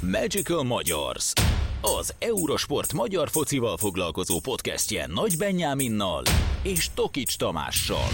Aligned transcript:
Magical 0.00 0.62
Magyars, 0.62 1.32
az 1.80 2.14
Eurosport 2.18 2.92
magyar 2.92 3.28
focival 3.30 3.76
foglalkozó 3.76 4.40
podcastje 4.40 5.06
Nagy 5.06 5.36
Benyáminnal 5.38 6.22
és 6.62 6.86
Tokics 6.94 7.36
Tamással. 7.36 8.08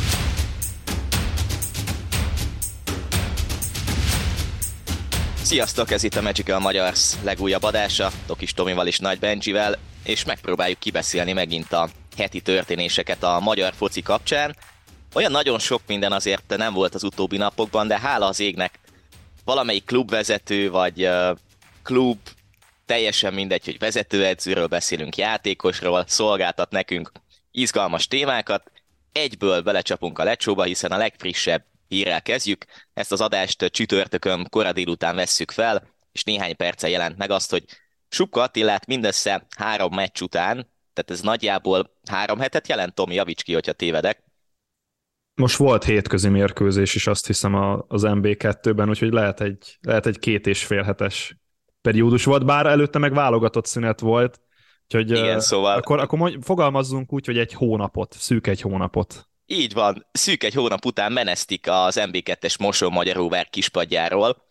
Sziasztok, 5.42 5.90
ez 5.90 6.02
itt 6.02 6.14
a 6.14 6.22
Magical 6.22 6.58
Magyars 6.58 7.14
legújabb 7.22 7.62
adása, 7.62 8.10
Tokis 8.26 8.52
Tomival 8.52 8.86
és 8.86 8.98
Nagy 8.98 9.18
Benjivel, 9.18 9.78
és 10.04 10.24
megpróbáljuk 10.24 10.78
kibeszélni 10.78 11.32
megint 11.32 11.72
a 11.72 11.88
heti 12.16 12.40
történéseket 12.40 13.22
a 13.22 13.40
magyar 13.40 13.74
foci 13.74 14.02
kapcsán. 14.02 14.56
Olyan 15.14 15.30
nagyon 15.30 15.58
sok 15.58 15.80
minden 15.86 16.12
azért 16.12 16.56
nem 16.56 16.72
volt 16.72 16.94
az 16.94 17.04
utóbbi 17.04 17.36
napokban, 17.36 17.86
de 17.86 17.98
hála 17.98 18.26
az 18.26 18.40
égnek 18.40 18.78
valamelyik 19.44 19.84
klubvezető, 19.84 20.70
vagy 20.70 21.08
klub, 21.84 22.18
teljesen 22.86 23.34
mindegy, 23.34 23.64
hogy 23.64 23.78
vezetőedzőről 23.78 24.66
beszélünk, 24.66 25.16
játékosról, 25.16 26.04
szolgáltat 26.06 26.70
nekünk 26.70 27.12
izgalmas 27.50 28.08
témákat. 28.08 28.70
Egyből 29.12 29.62
belecsapunk 29.62 30.18
a 30.18 30.24
lecsóba, 30.24 30.62
hiszen 30.62 30.92
a 30.92 30.96
legfrissebb 30.96 31.64
hírrel 31.88 32.22
kezdjük. 32.22 32.64
Ezt 32.94 33.12
az 33.12 33.20
adást 33.20 33.64
csütörtökön 33.64 34.46
kora 34.50 34.72
délután 34.72 35.16
vesszük 35.16 35.50
fel, 35.50 35.88
és 36.12 36.24
néhány 36.24 36.56
perce 36.56 36.88
jelent 36.88 37.16
meg 37.16 37.30
azt, 37.30 37.50
hogy 37.50 37.64
Subka 38.08 38.40
Attilát 38.40 38.86
mindössze 38.86 39.46
három 39.56 39.94
meccs 39.94 40.20
után, 40.20 40.54
tehát 40.92 41.10
ez 41.10 41.20
nagyjából 41.20 41.90
három 42.10 42.38
hetet 42.38 42.68
jelent, 42.68 42.94
Tomi, 42.94 43.14
javíts 43.14 43.42
ki, 43.42 43.52
hogyha 43.52 43.72
tévedek. 43.72 44.22
Most 45.34 45.56
volt 45.56 45.84
hétközi 45.84 46.28
mérkőzés 46.28 46.94
is 46.94 47.06
azt 47.06 47.26
hiszem 47.26 47.54
az 47.88 48.02
MB2-ben, 48.06 48.88
úgyhogy 48.88 49.12
lehet 49.12 49.40
egy, 49.40 49.78
lehet 49.80 50.06
egy 50.06 50.18
két 50.18 50.46
és 50.46 50.64
fél 50.64 50.82
hetes 50.82 51.36
periódus 51.84 52.24
volt, 52.24 52.44
bár 52.44 52.66
előtte 52.66 52.98
meg 52.98 53.14
válogatott 53.14 53.66
szünet 53.66 54.00
volt, 54.00 54.40
úgyhogy 54.82 55.10
Igen, 55.10 55.40
szóval... 55.40 55.76
akkor, 55.76 56.00
akkor 56.00 56.18
mondj, 56.18 56.36
fogalmazzunk 56.42 57.12
úgy, 57.12 57.26
hogy 57.26 57.38
egy 57.38 57.52
hónapot, 57.52 58.14
szűk 58.18 58.46
egy 58.46 58.60
hónapot. 58.60 59.28
Így 59.46 59.72
van, 59.72 60.06
szűk 60.12 60.42
egy 60.44 60.54
hónap 60.54 60.84
után 60.84 61.12
menesztik 61.12 61.66
az 61.68 62.00
MB2-es 62.00 62.58
Mosó 62.58 62.90
Magyaróvár 62.90 63.50
kispadjáról, 63.50 64.42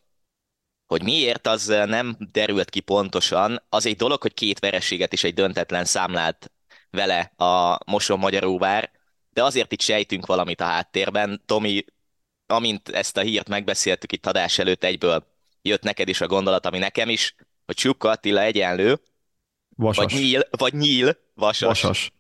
hogy 0.86 1.04
miért, 1.04 1.48
az 1.48 1.66
nem 1.66 2.18
derült 2.32 2.70
ki 2.70 2.80
pontosan. 2.80 3.64
Az 3.70 3.86
egy 3.86 3.96
dolog, 3.96 4.22
hogy 4.22 4.34
két 4.34 4.60
vereséget 4.60 5.14
is 5.14 5.24
egy 5.24 5.34
döntetlen 5.34 5.86
számlált 5.86 6.52
vele 6.90 7.20
a 7.36 7.78
Moson 7.92 8.20
Magyaróvár, 8.20 8.92
de 9.30 9.44
azért 9.44 9.72
itt 9.72 9.82
sejtünk 9.82 10.26
valamit 10.26 10.62
a 10.62 10.66
háttérben. 10.66 11.42
Tomi, 11.46 11.86
amint 12.46 12.90
ezt 12.90 13.18
a 13.18 13.22
hírt 13.22 13.50
megbeszéltük 13.50 14.12
itt 14.12 14.26
adás 14.26 14.60
előtt, 14.60 14.84
egyből 14.84 15.33
jött 15.64 15.84
neked 15.84 16.08
is 16.08 16.22
a 16.22 16.28
gondolat, 16.28 16.66
ami 16.66 16.78
nekem 16.78 17.10
is, 17.10 17.36
hogy 17.66 17.76
Csukka 17.76 18.10
Attila 18.10 18.42
egyenlő, 18.42 19.00
Vasas. 19.76 20.14
vagy 20.14 20.22
nyíl, 20.22 20.42
vagy 20.58 20.74
nyíl, 20.74 21.18
vasas. 21.34 21.82
Vasas. 21.82 22.12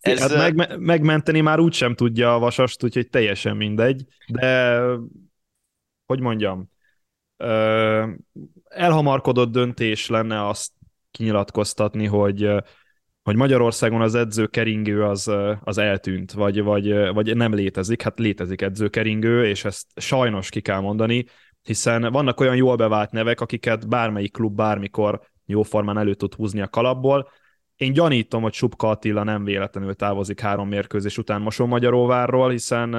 Ez... 0.00 0.20
Hát 0.20 0.52
meg, 0.54 0.78
megmenteni 0.78 1.40
már 1.40 1.58
úgy 1.58 1.72
sem 1.72 1.94
tudja 1.94 2.34
a 2.34 2.38
vasast, 2.38 2.84
úgyhogy 2.84 3.08
teljesen 3.08 3.56
mindegy, 3.56 4.04
de 4.26 4.80
hogy 6.06 6.20
mondjam, 6.20 6.70
elhamarkodott 8.64 9.52
döntés 9.52 10.06
lenne 10.08 10.46
azt 10.46 10.72
kinyilatkoztatni, 11.10 12.06
hogy 12.06 12.48
hogy 13.22 13.36
Magyarországon 13.36 14.00
az 14.00 14.14
edzőkeringő 14.14 15.04
az, 15.04 15.30
az 15.60 15.78
eltűnt, 15.78 16.32
vagy, 16.32 16.62
vagy, 16.62 17.08
vagy 17.12 17.36
nem 17.36 17.54
létezik. 17.54 18.02
Hát 18.02 18.18
létezik 18.18 18.62
edzőkeringő, 18.62 19.46
és 19.46 19.64
ezt 19.64 19.86
sajnos 19.96 20.48
ki 20.48 20.60
kell 20.60 20.80
mondani, 20.80 21.24
hiszen 21.64 22.12
vannak 22.12 22.40
olyan 22.40 22.56
jól 22.56 22.76
bevált 22.76 23.10
nevek, 23.10 23.40
akiket 23.40 23.88
bármelyik 23.88 24.32
klub 24.32 24.56
bármikor 24.56 25.20
jóformán 25.46 25.98
elő 25.98 26.14
tud 26.14 26.34
húzni 26.34 26.60
a 26.60 26.68
kalapból. 26.68 27.28
Én 27.76 27.92
gyanítom, 27.92 28.42
hogy 28.42 28.52
Subka 28.52 28.88
Attila 28.88 29.22
nem 29.22 29.44
véletlenül 29.44 29.94
távozik 29.94 30.40
három 30.40 30.68
mérkőzés 30.68 31.18
után 31.18 31.40
Moson 31.40 31.68
Magyaróvárról, 31.68 32.50
hiszen 32.50 32.94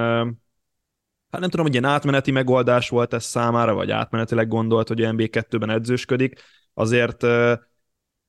hát 1.30 1.40
nem 1.40 1.50
tudom, 1.50 1.66
hogy 1.66 1.74
ilyen 1.74 1.90
átmeneti 1.90 2.30
megoldás 2.30 2.88
volt 2.88 3.14
ez 3.14 3.24
számára, 3.24 3.74
vagy 3.74 3.90
átmenetileg 3.90 4.48
gondolt, 4.48 4.88
hogy 4.88 5.00
MB2-ben 5.02 5.70
edzősködik, 5.70 6.42
azért 6.74 7.22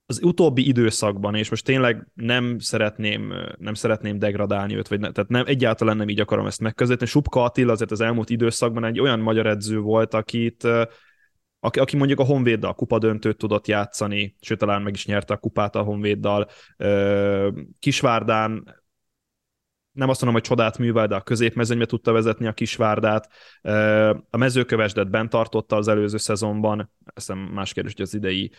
az 0.10 0.24
utóbbi 0.24 0.68
időszakban, 0.68 1.36
és 1.36 1.50
most 1.50 1.66
tényleg 1.66 2.08
nem 2.14 2.60
szeretném, 2.60 3.34
nem 3.58 3.74
szeretném 3.74 4.20
degradálni 4.20 4.76
őt, 4.76 4.88
vagy 4.88 5.00
ne, 5.00 5.12
tehát 5.12 5.30
nem, 5.30 5.44
egyáltalán 5.46 5.98
nem 5.98 6.10
így 6.10 6.20
akarom 6.20 6.46
ezt 6.46 6.60
megközelíteni. 6.60 7.10
Subka 7.10 7.44
Attila 7.44 7.72
azért 7.72 7.92
az 7.92 8.02
elmúlt 8.02 8.30
időszakban 8.30 8.84
egy 8.84 9.00
olyan 9.00 9.20
magyar 9.20 9.46
edző 9.46 9.80
volt, 9.80 10.14
akit 10.14 10.68
aki, 11.60 11.80
aki 11.80 11.98
mondjuk 11.98 12.20
a 12.20 12.24
Honvéddal 12.24 12.74
kupadöntőt 12.74 13.38
tudott 13.38 13.68
játszani, 13.68 14.36
sőt 14.40 14.58
talán 14.58 14.82
meg 14.82 14.94
is 14.94 15.06
nyerte 15.06 15.34
a 15.34 15.38
kupát 15.38 15.76
a 15.76 15.82
Honvéddal. 15.82 16.48
Kisvárdán 17.80 18.76
nem 19.98 20.10
azt 20.10 20.22
mondom, 20.22 20.42
hogy 20.42 20.50
csodát 20.50 20.78
művel, 20.78 21.08
de 21.08 21.16
a 21.16 21.22
középmezőnybe 21.22 21.86
tudta 21.86 22.12
vezetni 22.12 22.48
a 22.48 22.54
Kisvárdát. 22.54 23.30
A 24.30 24.38
mezőkövesdet 24.38 25.10
bent 25.10 25.30
tartotta 25.30 25.76
az 25.76 25.88
előző 25.88 26.18
szezonban, 26.18 26.92
ezt 27.14 27.34
más 27.54 27.74
kérdés, 27.74 27.94
hogy 27.94 28.02
az 28.02 28.14
idei 28.14 28.52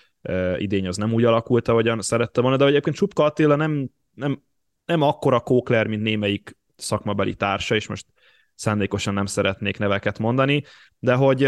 idény 0.57 0.87
az 0.87 0.97
nem 0.97 1.13
úgy 1.13 1.25
alakult, 1.25 1.69
ahogyan 1.69 2.01
szerette 2.01 2.41
volna, 2.41 2.57
de 2.57 2.65
egyébként 2.65 2.97
Csupka 2.97 3.25
Attila 3.25 3.57
nem, 3.57 3.89
nem, 4.15 4.43
nem 4.85 5.03
akkora 5.03 5.41
kókler, 5.41 5.87
mint 5.87 6.03
némelyik 6.03 6.57
szakmabeli 6.77 7.35
társa, 7.35 7.75
és 7.75 7.89
most 7.89 8.07
szándékosan 8.55 9.15
nem 9.15 9.27
szeretnék 9.27 9.79
neveket 9.79 10.19
mondani, 10.19 10.65
de 10.99 11.15
hogy, 11.15 11.39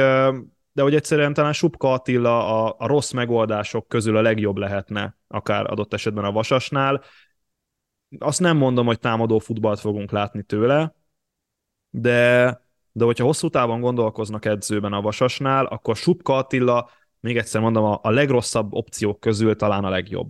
de 0.73 0.83
hogy 0.83 0.95
egyszerűen 0.95 1.35
talán 1.35 1.53
Subka 1.53 1.93
Attila 1.93 2.65
a, 2.65 2.75
a 2.79 2.87
rossz 2.87 3.11
megoldások 3.11 3.89
közül 3.89 4.17
a 4.17 4.23
legjobb 4.23 4.57
lehetne, 4.57 5.17
akár 5.29 5.71
adott 5.71 5.95
esetben 5.95 6.25
a 6.25 6.33
Vasasnál, 6.33 7.03
azt 8.19 8.41
nem 8.41 8.57
mondom, 8.57 8.87
hogy 8.87 8.99
támadó 8.99 9.39
futballt 9.39 9.81
fogunk 9.81 10.11
látni 10.11 10.43
tőle, 10.43 10.95
de, 11.91 12.45
de 12.93 13.05
hogyha 13.05 13.25
hosszú 13.25 13.49
távon 13.49 13.81
gondolkoznak 13.81 14.45
edzőben 14.45 14.93
a 14.93 15.01
Vasasnál, 15.01 15.67
akkor 15.67 15.97
Subka 15.97 16.37
Attila, 16.37 16.91
még 17.21 17.37
egyszer 17.37 17.61
mondom, 17.61 17.85
a, 17.85 18.01
a 18.03 18.11
legrosszabb 18.11 18.73
opciók 18.73 19.21
közül 19.21 19.57
talán 19.57 19.85
a 19.85 19.89
legjobb. 19.89 20.29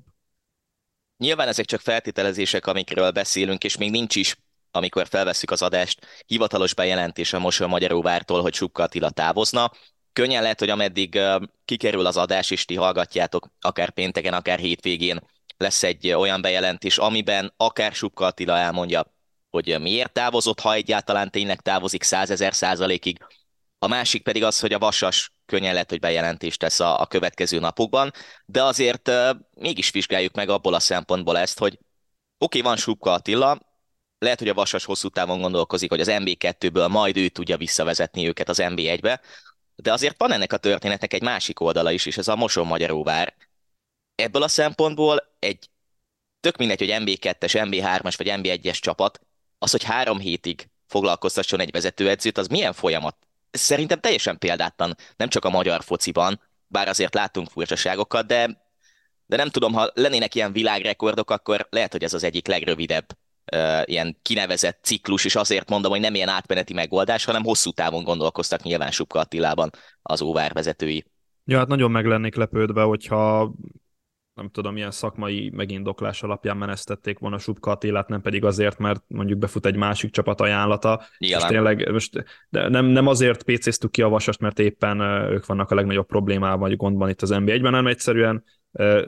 Nyilván 1.17 1.49
ezek 1.49 1.65
csak 1.65 1.81
feltételezések, 1.81 2.67
amikről 2.67 3.11
beszélünk, 3.11 3.65
és 3.65 3.77
még 3.77 3.91
nincs 3.91 4.17
is, 4.17 4.37
amikor 4.71 5.07
felveszük 5.07 5.51
az 5.51 5.63
adást, 5.63 6.07
hivatalos 6.27 6.75
bejelentés 6.75 7.33
a 7.33 7.39
Mosul 7.39 7.67
Magyaróvártól, 7.67 8.43
hogy 8.43 8.55
Subka 8.55 8.83
Attila 8.83 9.11
távozna. 9.11 9.71
Könnyen 10.13 10.43
lehet, 10.43 10.59
hogy 10.59 10.71
ameddig 10.71 11.21
kikerül 11.65 12.07
az 12.07 12.17
adás, 12.17 12.51
és 12.51 12.65
ti 12.65 12.75
hallgatjátok, 12.75 13.49
akár 13.61 13.91
pénteken, 13.91 14.33
akár 14.35 14.59
hétvégén, 14.59 15.21
lesz 15.61 15.83
egy 15.83 16.13
olyan 16.13 16.41
bejelentés, 16.41 16.99
amiben 16.99 17.53
akár 17.57 17.93
Subka 17.93 18.25
Attila 18.25 18.57
elmondja, 18.57 19.15
hogy 19.51 19.81
miért 19.81 20.13
távozott, 20.13 20.61
ha 20.61 20.75
egyáltalán 20.75 21.31
tényleg 21.31 21.61
távozik 21.61 22.03
százezer 22.03 22.55
százalékig. 22.55 23.19
A 23.79 23.87
másik 23.87 24.23
pedig 24.23 24.45
az, 24.45 24.61
hogy 24.61 24.73
a 24.73 24.79
Vasas 24.79 25.33
könnyen 25.47 25.73
lehet, 25.73 25.91
hogy 25.91 26.01
bejelentést 26.01 26.59
tesz 26.59 26.81
a, 26.81 27.01
a 27.01 27.07
következő 27.07 27.59
napokban, 27.59 28.13
de 28.45 28.63
azért 28.63 29.09
uh, 29.09 29.31
mégis 29.55 29.91
vizsgáljuk 29.91 30.35
meg 30.35 30.49
abból 30.49 30.75
a 30.75 30.81
szempontból 30.81 31.39
ezt, 31.39 31.59
hogy 31.59 31.73
oké, 32.39 32.59
okay, 32.59 32.61
van 32.61 32.77
Subka 32.77 33.13
Attila, 33.13 33.59
lehet, 34.19 34.39
hogy 34.39 34.49
a 34.49 34.55
Vasas 34.55 34.85
hosszú 34.85 35.09
távon 35.09 35.41
gondolkozik, 35.41 35.91
hogy 35.91 36.01
az 36.01 36.09
MB2-ből 36.11 36.89
majd 36.89 37.17
ő 37.17 37.29
tudja 37.29 37.57
visszavezetni 37.57 38.29
őket 38.29 38.49
az 38.49 38.59
MB1-be, 38.63 39.21
de 39.75 39.93
azért 39.93 40.19
van 40.19 40.33
ennek 40.33 40.53
a 40.53 40.57
történetnek 40.57 41.13
egy 41.13 41.23
másik 41.23 41.61
oldala 41.61 41.91
is, 41.91 42.07
és 42.07 42.19
ez 42.19 42.29
a 42.29 42.37
Moson 42.37 42.67
Magyaróvár, 42.67 43.35
ebből 44.23 44.43
a 44.43 44.49
szempontból 44.49 45.35
egy 45.39 45.71
tök 46.41 46.57
mindegy, 46.57 46.79
hogy 46.79 47.03
MB2-es, 47.05 47.69
MB3-as 47.71 48.15
vagy 48.17 48.33
MB1-es 48.37 48.79
csapat, 48.79 49.21
az, 49.59 49.71
hogy 49.71 49.83
három 49.83 50.19
hétig 50.19 50.69
foglalkoztasson 50.87 51.61
egy 51.61 51.71
vezetőedzőt, 51.71 52.39
az 52.39 52.47
milyen 52.47 52.73
folyamat? 52.73 53.17
Szerintem 53.51 54.01
teljesen 54.01 54.39
példátlan, 54.39 54.95
nem 55.17 55.29
csak 55.29 55.45
a 55.45 55.51
magyar 55.51 55.83
fociban, 55.83 56.41
bár 56.67 56.89
azért 56.89 57.15
látunk 57.15 57.51
furcsaságokat, 57.51 58.27
de, 58.27 58.65
de 59.27 59.37
nem 59.37 59.49
tudom, 59.49 59.73
ha 59.73 59.91
lennének 59.95 60.35
ilyen 60.35 60.53
világrekordok, 60.53 61.31
akkor 61.31 61.67
lehet, 61.71 61.93
hogy 61.93 62.03
ez 62.03 62.15
az 62.15 62.25
egyik 62.25 62.47
legrövidebb 62.47 63.07
ilyen 63.85 64.19
kinevezett 64.23 64.79
ciklus, 64.83 65.25
és 65.25 65.35
azért 65.35 65.71
mondom, 65.71 65.91
hogy 65.91 66.01
nem 66.01 66.15
ilyen 66.15 66.29
átmeneti 66.29 66.73
megoldás, 66.73 67.25
hanem 67.25 67.43
hosszú 67.43 67.71
távon 67.71 68.05
gondolkoztak 68.05 68.63
nyilván 68.63 68.91
Subka 68.91 69.19
Attilában 69.19 69.71
az 70.03 70.23
óvár 70.23 70.53
vezetői. 70.53 71.05
Ja, 71.45 71.59
hát 71.59 71.69
nagyon 71.69 71.91
meg 71.91 72.07
lennék 72.07 72.35
lepődve, 72.35 72.83
hogyha 72.83 73.53
nem 74.41 74.51
tudom, 74.51 74.73
milyen 74.73 74.91
szakmai 74.91 75.51
megindoklás 75.55 76.23
alapján 76.23 76.57
menesztették 76.57 77.19
volna 77.19 77.39
Subka 77.39 77.71
Attilát, 77.71 78.09
nem 78.09 78.21
pedig 78.21 78.45
azért, 78.45 78.79
mert 78.79 79.03
mondjuk 79.07 79.39
befut 79.39 79.67
egy 79.67 79.77
másik 79.77 80.11
csapat 80.11 80.41
ajánlata. 80.41 81.03
Nyilván. 81.19 81.41
És 81.41 81.47
tényleg, 81.47 81.91
most, 81.93 82.25
de 82.49 82.69
nem, 82.69 82.87
nem 82.87 83.07
azért 83.07 83.43
PC-ztük 83.43 83.91
ki 83.91 84.03
a 84.03 84.09
vasast, 84.09 84.41
mert 84.41 84.59
éppen 84.59 85.01
ők 85.31 85.47
vannak 85.47 85.71
a 85.71 85.75
legnagyobb 85.75 86.07
problémával 86.07 86.59
vagy 86.59 86.77
gondban 86.77 87.09
itt 87.09 87.23
az 87.23 87.29
NBA-ben, 87.29 87.63
hanem 87.63 87.87
egyszerűen 87.87 88.45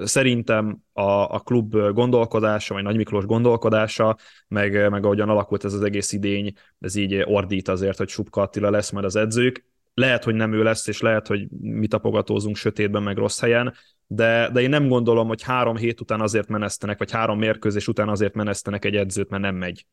Szerintem 0.04 0.82
a, 0.92 1.34
a 1.34 1.40
klub 1.44 1.76
gondolkodása, 1.76 2.74
vagy 2.74 2.82
Nagy 2.82 2.96
Miklós 2.96 3.24
gondolkodása, 3.24 4.16
meg, 4.48 4.90
meg 4.90 5.04
ahogyan 5.04 5.28
alakult 5.28 5.64
ez 5.64 5.72
az 5.72 5.82
egész 5.82 6.12
idény, 6.12 6.52
ez 6.80 6.94
így 6.94 7.22
ordít 7.24 7.68
azért, 7.68 7.98
hogy 7.98 8.08
Subka 8.08 8.40
Attila 8.40 8.70
lesz 8.70 8.90
majd 8.90 9.04
az 9.04 9.16
edzők. 9.16 9.64
Lehet, 9.94 10.24
hogy 10.24 10.34
nem 10.34 10.52
ő 10.52 10.62
lesz, 10.62 10.86
és 10.86 11.00
lehet, 11.00 11.26
hogy 11.26 11.48
mi 11.60 11.86
tapogatózunk 11.86 12.56
sötétben, 12.56 13.02
meg 13.02 13.16
rossz 13.16 13.40
helyen, 13.40 13.74
de, 14.06 14.50
de 14.52 14.60
én 14.60 14.68
nem 14.68 14.88
gondolom, 14.88 15.28
hogy 15.28 15.42
három 15.42 15.76
hét 15.76 16.00
után 16.00 16.20
azért 16.20 16.48
menesztenek, 16.48 16.98
vagy 16.98 17.10
három 17.10 17.38
mérkőzés 17.38 17.88
után 17.88 18.08
azért 18.08 18.34
menesztenek 18.34 18.84
egy 18.84 18.96
edzőt, 18.96 19.30
mert 19.30 19.42
nem 19.42 19.54
megy 19.54 19.86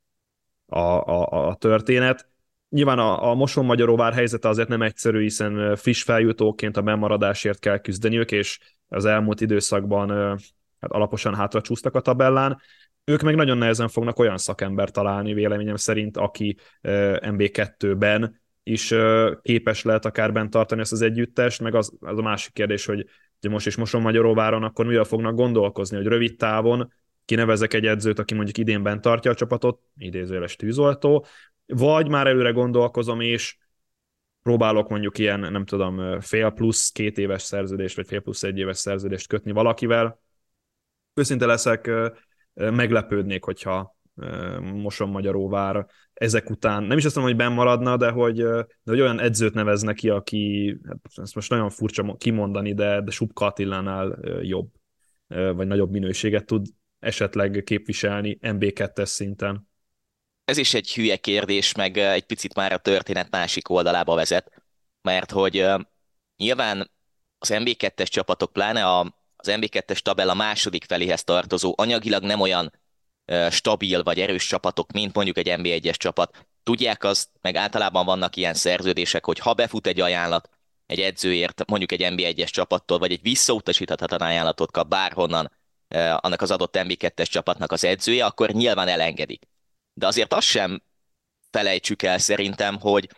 a, 0.66 0.80
a, 0.80 1.48
a 1.48 1.56
történet. 1.56 2.28
Nyilván 2.69 3.00
a, 3.00 3.30
a 3.30 3.34
Moson 3.34 3.66
Magyaróvár 3.66 4.13
helyzete 4.13 4.48
azért 4.48 4.68
nem 4.68 4.81
egyszerű, 4.81 5.22
hiszen 5.22 5.75
friss 5.75 6.04
feljutóként 6.04 6.78
a 6.78 6.81
bemaradásért 6.81 7.60
kell 7.60 7.78
küzdeniük, 7.78 8.31
és 8.31 8.60
az 8.88 9.06
elmúlt 9.06 9.42
időszakban 9.42 10.10
hát 10.80 10.92
alaposan 10.92 11.36
hátra 11.36 11.62
csúsztak 11.62 11.95
a 11.95 12.02
tabellán. 12.02 12.62
Ők 13.04 13.22
meg 13.22 13.36
nagyon 13.36 13.57
nehezen 13.57 13.88
fognak 13.88 14.19
olyan 14.19 14.38
szakember 14.38 14.92
találni, 14.92 15.34
véleményem 15.34 15.75
szerint, 15.75 16.18
aki 16.18 16.57
MB2-ben 17.22 18.42
is 18.69 18.94
képes 19.42 19.83
lehet 19.83 20.06
akár 20.06 20.33
bent 20.33 20.50
tartani 20.50 20.81
ezt 20.81 20.92
az 20.92 21.01
együttest, 21.01 21.62
meg 21.62 21.75
az, 21.75 21.94
az 22.00 22.18
a 22.18 22.21
másik 22.21 22.54
kérdés, 22.54 22.86
hogy 22.86 23.06
ugye 23.42 23.50
most 23.50 23.68
is 23.68 23.75
Moson 23.75 24.01
Magyaróváron, 24.01 24.63
akkor 24.63 24.86
mivel 24.86 25.04
fognak 25.04 25.36
gondolkozni, 25.36 25.98
hogy 25.98 26.06
rövid 26.06 26.36
távon 26.36 26.94
kinevezek 27.25 27.74
egy 27.74 27.86
edzőt, 27.86 28.19
aki 28.19 28.33
mondjuk 28.33 28.57
idén 28.57 28.83
bent 28.83 29.01
tartja 29.01 29.31
a 29.31 29.36
csapatot, 29.36 29.81
idézőjeles 29.98 30.56
tűzoltó, 30.56 31.25
vagy 31.66 32.10
már 32.10 32.27
előre 32.27 32.51
gondolkozom, 32.51 33.19
és 33.19 33.57
próbálok 34.42 34.89
mondjuk 34.89 35.18
ilyen, 35.18 35.39
nem 35.39 35.66
tudom, 35.66 36.21
fél 36.21 36.50
plusz 36.50 36.89
két 36.89 37.18
éves 37.18 37.42
szerződést, 37.42 37.95
vagy 37.95 38.07
fél 38.07 38.19
plusz 38.19 38.44
egy 38.44 38.57
éves 38.57 38.77
szerződést 38.77 39.27
kötni 39.27 39.51
valakivel. 39.51 40.21
Őszinte 41.13 41.45
leszek, 41.45 41.92
meglepődnék, 42.54 43.44
hogyha 43.44 43.98
Moson 44.62 45.10
Magyaróvár 45.10 45.86
ezek 46.13 46.50
után, 46.50 46.83
nem 46.83 46.98
is 46.98 47.06
azt 47.06 47.16
mondom, 47.16 47.36
hogy 47.36 47.45
benn 47.45 47.56
maradna, 47.56 47.98
de 47.98 48.10
hogy, 48.10 48.36
de 48.44 48.66
hogy 48.83 49.01
olyan 49.01 49.19
edzőt 49.19 49.54
neveznek 49.54 49.95
ki, 49.95 50.10
aki, 50.10 50.75
hát 50.88 51.00
ezt 51.16 51.36
most 51.36 51.50
nagyon 51.50 51.69
furcsa 51.69 52.16
kimondani, 52.18 52.74
de, 52.74 53.01
de 53.01 53.12
Subka 53.12 53.45
Attilánál 53.45 54.19
jobb, 54.42 54.69
vagy 55.27 55.68
nagyobb 55.68 55.92
minőséget 55.92 56.45
tud 56.45 56.66
esetleg 57.00 57.62
képviselni 57.66 58.38
MB2-es 58.42 59.06
szinten. 59.06 59.68
Ez 60.45 60.57
is 60.57 60.74
egy 60.74 60.94
hülye 60.94 61.18
kérdés, 61.18 61.75
meg 61.75 61.98
egy 61.98 62.25
picit 62.25 62.56
már 62.56 62.71
a 62.71 62.77
történet 62.77 63.30
másik 63.30 63.69
oldalába 63.69 64.16
vezet, 64.16 64.63
mert 65.01 65.31
hogy 65.31 65.66
nyilván 66.36 66.92
az 67.38 67.50
MB2-es 67.54 68.07
csapatok, 68.07 68.54
pláne 68.54 68.86
a, 68.86 69.00
az 69.36 69.48
MB2-es 69.51 70.00
tabella 70.00 70.33
második 70.33 70.83
feléhez 70.83 71.24
tartozó, 71.24 71.74
anyagilag 71.77 72.24
nem 72.24 72.39
olyan 72.39 72.71
stabil 73.50 74.04
vagy 74.04 74.20
erős 74.20 74.48
csapatok, 74.48 74.92
mint 74.92 75.16
mondjuk 75.16 75.38
egy 75.38 75.54
NB1-es 75.58 75.96
csapat. 75.96 76.48
Tudják 76.64 77.04
azt, 77.04 77.30
meg 77.42 77.56
általában 77.56 78.06
vannak 78.06 78.36
ilyen 78.36 78.54
szerződések, 78.54 79.26
hogy 79.26 79.40
ha 79.40 79.54
befut 79.54 79.88
egy 79.88 80.00
ajánlat 80.00 80.50
egy 80.86 81.00
edzőért, 81.00 81.68
mondjuk 81.68 81.92
egy 81.92 82.02
NB1-es 82.04 82.50
csapattól, 82.50 83.00
vagy 83.00 83.12
egy 83.12 83.22
visszautasíthatatlan 83.22 84.22
ajánlatot 84.22 84.72
kap 84.72 84.88
bárhonnan 84.88 85.52
annak 86.18 86.42
az 86.42 86.52
adott 86.52 86.78
NB2-es 86.80 87.30
csapatnak 87.30 87.72
az 87.72 87.84
edzője, 87.84 88.26
akkor 88.26 88.50
nyilván 88.50 88.88
elengedik. 88.88 89.44
De 89.94 90.08
azért 90.08 90.34
azt 90.34 90.48
sem 90.48 90.84
felejtsük 91.52 92.04
el 92.04 92.18
szerintem, 92.18 92.80
hogy 92.80 93.10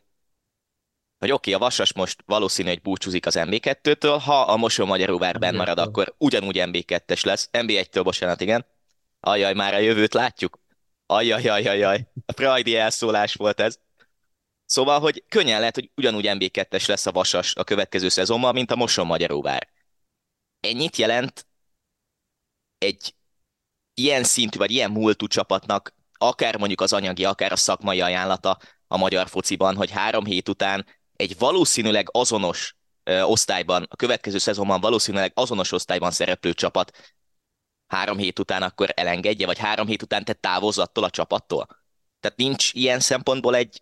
hogy 1.17 1.31
oké, 1.31 1.53
okay, 1.53 1.53
a 1.53 1.69
Vasas 1.69 1.93
most 1.93 2.23
valószínű, 2.25 2.69
hogy 2.69 2.81
búcsúzik 2.81 3.25
az 3.25 3.35
MB2-től, 3.37 4.21
ha 4.23 4.41
a 4.41 4.57
Mosó 4.57 4.85
Magyaróvár 4.85 5.39
benn 5.39 5.55
marad, 5.55 5.79
akkor 5.79 6.15
ugyanúgy 6.17 6.57
MB2-es 6.59 7.25
lesz. 7.25 7.49
MB1-től, 7.51 8.01
bocsánat, 8.03 8.41
igen. 8.41 8.65
Ajaj, 9.23 9.53
már 9.53 9.73
a 9.73 9.77
jövőt 9.77 10.13
látjuk. 10.13 10.59
Ajaj, 11.05 11.47
ajaj, 11.47 11.67
ajaj. 11.67 12.07
A 12.25 12.31
Freudi 12.33 12.75
elszólás 12.75 13.33
volt 13.33 13.59
ez. 13.59 13.79
Szóval, 14.65 14.99
hogy 14.99 15.23
könnyen 15.27 15.59
lehet, 15.59 15.75
hogy 15.75 15.91
ugyanúgy 15.95 16.25
MB2-es 16.27 16.87
lesz 16.87 17.05
a 17.05 17.11
Vasas 17.11 17.55
a 17.55 17.63
következő 17.63 18.09
szezonban, 18.09 18.53
mint 18.53 18.71
a 18.71 18.75
Moson 18.75 19.05
Magyaróvár. 19.05 19.69
Ennyit 20.59 20.95
jelent 20.95 21.47
egy 22.77 23.15
ilyen 23.93 24.23
szintű, 24.23 24.57
vagy 24.57 24.71
ilyen 24.71 24.91
múltú 24.91 25.27
csapatnak, 25.27 25.93
akár 26.17 26.57
mondjuk 26.57 26.81
az 26.81 26.93
anyagi, 26.93 27.25
akár 27.25 27.51
a 27.51 27.55
szakmai 27.55 28.01
ajánlata 28.01 28.57
a 28.87 28.97
magyar 28.97 29.27
fociban, 29.27 29.75
hogy 29.75 29.91
három 29.91 30.25
hét 30.25 30.49
után 30.49 30.85
egy 31.15 31.37
valószínűleg 31.37 32.07
azonos 32.11 32.75
osztályban, 33.03 33.87
a 33.89 33.95
következő 33.95 34.37
szezonban 34.37 34.79
valószínűleg 34.79 35.31
azonos 35.35 35.71
osztályban 35.71 36.11
szereplő 36.11 36.53
csapat 36.53 37.15
három 37.91 38.17
hét 38.17 38.39
után 38.39 38.61
akkor 38.63 38.89
elengedje, 38.95 39.45
vagy 39.45 39.57
három 39.57 39.87
hét 39.87 40.01
után 40.01 40.23
te 40.23 40.33
távozz 40.33 40.77
attól 40.77 41.03
a 41.03 41.09
csapattól. 41.09 41.67
Tehát 42.19 42.37
nincs 42.37 42.73
ilyen 42.73 42.99
szempontból 42.99 43.55
egy, 43.55 43.81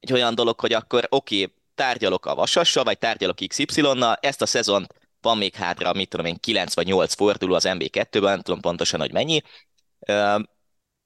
egy 0.00 0.12
olyan 0.12 0.34
dolog, 0.34 0.60
hogy 0.60 0.72
akkor 0.72 1.06
oké, 1.08 1.42
okay, 1.42 1.54
tárgyalok 1.74 2.26
a 2.26 2.34
Vasassal, 2.34 2.84
vagy 2.84 2.98
tárgyalok 2.98 3.36
XY-nal, 3.46 4.18
ezt 4.20 4.42
a 4.42 4.46
szezont 4.46 4.94
van 5.20 5.38
még 5.38 5.54
hátra, 5.54 5.92
mit 5.92 6.08
tudom 6.08 6.26
én, 6.26 6.36
9 6.40 6.74
vagy 6.74 6.86
8 6.86 7.14
forduló 7.14 7.54
az 7.54 7.64
MB2-ben, 7.68 8.22
nem 8.22 8.40
tudom 8.40 8.60
pontosan, 8.60 9.00
hogy 9.00 9.12
mennyi, 9.12 9.42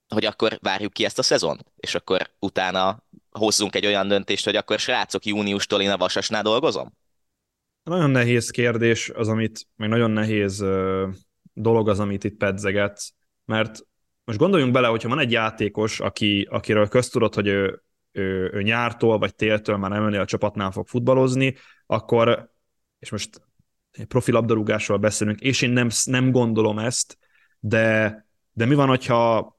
hogy 0.09 0.25
akkor 0.25 0.59
várjuk 0.63 0.93
ki 0.93 1.05
ezt 1.05 1.19
a 1.19 1.23
szezont, 1.23 1.65
és 1.77 1.95
akkor 1.95 2.31
utána 2.39 3.05
hozzunk 3.31 3.75
egy 3.75 3.87
olyan 3.87 4.09
döntést, 4.09 4.45
hogy 4.45 4.57
akkor 4.57 4.79
srácok, 4.79 5.25
júniustól 5.25 5.81
én 5.81 5.91
a 5.91 5.97
Vasasnál 5.97 6.43
dolgozom? 6.43 6.99
Nagyon 7.83 8.11
nehéz 8.11 8.51
kérdés 8.51 9.11
az, 9.15 9.29
amit, 9.29 9.67
meg 9.77 9.89
nagyon 9.89 10.11
nehéz 10.11 10.65
dolog 11.53 11.89
az, 11.89 12.01
amit 12.01 12.25
itt 12.25 12.37
pedzegetsz, 12.37 13.13
mert 13.45 13.79
most 14.25 14.39
gondoljunk 14.39 14.73
bele, 14.73 14.87
hogyha 14.87 15.09
van 15.09 15.19
egy 15.19 15.33
játékos, 15.33 16.01
aki, 16.01 16.47
akiről 16.51 16.89
köztudott, 16.89 17.35
hogy 17.35 17.47
ő, 17.47 17.83
ő, 18.13 18.51
ő 18.53 18.63
nyártól 18.63 19.19
vagy 19.19 19.35
téltől 19.35 19.77
már 19.77 19.91
nem 19.91 20.21
a 20.21 20.25
csapatnál 20.25 20.71
fog 20.71 20.87
futballozni, 20.87 21.55
akkor, 21.87 22.53
és 22.99 23.11
most 23.11 23.41
profi 24.09 24.33
labdarúgásról 24.33 24.99
beszélünk, 24.99 25.41
és 25.41 25.63
én 25.63 25.71
nem, 25.71 25.89
nem 26.05 26.31
gondolom 26.31 26.79
ezt, 26.79 27.19
de, 27.61 28.27
de 28.53 28.65
mi 28.65 28.75
van, 28.75 28.89
hogyha 28.89 29.59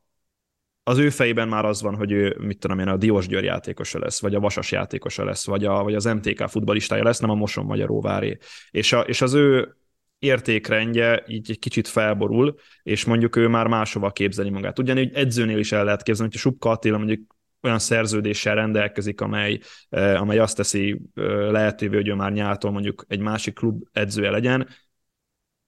az 0.83 0.97
ő 0.97 1.09
fejében 1.09 1.47
már 1.47 1.65
az 1.65 1.81
van, 1.81 1.95
hogy 1.95 2.11
ő, 2.11 2.37
mit 2.39 2.59
tudom 2.59 2.79
én, 2.79 2.87
a 2.87 2.97
Diós 2.97 3.27
Győr 3.27 3.43
játékosa 3.43 3.99
lesz, 3.99 4.21
vagy 4.21 4.35
a 4.35 4.39
Vasas 4.39 4.71
játékosa 4.71 5.23
lesz, 5.23 5.45
vagy, 5.45 5.65
a, 5.65 5.83
vagy 5.83 5.95
az 5.95 6.05
MTK 6.05 6.47
futbalistája 6.47 7.03
lesz, 7.03 7.19
nem 7.19 7.29
a 7.29 7.35
Moson 7.35 7.65
Magyaróváré. 7.65 8.37
És, 8.71 8.93
a, 8.93 8.99
és 8.99 9.21
az 9.21 9.33
ő 9.33 9.75
értékrendje 10.21 11.23
így 11.27 11.51
egy 11.51 11.59
kicsit 11.59 11.87
felborul, 11.87 12.55
és 12.83 13.05
mondjuk 13.05 13.35
ő 13.35 13.47
már 13.47 13.67
máshova 13.67 14.11
képzeli 14.11 14.49
magát. 14.49 14.79
Ugyanígy 14.79 15.13
edzőnél 15.13 15.57
is 15.57 15.71
el 15.71 15.83
lehet 15.83 16.03
képzelni, 16.03 16.31
hogy 16.31 16.41
Subka 16.41 16.69
Attila 16.69 16.97
mondjuk 16.97 17.35
olyan 17.61 17.79
szerződéssel 17.79 18.55
rendelkezik, 18.55 19.21
amely, 19.21 19.59
eh, 19.89 20.21
amely 20.21 20.37
azt 20.37 20.55
teszi 20.55 21.01
eh, 21.15 21.51
lehetővé, 21.51 21.95
hogy 21.95 22.07
ő 22.07 22.13
már 22.13 22.31
nyártól 22.31 22.71
mondjuk 22.71 23.05
egy 23.07 23.19
másik 23.19 23.53
klub 23.53 23.83
edzője 23.91 24.29
legyen. 24.29 24.67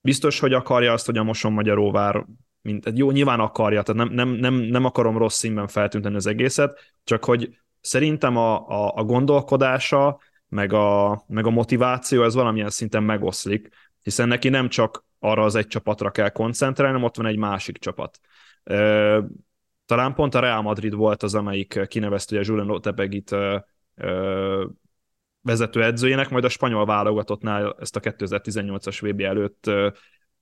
Biztos, 0.02 0.40
hogy 0.40 0.54
akarja 0.54 0.94
azt, 0.94 1.06
hogy 1.06 1.18
a 1.18 1.24
Moson 1.24 1.54
Magyaróvár 1.54 2.26
mint, 2.62 2.92
jó, 2.96 3.12
nyilván 3.12 3.40
akarja, 3.40 3.82
tehát 3.82 4.06
nem, 4.06 4.14
nem, 4.14 4.30
nem, 4.30 4.54
nem 4.54 4.86
akarom 4.86 5.18
rossz 5.18 5.38
színben 5.38 5.68
feltünteni 5.68 6.16
az 6.16 6.28
egészet, 6.28 6.80
csak 7.04 7.26
hogy 7.26 7.58
szerintem 7.82 8.38
a, 8.38 8.68
a, 8.68 8.94
a 8.96 9.04
gondolkodása, 9.04 10.20
meg 10.48 10.74
a, 10.74 11.24
meg 11.28 11.46
a 11.46 11.50
motiváció, 11.50 12.24
ez 12.24 12.34
valamilyen 12.34 12.70
szinten 12.70 13.04
megoszlik, 13.04 13.70
hiszen 14.04 14.28
neki 14.28 14.50
nem 14.50 14.70
csak 14.70 15.06
arra 15.20 15.44
az 15.44 15.56
egy 15.56 15.68
csapatra 15.68 16.12
kell 16.12 16.30
koncentrálni, 16.30 16.94
hanem 16.94 17.08
ott 17.08 17.18
van 17.18 17.26
egy 17.26 17.38
másik 17.38 17.78
csapat. 17.78 18.20
Talán 19.86 20.14
pont 20.14 20.36
a 20.36 20.40
Real 20.40 20.62
Madrid 20.62 20.94
volt 20.94 21.24
az, 21.24 21.36
amelyik 21.36 21.80
kinevezte 21.88 22.38
a 22.38 22.42
Julian 22.44 22.68
Lotepegit 22.68 23.36
vezető 25.42 25.84
edzőjének, 25.84 26.30
majd 26.30 26.44
a 26.44 26.50
spanyol 26.50 26.86
válogatottnál 26.86 27.76
ezt 27.80 27.96
a 27.96 28.00
2018-as 28.00 28.98
VB 29.02 29.22
előtt 29.22 29.70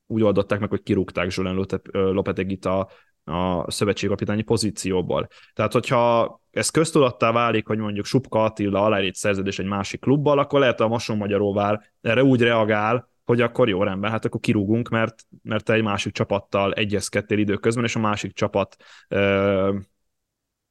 úgy 0.08 0.24
oldották 0.24 0.60
meg, 0.60 0.70
hogy 0.70 0.84
kirúgták 0.84 1.34
Julian 1.34 1.68
Lopetegit 1.92 2.66
a, 2.66 2.90
a 3.24 3.72
szövetségkapitányi 3.72 4.42
pozícióból. 4.42 5.28
Tehát, 5.54 5.74
hogyha 5.74 6.42
ez 6.52 6.70
köztudattá 6.70 7.32
válik, 7.32 7.68
hogy 7.68 7.78
mondjuk 7.78 8.06
Subka 8.06 8.44
Attila 8.44 8.84
aláírt 8.84 9.16
szerződés 9.16 9.60
egy 9.60 9.66
másik 9.66 10.00
klubbal, 10.00 10.40
akkor 10.40 10.60
lehet 10.60 10.80
a 10.80 10.88
Mason 10.88 11.18
Magyaróvár 11.18 11.82
erre 12.02 12.24
úgy 12.24 12.42
reagál, 12.42 13.11
hogy 13.26 13.42
akkor 13.42 13.70
jó 13.70 13.84
rendben, 13.84 14.12
hát 14.12 14.26
akkor 14.26 14.40
kirúgunk, 14.40 14.90
mert, 14.90 15.24
mert 15.44 15.64
te 15.64 15.74
egy 15.74 15.84
másik 15.84 16.14
csapattal 16.14 16.74
egyezkedtél 16.74 17.38
időközben, 17.38 17.84
és 17.84 17.96
a 17.96 18.00
másik 18.00 18.34
csapat 18.34 18.76
ö, 19.08 19.78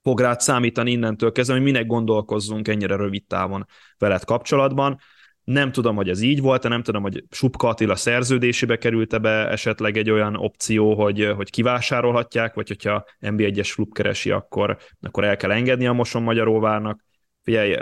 fog 0.03 0.21
rád 0.21 0.41
számítani 0.41 0.91
innentől 0.91 1.33
kezdve, 1.33 1.55
hogy 1.55 1.65
minek 1.65 1.87
gondolkozzunk 1.87 2.69
ennyire 2.69 2.97
rövid 2.97 3.27
távon 3.27 3.67
veled 3.99 4.25
kapcsolatban. 4.25 4.99
Nem 5.45 5.73
tudom, 5.73 5.97
hogy 5.97 6.09
ez 6.09 6.21
így 6.21 6.41
volt, 6.41 6.69
nem 6.69 6.83
tudom, 6.83 7.03
hogy 7.03 7.25
Subka 7.31 7.69
Attila 7.69 7.97
szerződésébe 7.97 8.77
került 8.77 9.21
be 9.21 9.49
esetleg 9.49 9.97
egy 9.97 10.11
olyan 10.11 10.37
opció, 10.37 10.95
hogy, 10.95 11.33
hogy 11.37 11.51
kivásárolhatják, 11.51 12.55
vagy 12.55 12.69
hogyha 12.69 13.05
NB1-es 13.21 13.71
klub 13.75 13.93
keresi, 13.93 14.31
akkor, 14.31 14.77
akkor 15.01 15.25
el 15.25 15.37
kell 15.37 15.51
engedni 15.51 15.87
a 15.87 15.93
Moson 15.93 16.23
Magyaróvárnak. 16.23 17.05
Figyelj, 17.43 17.77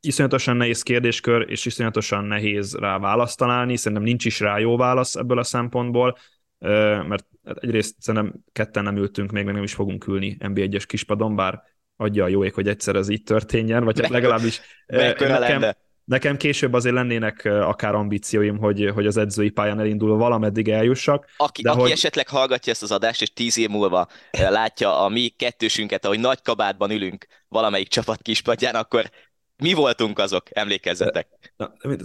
iszonyatosan 0.00 0.56
nehéz 0.56 0.82
kérdéskör, 0.82 1.50
és 1.50 1.64
iszonyatosan 1.64 2.24
nehéz 2.24 2.74
rá 2.74 2.98
választ 2.98 3.38
találni, 3.38 3.76
szerintem 3.76 4.06
nincs 4.06 4.24
is 4.24 4.40
rá 4.40 4.58
jó 4.58 4.76
válasz 4.76 5.14
ebből 5.14 5.38
a 5.38 5.42
szempontból, 5.42 6.16
mert 7.08 7.26
egyrészt 7.42 7.94
szerintem 7.98 8.34
ketten 8.52 8.82
nem 8.82 8.96
ültünk 8.96 9.30
még, 9.30 9.44
meg 9.44 9.54
nem 9.54 9.62
is 9.62 9.74
fogunk 9.74 10.06
ülni 10.06 10.36
NB1-es 10.40 10.84
kispadon, 10.86 11.36
bár 11.36 11.62
adja 11.96 12.24
a 12.24 12.28
jó 12.28 12.44
ég, 12.44 12.54
hogy 12.54 12.68
egyszer 12.68 12.96
ez 12.96 13.08
így 13.08 13.22
történjen, 13.22 13.84
vagy 13.84 14.00
hát 14.00 14.10
legalábbis 14.10 14.60
nekem, 14.86 15.40
lenne? 15.40 15.76
Nekem 16.08 16.36
később 16.36 16.72
azért 16.72 16.94
lennének 16.94 17.44
akár 17.44 17.94
ambícióim, 17.94 18.58
hogy, 18.58 18.90
hogy 18.94 19.06
az 19.06 19.16
edzői 19.16 19.50
pályán 19.50 19.80
elindul 19.80 20.16
valameddig 20.16 20.68
eljussak. 20.68 21.26
Aki, 21.36 21.62
de 21.62 21.70
aki 21.70 21.80
hogy... 21.80 21.90
esetleg 21.90 22.28
hallgatja 22.28 22.72
ezt 22.72 22.82
az 22.82 22.90
adást, 22.90 23.22
és 23.22 23.32
tíz 23.32 23.58
év 23.58 23.68
múlva 23.68 24.08
látja 24.30 25.00
a 25.00 25.08
mi 25.08 25.28
kettősünket, 25.28 26.04
ahogy 26.04 26.20
nagy 26.20 26.42
kabátban 26.42 26.90
ülünk 26.90 27.26
valamelyik 27.48 27.88
csapat 27.88 28.22
kispadján, 28.22 28.74
akkor 28.74 29.10
mi 29.56 29.72
voltunk 29.72 30.18
azok, 30.18 30.42
emlékezzetek. 30.50 31.28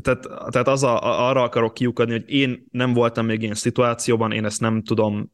Tehát, 0.01 0.27
tehát 0.49 0.67
az 0.67 0.83
a, 0.83 1.27
arra 1.29 1.41
akarok 1.41 1.73
kiukadni, 1.73 2.13
hogy 2.13 2.29
én 2.29 2.65
nem 2.71 2.93
voltam 2.93 3.25
még 3.25 3.41
ilyen 3.41 3.55
szituációban, 3.55 4.31
én 4.31 4.45
ezt 4.45 4.61
nem 4.61 4.83
tudom 4.83 5.31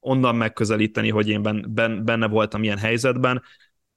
onnan 0.00 0.36
megközelíteni, 0.36 1.10
hogy 1.10 1.28
én 1.28 1.42
ben, 1.68 2.04
benne 2.04 2.26
voltam 2.26 2.62
ilyen 2.62 2.78
helyzetben. 2.78 3.42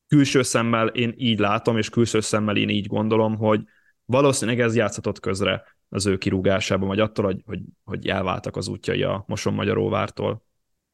Külső 0.09 0.41
szemmel 0.41 0.87
én 0.87 1.13
így 1.17 1.39
látom, 1.39 1.77
és 1.77 1.89
külső 1.89 2.19
szemmel 2.19 2.57
én 2.57 2.69
így 2.69 2.87
gondolom, 2.87 3.37
hogy 3.37 3.61
valószínűleg 4.05 4.59
ez 4.59 4.75
játszhatott 4.75 5.19
közre 5.19 5.63
az 5.89 6.05
ő 6.05 6.17
kirúgásában, 6.17 6.87
vagy 6.87 6.99
attól, 6.99 7.25
hogy, 7.25 7.41
hogy, 7.45 7.59
hogy 7.83 8.07
elváltak 8.07 8.55
az 8.55 8.67
útjai 8.67 9.03
a 9.03 9.23
Moson 9.27 9.53
Magyaróvártól. 9.53 10.45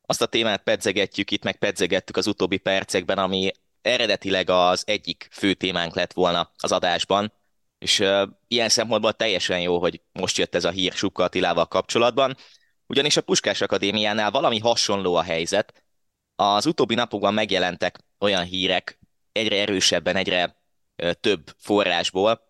Azt 0.02 0.22
a 0.22 0.26
témát 0.26 0.64
pedzegetjük 0.64 1.32
itt, 1.32 1.44
meg 1.44 1.58
pedzegettük 1.58 2.18
az 2.18 2.28
utóbbi 2.28 2.58
percekben, 2.58 3.18
ami 3.18 3.52
eredetileg 3.82 4.50
az 4.50 4.84
egyik 4.88 5.28
fő 5.32 5.54
témánk 5.54 5.96
lett 5.96 6.14
volna 6.14 6.52
az 6.58 6.72
adásban, 6.72 7.34
és 7.78 8.00
uh, 8.00 8.22
ilyen 8.48 8.70
szempontból 8.70 9.14
teljesen 9.14 9.62
jó, 9.62 9.80
hogy 9.80 10.02
most 10.12 10.38
jött 10.38 10.56
ez 10.56 10.66
a 10.66 10.70
hír 10.70 10.94
Supka 10.94 11.24
Attilával 11.24 11.66
kapcsolatban, 11.66 12.36
ugyanis 12.88 13.18
a 13.18 13.22
Puskás 13.22 13.62
Akadémiánál 13.62 14.32
valami 14.32 14.60
hasonló 14.60 15.16
a 15.16 15.22
helyzet. 15.22 15.84
Az 16.36 16.66
utóbbi 16.66 16.96
napokban 16.96 17.34
megjelentek 17.34 18.00
olyan 18.20 18.44
hírek, 18.44 19.00
egyre 19.36 19.60
erősebben, 19.60 20.16
egyre 20.16 20.58
több 21.20 21.56
forrásból, 21.58 22.42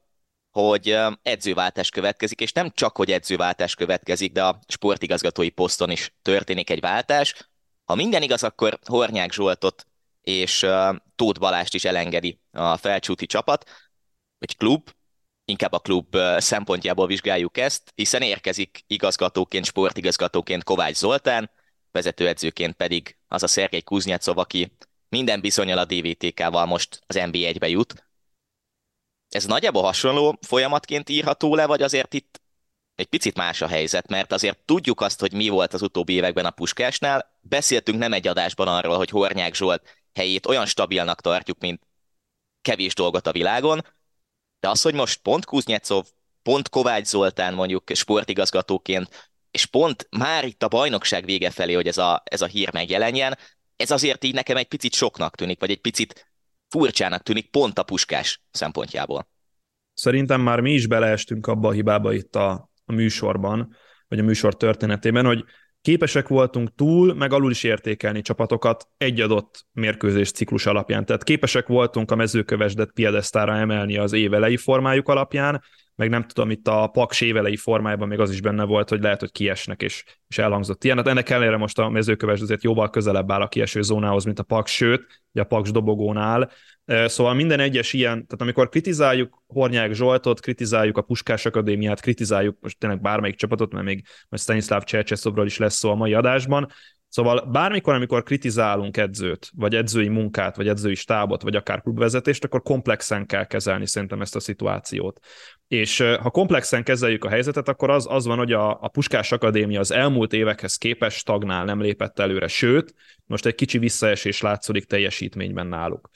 hogy 0.51 0.97
edzőváltás 1.21 1.89
következik, 1.89 2.39
és 2.39 2.51
nem 2.51 2.71
csak, 2.73 2.97
hogy 2.97 3.11
edzőváltás 3.11 3.75
következik, 3.75 4.31
de 4.31 4.43
a 4.43 4.59
sportigazgatói 4.67 5.49
poszton 5.49 5.89
is 5.89 6.13
történik 6.21 6.69
egy 6.69 6.79
váltás. 6.79 7.49
Ha 7.85 7.95
minden 7.95 8.21
igaz, 8.21 8.43
akkor 8.43 8.79
Hornyák 8.85 9.31
Zsoltot 9.31 9.85
és 10.21 10.65
Tóth 11.15 11.39
Balást 11.39 11.73
is 11.73 11.85
elengedi 11.85 12.39
a 12.51 12.77
felcsúti 12.77 13.25
csapat, 13.25 13.69
vagy 14.39 14.57
klub, 14.57 14.89
inkább 15.45 15.73
a 15.73 15.79
klub 15.79 16.17
szempontjából 16.37 17.07
vizsgáljuk 17.07 17.57
ezt, 17.57 17.91
hiszen 17.95 18.21
érkezik 18.21 18.83
igazgatóként, 18.87 19.65
sportigazgatóként 19.65 20.63
Kovács 20.63 20.95
Zoltán, 20.95 21.51
vezetőedzőként 21.91 22.73
pedig 22.73 23.17
az 23.27 23.43
a 23.43 23.47
Szergei 23.47 23.83
Kuznyacov, 23.83 24.37
aki 24.37 24.77
minden 25.15 25.41
bizonyal 25.41 25.77
a 25.77 25.85
DVTK-val 25.85 26.65
most 26.65 27.01
az 27.07 27.15
NB1-be 27.19 27.67
jut. 27.67 28.05
Ez 29.29 29.45
nagyjából 29.45 29.83
hasonló 29.83 30.37
folyamatként 30.41 31.09
írható 31.09 31.55
le, 31.55 31.65
vagy 31.65 31.81
azért 31.81 32.13
itt 32.13 32.41
egy 32.95 33.05
picit 33.05 33.35
más 33.35 33.61
a 33.61 33.67
helyzet, 33.67 34.07
mert 34.07 34.31
azért 34.31 34.59
tudjuk 34.59 35.01
azt, 35.01 35.19
hogy 35.19 35.33
mi 35.33 35.49
volt 35.49 35.73
az 35.73 35.81
utóbbi 35.81 36.13
években 36.13 36.45
a 36.45 36.49
Puskásnál. 36.49 37.39
Beszéltünk 37.41 37.97
nem 37.97 38.13
egy 38.13 38.27
adásban 38.27 38.67
arról, 38.67 38.97
hogy 38.97 39.09
Hornyák 39.09 39.55
Zsolt 39.55 40.03
helyét 40.13 40.45
olyan 40.45 40.65
stabilnak 40.65 41.21
tartjuk, 41.21 41.59
mint 41.59 41.81
kevés 42.61 42.93
dolgot 42.93 43.27
a 43.27 43.31
világon, 43.31 43.85
de 44.59 44.69
az, 44.69 44.81
hogy 44.81 44.93
most 44.93 45.21
pont 45.21 45.45
Kuznyecov, 45.45 46.05
pont 46.43 46.69
Kovács 46.69 47.05
Zoltán 47.05 47.53
mondjuk 47.53 47.91
sportigazgatóként, 47.93 49.31
és 49.51 49.65
pont 49.65 50.07
már 50.09 50.45
itt 50.45 50.63
a 50.63 50.67
bajnokság 50.67 51.25
vége 51.25 51.49
felé, 51.49 51.73
hogy 51.73 51.87
ez 51.87 51.97
a, 51.97 52.21
ez 52.25 52.41
a 52.41 52.45
hír 52.45 52.73
megjelenjen, 52.73 53.37
ez 53.75 53.91
azért 53.91 54.23
így 54.23 54.33
nekem 54.33 54.57
egy 54.57 54.67
picit 54.67 54.93
soknak 54.93 55.35
tűnik, 55.35 55.59
vagy 55.59 55.71
egy 55.71 55.81
picit 55.81 56.27
furcsának 56.69 57.23
tűnik 57.23 57.49
pont 57.49 57.79
a 57.79 57.83
puskás 57.83 58.41
szempontjából. 58.51 59.27
Szerintem 59.93 60.41
már 60.41 60.59
mi 60.59 60.73
is 60.73 60.87
beleestünk 60.87 61.47
abba 61.47 61.67
a 61.67 61.71
hibába 61.71 62.13
itt 62.13 62.35
a, 62.35 62.69
a 62.85 62.93
műsorban, 62.93 63.75
vagy 64.07 64.19
a 64.19 64.23
műsor 64.23 64.57
történetében, 64.57 65.25
hogy 65.25 65.43
képesek 65.81 66.27
voltunk 66.27 66.75
túl, 66.75 67.13
meg 67.13 67.33
alul 67.33 67.51
is 67.51 67.63
értékelni 67.63 68.21
csapatokat 68.21 68.87
egy 68.97 69.21
adott 69.21 69.65
mérkőzés 69.71 70.31
ciklus 70.31 70.65
alapján. 70.65 71.05
Tehát 71.05 71.23
képesek 71.23 71.67
voltunk 71.67 72.11
a 72.11 72.15
mezőkövesdet 72.15 72.91
piedesztára 72.91 73.57
emelni 73.57 73.97
az 73.97 74.13
évelei 74.13 74.57
formájuk 74.57 75.07
alapján, 75.07 75.63
meg 75.95 76.09
nem 76.09 76.27
tudom, 76.27 76.49
itt 76.49 76.67
a 76.67 76.87
Paks 76.87 77.21
évelei 77.21 77.55
formájában 77.55 78.07
még 78.07 78.19
az 78.19 78.31
is 78.31 78.41
benne 78.41 78.63
volt, 78.63 78.89
hogy 78.89 79.01
lehet, 79.01 79.19
hogy 79.19 79.31
kiesnek, 79.31 79.81
és, 79.81 80.03
és 80.27 80.37
elhangzott 80.37 80.83
ilyen. 80.83 80.97
Hát 80.97 81.07
ennek 81.07 81.29
ellenére 81.29 81.57
most 81.57 81.79
a 81.79 81.89
mezőköves 81.89 82.41
azért 82.41 82.63
jóval 82.63 82.89
közelebb 82.89 83.31
áll 83.31 83.41
a 83.41 83.47
kieső 83.47 83.81
zónához, 83.81 84.23
mint 84.23 84.39
a 84.39 84.43
Paks, 84.43 84.71
sőt, 84.71 85.23
a 85.33 85.43
Paks 85.43 85.71
dobogónál. 85.71 86.51
Szóval 87.05 87.33
minden 87.33 87.59
egyes 87.59 87.93
ilyen, 87.93 88.13
tehát 88.13 88.41
amikor 88.41 88.69
kritizáljuk 88.69 89.43
Hornyák 89.47 89.93
Zsoltot, 89.93 90.39
kritizáljuk 90.39 90.97
a 90.97 91.01
Puskás 91.01 91.45
Akadémiát, 91.45 92.01
kritizáljuk 92.01 92.57
most 92.61 92.79
tényleg 92.79 93.01
bármelyik 93.01 93.35
csapatot, 93.35 93.73
mert 93.73 93.85
még 93.85 94.05
majd 94.29 94.41
Stanislav 94.41 94.83
Csercseszobról 94.83 95.45
is 95.45 95.57
lesz 95.57 95.75
szó 95.75 95.89
a 95.89 95.95
mai 95.95 96.13
adásban, 96.13 96.67
Szóval 97.15 97.49
bármikor, 97.51 97.93
amikor 97.93 98.23
kritizálunk 98.23 98.97
edzőt, 98.97 99.49
vagy 99.53 99.75
edzői 99.75 100.07
munkát, 100.07 100.55
vagy 100.55 100.67
edzői 100.67 100.95
stábot, 100.95 101.41
vagy 101.41 101.55
akár 101.55 101.81
klubvezetést, 101.81 102.43
akkor 102.43 102.61
komplexen 102.61 103.25
kell 103.25 103.45
kezelni 103.45 103.87
szerintem 103.87 104.21
ezt 104.21 104.35
a 104.35 104.39
szituációt. 104.39 105.19
És 105.67 105.99
ha 105.99 106.29
komplexen 106.29 106.83
kezeljük 106.83 107.23
a 107.23 107.29
helyzetet, 107.29 107.67
akkor 107.67 107.89
az, 107.89 108.05
az 108.09 108.25
van, 108.25 108.37
hogy 108.37 108.51
a, 108.51 108.69
a 108.81 108.87
Puskás 108.87 109.31
Akadémia 109.31 109.79
az 109.79 109.91
elmúlt 109.91 110.33
évekhez 110.33 110.75
képest 110.75 111.17
stagnál, 111.17 111.65
nem 111.65 111.81
lépett 111.81 112.19
előre, 112.19 112.47
sőt, 112.47 112.93
most 113.25 113.45
egy 113.45 113.55
kicsi 113.55 113.77
visszaesés 113.77 114.41
látszódik 114.41 114.85
teljesítményben 114.85 115.67
náluk. 115.67 116.09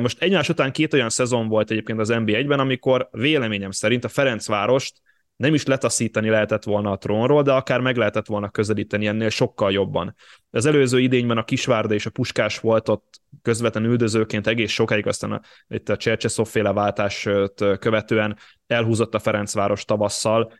Most 0.00 0.22
egymás 0.22 0.48
után 0.48 0.72
két 0.72 0.92
olyan 0.92 1.10
szezon 1.10 1.48
volt 1.48 1.70
egyébként 1.70 1.98
az 1.98 2.08
NBA-ben, 2.08 2.58
amikor 2.58 3.08
véleményem 3.10 3.70
szerint 3.70 4.04
a 4.04 4.08
Ferencvárost 4.08 5.00
nem 5.36 5.54
is 5.54 5.64
letaszítani 5.64 6.28
lehetett 6.28 6.64
volna 6.64 6.90
a 6.90 6.98
trónról, 6.98 7.42
de 7.42 7.52
akár 7.52 7.80
meg 7.80 7.96
lehetett 7.96 8.26
volna 8.26 8.50
közelíteni 8.50 9.06
ennél 9.06 9.28
sokkal 9.28 9.72
jobban. 9.72 10.14
Az 10.50 10.66
előző 10.66 11.00
idényben 11.00 11.38
a 11.38 11.44
Kisvárda 11.44 11.94
és 11.94 12.06
a 12.06 12.10
Puskás 12.10 12.60
volt 12.60 12.88
ott 12.88 13.20
közvetlen 13.42 13.84
üldözőként 13.84 14.46
egész 14.46 14.70
sokáig, 14.70 15.06
aztán 15.06 15.32
a, 15.32 15.40
itt 15.68 15.88
a 15.88 15.96
Csercseszov 15.96 16.52
váltást 16.52 17.30
követően 17.78 18.38
elhúzott 18.66 19.14
a 19.14 19.18
Ferencváros 19.18 19.84
tavasszal. 19.84 20.52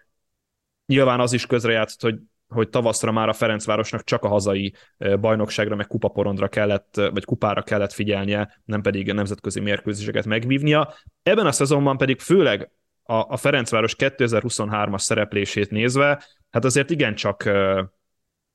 Nyilván 0.86 1.20
az 1.20 1.32
is 1.32 1.46
közrejátszott, 1.46 2.00
hogy 2.00 2.20
hogy 2.52 2.68
tavaszra 2.68 3.12
már 3.12 3.28
a 3.28 3.32
Ferencvárosnak 3.32 4.04
csak 4.04 4.24
a 4.24 4.28
hazai 4.28 4.74
bajnokságra, 5.20 5.76
meg 5.76 5.86
kupaporondra 5.86 6.48
kellett, 6.48 6.94
vagy 6.94 7.24
kupára 7.24 7.62
kellett 7.62 7.92
figyelnie, 7.92 8.60
nem 8.64 8.82
pedig 8.82 9.10
a 9.10 9.12
nemzetközi 9.12 9.60
mérkőzéseket 9.60 10.24
megvívnia. 10.24 10.94
Ebben 11.22 11.46
a 11.46 11.52
szezonban 11.52 11.96
pedig 11.96 12.20
főleg 12.20 12.70
a, 13.02 13.14
a 13.14 13.36
Ferencváros 13.36 13.94
2023-as 13.98 14.98
szereplését 14.98 15.70
nézve, 15.70 16.24
hát 16.50 16.64
azért 16.64 16.90
igencsak 16.90 17.44
ö, 17.44 17.82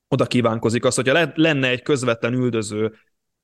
oda 0.07 0.25
kívánkozik 0.25 0.85
az, 0.85 0.95
hogyha 0.95 1.13
le, 1.13 1.31
lenne 1.35 1.69
egy 1.69 1.81
közvetlen 1.81 2.33
üldöző, 2.33 2.93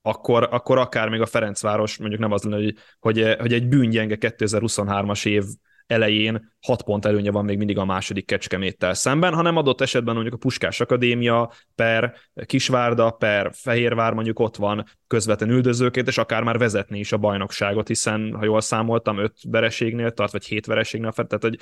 akkor, 0.01 0.48
akkor 0.51 0.77
akár 0.77 1.10
még 1.10 1.22
a 1.22 1.25
Ferencváros, 1.25 1.98
mondjuk 1.98 2.22
nem 2.22 2.31
az 2.31 2.43
lenne, 2.43 2.55
hogy, 2.55 2.75
hogy, 3.00 3.36
hogy 3.39 3.53
egy 3.53 3.67
bűngyenge 3.67 4.17
2023-as 4.19 5.25
év 5.25 5.43
elején 5.88 6.53
6 6.62 6.83
pont 6.83 7.05
előnye 7.05 7.31
van 7.31 7.45
még 7.45 7.57
mindig 7.57 7.77
a 7.77 7.86
második 7.86 8.25
kecskeméttel 8.25 8.93
szemben, 8.93 9.33
hanem 9.33 9.57
adott 9.57 9.81
esetben 9.81 10.13
mondjuk 10.13 10.36
a 10.36 10.38
Puskás 10.38 10.79
Akadémia 10.79 11.51
per 11.75 12.15
Kisvárda 12.45 13.12
per 13.12 13.51
Fehérvár 13.53 14.13
mondjuk 14.13 14.39
ott 14.39 14.55
van 14.55 14.86
közvetlen 15.13 15.50
üldözőként, 15.50 16.08
és 16.08 16.17
akár 16.17 16.43
már 16.43 16.58
vezetni 16.58 17.00
is 17.00 17.12
a 17.12 17.17
bajnokságot, 17.17 17.88
hiszen 17.88 18.34
ha 18.34 18.43
jól 18.43 18.62
számoltam, 18.62 19.17
5 19.17 19.34
vereségnél 19.48 20.12
tart, 20.12 20.32
vagy 20.32 20.46
7 20.46 20.65
vereségnél, 20.65 21.12
tehát 21.12 21.41
hogy 21.41 21.60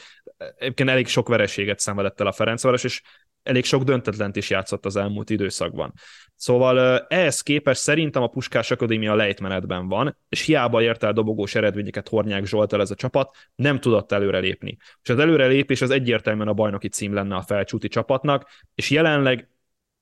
egyébként 0.57 0.89
elég 0.89 1.07
sok 1.07 1.27
vereséget 1.27 1.79
szenvedett 1.79 2.19
el 2.19 2.27
a 2.27 2.31
Ferencváros, 2.31 2.83
és 2.83 3.01
elég 3.43 3.65
sok 3.65 3.83
döntetlent 3.83 4.35
is 4.35 4.49
játszott 4.49 4.85
az 4.85 4.95
elmúlt 4.95 5.29
időszakban. 5.29 5.93
Szóval 6.35 6.99
ehhez 7.07 7.41
képest 7.41 7.81
szerintem 7.81 8.21
a 8.21 8.27
Puskás 8.27 8.71
Akadémia 8.71 9.15
lejtmenetben 9.15 9.87
van, 9.87 10.17
és 10.29 10.41
hiába 10.41 10.81
ért 10.81 11.03
el 11.03 11.13
dobogós 11.13 11.55
eredményeket 11.55 12.09
Hornyák 12.09 12.45
Zsoltal 12.45 12.81
ez 12.81 12.91
a 12.91 12.95
csapat, 12.95 13.35
nem 13.55 13.79
tudott 13.79 14.11
előrelépni. 14.11 14.77
És 15.03 15.09
az 15.09 15.19
előrelépés 15.19 15.81
az 15.81 15.89
egyértelműen 15.89 16.47
a 16.47 16.53
bajnoki 16.53 16.87
cím 16.87 17.13
lenne 17.13 17.35
a 17.35 17.41
felcsúti 17.41 17.87
csapatnak, 17.87 18.49
és 18.75 18.89
jelenleg 18.89 19.49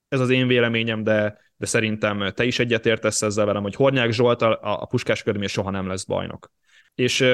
ez 0.08 0.20
az 0.20 0.29
én 0.29 0.48
véleményem, 0.48 1.03
de, 1.03 1.48
de 1.59 1.65
szerintem 1.65 2.31
te 2.35 2.43
is 2.43 2.59
egyetértesz 2.59 3.21
ezzel 3.21 3.45
velem, 3.45 3.61
hogy 3.61 3.75
Hornyák 3.75 4.11
Zsoltal 4.11 4.51
a, 4.51 4.81
a 4.81 4.85
Puskás 4.85 5.21
Akadémia 5.21 5.47
soha 5.47 5.69
nem 5.69 5.87
lesz 5.87 6.03
bajnok. 6.03 6.51
És 6.95 7.25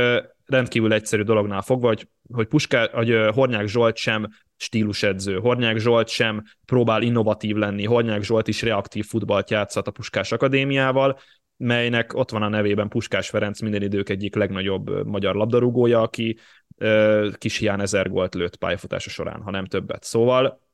rendkívül 0.46 0.94
egyszerű 0.94 1.22
dolognál 1.22 1.62
fogva, 1.62 1.88
hogy, 1.88 2.08
hogy, 2.34 2.48
Puská, 2.48 2.90
hogy 2.92 3.16
Hornyák 3.34 3.68
Zsolt 3.68 3.96
sem 3.96 4.28
stílusedző. 4.58 5.38
Hornyák 5.40 5.78
Zsolt 5.78 6.08
sem 6.08 6.44
próbál 6.66 7.02
innovatív 7.02 7.56
lenni. 7.56 7.86
Hornyák 7.86 8.24
Zsolt 8.24 8.48
is 8.48 8.62
reaktív 8.62 9.06
futballt 9.06 9.50
játszhat 9.50 9.88
a 9.88 9.92
Puskás 9.92 10.32
Akadémiával, 10.32 11.20
melynek 11.58 12.14
ott 12.14 12.32
van 12.32 12.42
a 12.42 12.50
nevében 12.50 12.88
Puskás 12.88 13.30
Ferenc, 13.30 13.62
minden 13.62 13.82
idők 13.82 14.10
egyik 14.10 14.36
legnagyobb 14.36 15.06
magyar 15.06 15.36
labdarúgója, 15.36 16.02
aki 16.02 16.38
kis 17.38 17.58
hián 17.58 17.82
ezer 17.82 18.10
gólt 18.10 18.36
lőtt 18.36 18.56
pályafutása 18.56 19.10
során, 19.10 19.42
ha 19.42 19.52
nem 19.52 19.66
többet. 19.66 20.04
Szóval 20.04 20.65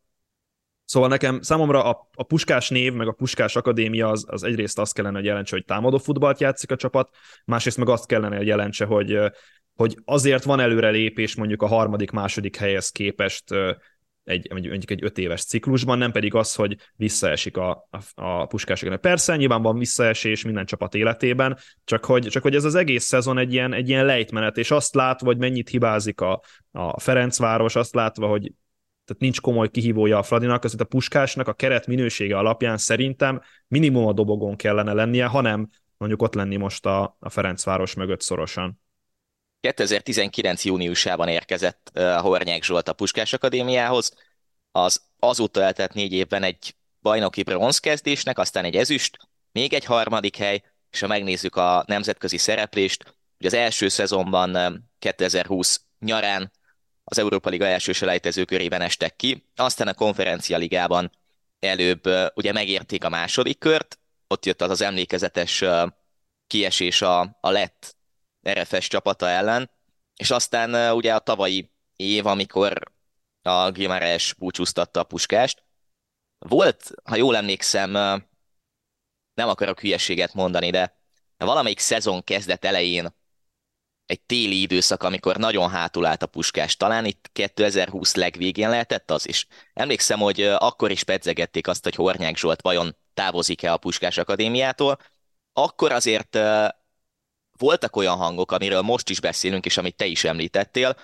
Szóval 0.91 1.09
nekem 1.09 1.41
számomra 1.41 1.83
a, 1.83 2.09
a 2.13 2.23
Puskás 2.23 2.69
név, 2.69 2.93
meg 2.93 3.07
a 3.07 3.11
Puskás 3.11 3.55
Akadémia 3.55 4.09
az, 4.09 4.25
az 4.27 4.43
egyrészt 4.43 4.79
azt 4.79 4.93
kellene, 4.93 5.17
hogy 5.17 5.25
jelentse, 5.25 5.55
hogy 5.55 5.65
támadó 5.65 5.97
futballt 5.97 6.39
játszik 6.39 6.71
a 6.71 6.75
csapat, 6.75 7.09
másrészt 7.45 7.77
meg 7.77 7.89
azt 7.89 8.07
kellene, 8.07 8.37
hogy 8.37 8.47
jelentse, 8.47 8.85
hogy 8.85 9.19
hogy 9.75 9.97
azért 10.05 10.43
van 10.43 10.59
előrelépés 10.59 11.35
mondjuk 11.35 11.61
a 11.61 11.67
harmadik, 11.67 12.11
második 12.11 12.55
helyhez 12.55 12.89
képest 12.89 13.43
egy, 14.23 14.47
mondjuk 14.51 14.91
egy 14.91 15.03
öt 15.03 15.17
éves 15.17 15.45
ciklusban, 15.45 15.97
nem 15.97 16.11
pedig 16.11 16.35
az, 16.35 16.55
hogy 16.55 16.75
visszaesik 16.95 17.57
a, 17.57 17.87
a, 17.89 18.23
a 18.23 18.45
puskások. 18.45 19.01
Persze, 19.01 19.35
nyilván 19.35 19.61
van 19.61 19.77
visszaesés 19.77 20.43
minden 20.43 20.65
csapat 20.65 20.95
életében, 20.95 21.57
csak 21.83 22.05
hogy, 22.05 22.27
csak 22.27 22.43
hogy 22.43 22.55
ez 22.55 22.63
az 22.63 22.75
egész 22.75 23.03
szezon 23.03 23.37
egy 23.37 23.53
ilyen, 23.53 23.73
egy 23.73 23.89
ilyen 23.89 24.05
lejtmenet, 24.05 24.57
és 24.57 24.71
azt 24.71 24.95
látva, 24.95 25.25
hogy 25.25 25.37
mennyit 25.37 25.69
hibázik 25.69 26.21
a, 26.21 26.41
a 26.71 26.99
Ferencváros, 26.99 27.75
azt 27.75 27.93
látva, 27.93 28.27
hogy 28.27 28.51
tehát 29.05 29.21
nincs 29.21 29.41
komoly 29.41 29.69
kihívója 29.69 30.17
a 30.17 30.23
Fradinak, 30.23 30.63
azért 30.63 30.81
a 30.81 30.85
puskásnak 30.85 31.47
a 31.47 31.53
keret 31.53 31.87
minősége 31.87 32.37
alapján 32.37 32.77
szerintem 32.77 33.41
minimum 33.67 34.07
a 34.07 34.13
dobogon 34.13 34.55
kellene 34.55 34.93
lennie, 34.93 35.25
hanem 35.25 35.69
mondjuk 35.97 36.21
ott 36.21 36.33
lenni 36.33 36.55
most 36.55 36.85
a, 36.85 37.17
a 37.19 37.29
Ferencváros 37.29 37.93
mögött 37.93 38.21
szorosan. 38.21 38.81
2019. 39.59 40.65
júniusában 40.65 41.27
érkezett 41.27 41.91
uh, 41.95 42.13
Hornyák 42.13 42.63
Zsolt 42.63 42.87
a 42.87 42.93
Puskás 42.93 43.33
Akadémiához. 43.33 44.13
Az 44.71 45.01
azóta 45.19 45.61
eltelt 45.61 45.93
négy 45.93 46.13
évben 46.13 46.43
egy 46.43 46.75
bajnoki 47.01 47.43
bronzkezdésnek, 47.43 48.39
aztán 48.39 48.65
egy 48.65 48.75
ezüst, 48.75 49.17
még 49.51 49.73
egy 49.73 49.85
harmadik 49.85 50.35
hely, 50.35 50.63
és 50.91 50.99
ha 50.99 51.07
megnézzük 51.07 51.55
a 51.55 51.83
nemzetközi 51.87 52.37
szereplést, 52.37 53.15
ugye 53.37 53.47
az 53.47 53.53
első 53.53 53.87
szezonban 53.87 54.83
2020 54.99 55.81
nyarán 55.99 56.51
az 57.03 57.17
Európa 57.17 57.49
Liga 57.49 57.65
első 57.65 57.91
selejtező 57.91 58.45
körében 58.45 58.81
estek 58.81 59.15
ki, 59.15 59.51
aztán 59.55 59.87
a 59.87 59.93
konferencia 59.93 60.57
ligában 60.57 61.11
előbb 61.59 62.03
ugye 62.33 62.51
megérték 62.51 63.03
a 63.03 63.09
második 63.09 63.59
kört, 63.59 63.99
ott 64.27 64.45
jött 64.45 64.61
az 64.61 64.69
az 64.69 64.81
emlékezetes 64.81 65.63
kiesés 66.47 67.01
a, 67.01 67.37
a 67.41 67.49
lett 67.49 67.95
RFS 68.49 68.87
csapata 68.87 69.27
ellen, 69.27 69.71
és 70.15 70.31
aztán 70.31 70.95
ugye 70.95 71.15
a 71.15 71.19
tavalyi 71.19 71.71
év, 71.95 72.25
amikor 72.25 72.91
a 73.41 73.71
Gimares 73.71 74.33
búcsúztatta 74.33 74.99
a 74.99 75.03
puskást, 75.03 75.63
volt, 76.39 76.91
ha 77.03 77.15
jól 77.15 77.35
emlékszem, 77.35 77.91
nem 79.33 79.49
akarok 79.49 79.79
hülyeséget 79.79 80.33
mondani, 80.33 80.69
de 80.69 80.99
valamelyik 81.37 81.79
szezon 81.79 82.23
kezdet 82.23 82.65
elején 82.65 83.13
egy 84.11 84.21
téli 84.21 84.61
időszak, 84.61 85.03
amikor 85.03 85.37
nagyon 85.37 85.69
hátul 85.69 86.05
állt 86.05 86.23
a 86.23 86.27
puskás. 86.27 86.77
Talán 86.77 87.05
itt 87.05 87.29
2020 87.33 88.15
legvégén 88.15 88.69
lehetett 88.69 89.11
az 89.11 89.27
is. 89.27 89.47
Emlékszem, 89.73 90.19
hogy 90.19 90.41
akkor 90.41 90.91
is 90.91 91.03
pedzegették 91.03 91.67
azt, 91.67 91.83
hogy 91.83 91.95
Hornyák 91.95 92.37
Zsolt 92.37 92.61
vajon 92.61 92.97
távozik-e 93.13 93.73
a 93.73 93.77
Puskás 93.77 94.17
Akadémiától. 94.17 94.97
Akkor 95.53 95.91
azért 95.91 96.39
voltak 97.57 97.95
olyan 97.95 98.17
hangok, 98.17 98.51
amiről 98.51 98.81
most 98.81 99.09
is 99.09 99.19
beszélünk, 99.19 99.65
és 99.65 99.77
amit 99.77 99.95
te 99.95 100.05
is 100.05 100.23
említettél, 100.23 100.95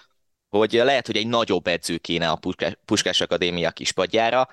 hogy 0.49 0.71
lehet, 0.71 1.05
hogy 1.05 1.17
egy 1.17 1.27
nagyobb 1.27 1.67
edző 1.67 1.97
kéne 1.97 2.29
a 2.29 2.39
Puskás 2.85 3.21
Akadémia 3.21 3.71
kispadjára. 3.71 4.47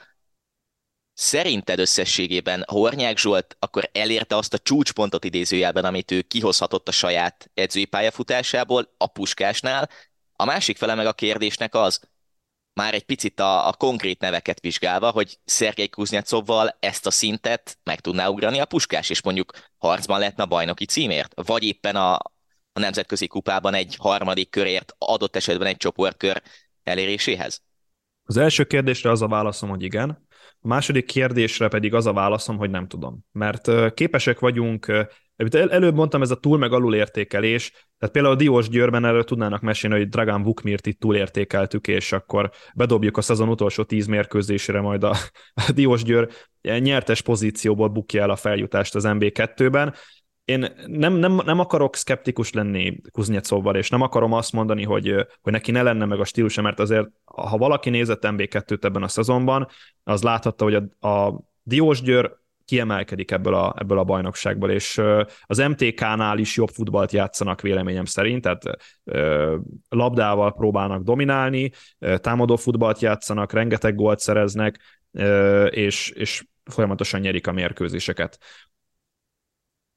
Szerinted 1.17 1.79
összességében 1.79 2.65
Hornyák 2.67 3.19
Zsolt 3.19 3.57
akkor 3.59 3.89
elérte 3.93 4.37
azt 4.37 4.55
a 4.55 4.59
csúcspontot 4.59 5.25
idézőjelben, 5.25 5.85
amit 5.85 6.11
ő 6.11 6.23
kihozhatott 6.23 6.89
a 6.89 6.93
saját 6.93 7.51
edzői 7.55 7.85
pályafutásából 7.85 8.95
a 8.97 9.07
Puskásnál? 9.07 9.89
A 10.33 10.45
másik 10.45 10.77
fele 10.77 10.95
meg 10.95 11.07
a 11.07 11.13
kérdésnek 11.13 11.75
az, 11.75 12.01
már 12.75 12.95
egy 12.95 13.05
picit 13.05 13.41
a, 13.41 13.69
a 13.69 13.73
konkrét 13.73 14.21
neveket 14.21 14.61
vizsgálva, 14.61 15.11
hogy 15.11 15.39
Szergei 15.45 15.89
Kuznyacovval 15.89 16.77
ezt 16.81 17.07
a 17.07 17.11
szintet 17.11 17.79
meg 17.85 18.01
tudná 18.01 18.29
ugrani 18.29 18.61
a 18.61 18.65
Puskás, 18.65 19.11
és 19.11 19.23
mondjuk 19.23 19.53
harcban 19.79 20.19
lehetne 20.19 20.43
a 20.43 20.47
bajnoki 20.47 20.87
címért, 20.87 21.33
vagy 21.47 21.63
éppen 21.63 21.97
a, 21.97 22.15
a 22.73 22.81
nemzetközi 22.81 23.27
kupában 23.27 23.75
egy 23.75 23.97
harmadik 23.99 24.51
körért, 24.51 24.95
adott 24.99 25.37
esetben 25.37 25.67
egy 25.67 25.77
csoportkör 25.77 26.43
eléréséhez? 26.83 27.63
Az 28.27 28.37
első 28.37 28.65
kérdésre 28.65 29.11
az 29.11 29.23
a 29.23 29.29
válaszom, 29.29 29.69
hogy 29.69 29.83
igen. 29.83 30.27
A 30.65 30.69
második 30.69 31.07
kérdésre 31.07 31.69
pedig 31.69 31.95
az 31.95 32.07
a 32.07 32.13
válaszom, 32.13 32.57
hogy 32.57 32.71
nem 32.71 32.87
tudom. 32.87 33.25
Mert 33.33 33.95
képesek 33.95 34.39
vagyunk 34.39 35.09
amit 35.37 35.55
el, 35.55 35.71
előbb 35.71 35.95
mondtam, 35.95 36.23
ez 36.23 36.31
a 36.31 36.41
túl 36.41 36.59
meg 36.59 36.73
alul 36.73 36.95
értékelés, 36.95 37.71
tehát 37.71 38.15
például 38.15 38.35
a 38.35 38.39
Diós 38.39 38.69
Győrben 38.69 39.05
erről 39.05 39.25
tudnának 39.25 39.61
mesélni, 39.61 39.97
hogy 39.97 40.09
Dragán 40.09 40.43
Vukmirt 40.43 40.87
itt 40.87 41.01
túlértékeltük, 41.01 41.87
és 41.87 42.13
akkor 42.13 42.51
bedobjuk 42.75 43.17
a 43.17 43.21
szezon 43.21 43.49
utolsó 43.49 43.83
tíz 43.83 44.07
mérkőzésére 44.07 44.81
majd 44.81 45.05
a, 45.05 45.17
a 45.69 45.73
Diós 45.75 46.03
Győr 46.03 46.29
nyertes 46.61 47.23
pozícióból 47.23 47.89
bukja 47.89 48.23
el 48.23 48.31
a 48.31 48.37
feljutást 48.37 48.95
az 48.95 49.05
MB2-ben. 49.07 49.95
Én 50.45 50.67
nem, 50.87 51.13
nem, 51.13 51.41
nem 51.45 51.59
akarok 51.59 51.97
szkeptikus 51.97 52.53
lenni 52.53 53.01
Kuznyecovval, 53.13 53.77
és 53.77 53.89
nem 53.89 54.01
akarom 54.01 54.33
azt 54.33 54.53
mondani, 54.53 54.85
hogy, 54.85 55.27
hogy 55.43 55.53
neki 55.53 55.71
ne 55.71 55.83
lenne 55.83 56.05
meg 56.05 56.21
a 56.21 56.25
stílusa, 56.25 56.63
mert 56.63 56.81
azért, 56.81 57.09
ha 57.25 57.57
valaki 57.57 57.91
nézett 57.91 58.23
MB2-t 58.27 58.85
ebben 58.85 59.03
a 59.03 59.09
szezonban, 59.09 59.69
az 60.03 60.23
láthatta, 60.23 60.65
hogy 60.65 60.75
a, 60.75 61.09
a 61.09 61.41
Diós 61.63 62.03
Győr 62.03 62.43
kiemelkedik 62.65 63.31
ebből 63.31 63.55
a, 63.55 63.75
ebből 63.79 63.99
a 63.99 64.05
bajnokságból, 64.05 64.71
és 64.71 65.01
az 65.43 65.59
MTK-nál 65.59 66.39
is 66.39 66.57
jobb 66.57 66.69
futballt 66.69 67.13
játszanak 67.13 67.61
véleményem 67.61 68.05
szerint, 68.05 68.43
tehát 68.43 68.63
labdával 69.89 70.55
próbálnak 70.55 71.03
dominálni, 71.03 71.71
támadó 72.17 72.57
futballt 72.57 73.01
játszanak, 73.01 73.53
rengeteg 73.53 73.95
gólt 73.95 74.19
szereznek, 74.19 74.81
és, 75.71 76.11
és 76.11 76.45
folyamatosan 76.65 77.21
nyerik 77.21 77.47
a 77.47 77.53
mérkőzéseket. 77.53 78.39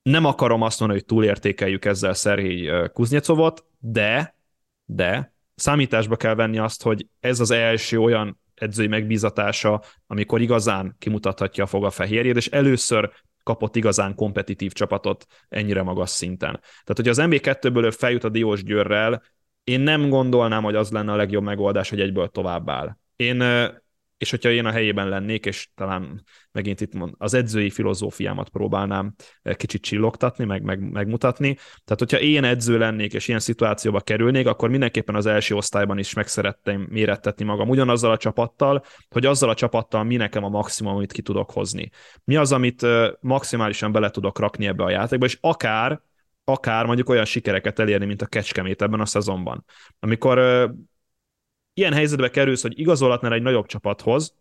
Nem 0.07 0.25
akarom 0.25 0.61
azt 0.61 0.79
mondani, 0.79 0.99
hogy 0.99 1.09
túlértékeljük 1.09 1.85
ezzel 1.85 2.13
Szerhéj 2.13 2.71
Kuznyecovot, 2.93 3.65
de, 3.79 4.35
de 4.85 5.33
számításba 5.55 6.15
kell 6.15 6.35
venni 6.35 6.57
azt, 6.57 6.83
hogy 6.83 7.07
ez 7.19 7.39
az 7.39 7.51
első 7.51 7.99
olyan 7.99 8.39
edzői 8.55 8.87
megbízatása, 8.87 9.81
amikor 10.07 10.41
igazán 10.41 10.95
kimutathatja 10.99 11.63
a 11.63 11.67
foga 11.67 11.89
fehérjét, 11.89 12.35
és 12.35 12.47
először 12.47 13.11
kapott 13.43 13.75
igazán 13.75 14.15
kompetitív 14.15 14.71
csapatot 14.71 15.25
ennyire 15.49 15.83
magas 15.83 16.09
szinten. 16.09 16.59
Tehát, 16.59 16.95
hogy 16.95 17.07
az 17.07 17.17
MB2-ből 17.21 17.83
ő 17.83 17.89
feljut 17.89 18.23
a 18.23 18.29
Diós 18.29 18.63
Győrrel, 18.63 19.23
én 19.63 19.79
nem 19.79 20.09
gondolnám, 20.09 20.63
hogy 20.63 20.75
az 20.75 20.91
lenne 20.91 21.11
a 21.11 21.15
legjobb 21.15 21.43
megoldás, 21.43 21.89
hogy 21.89 22.01
egyből 22.01 22.27
tovább 22.27 22.69
áll. 22.69 22.97
Én 23.15 23.43
és 24.17 24.29
hogyha 24.29 24.49
én 24.49 24.65
a 24.65 24.71
helyében 24.71 25.09
lennék, 25.09 25.45
és 25.45 25.69
talán 25.75 26.23
megint 26.51 26.81
itt 26.81 26.93
mond, 26.93 27.13
az 27.17 27.33
edzői 27.33 27.69
filozófiámat 27.69 28.49
próbálnám 28.49 29.15
eh, 29.41 29.55
kicsit 29.55 29.81
csillogtatni, 29.81 30.45
meg, 30.45 30.61
meg, 30.61 30.91
megmutatni. 30.91 31.53
Tehát, 31.55 31.99
hogyha 31.99 32.19
én 32.19 32.43
edző 32.43 32.77
lennék, 32.77 33.13
és 33.13 33.27
ilyen 33.27 33.39
szituációba 33.39 34.01
kerülnék, 34.01 34.47
akkor 34.47 34.69
mindenképpen 34.69 35.15
az 35.15 35.25
első 35.25 35.55
osztályban 35.55 35.97
is 35.97 36.13
meg 36.13 36.27
szeretném 36.27 36.87
mérettetni 36.89 37.45
magam 37.45 37.69
ugyanazzal 37.69 38.11
a 38.11 38.17
csapattal, 38.17 38.83
hogy 39.09 39.25
azzal 39.25 39.49
a 39.49 39.53
csapattal 39.53 40.03
mi 40.03 40.15
nekem 40.15 40.43
a 40.43 40.49
maximum, 40.49 40.95
amit 40.95 41.11
ki 41.11 41.21
tudok 41.21 41.51
hozni. 41.51 41.89
Mi 42.23 42.35
az, 42.35 42.51
amit 42.51 42.83
eh, 42.83 43.09
maximálisan 43.19 43.91
bele 43.91 44.09
tudok 44.09 44.39
rakni 44.39 44.67
ebbe 44.67 44.83
a 44.83 44.89
játékba, 44.89 45.25
és 45.25 45.37
akár 45.41 46.01
akár 46.49 46.85
mondjuk 46.85 47.09
olyan 47.09 47.25
sikereket 47.25 47.79
elérni, 47.79 48.05
mint 48.05 48.21
a 48.21 48.25
Kecskemét 48.25 48.81
ebben 48.81 48.99
a 48.99 49.05
szezonban. 49.05 49.65
Amikor 49.99 50.39
eh, 50.39 50.69
ilyen 51.77 51.93
helyzetbe 51.93 52.29
kerülsz, 52.29 52.61
hogy 52.61 52.79
igazolhatnál 52.79 53.33
egy 53.33 53.41
nagyobb 53.41 53.65
csapathoz, 53.65 54.35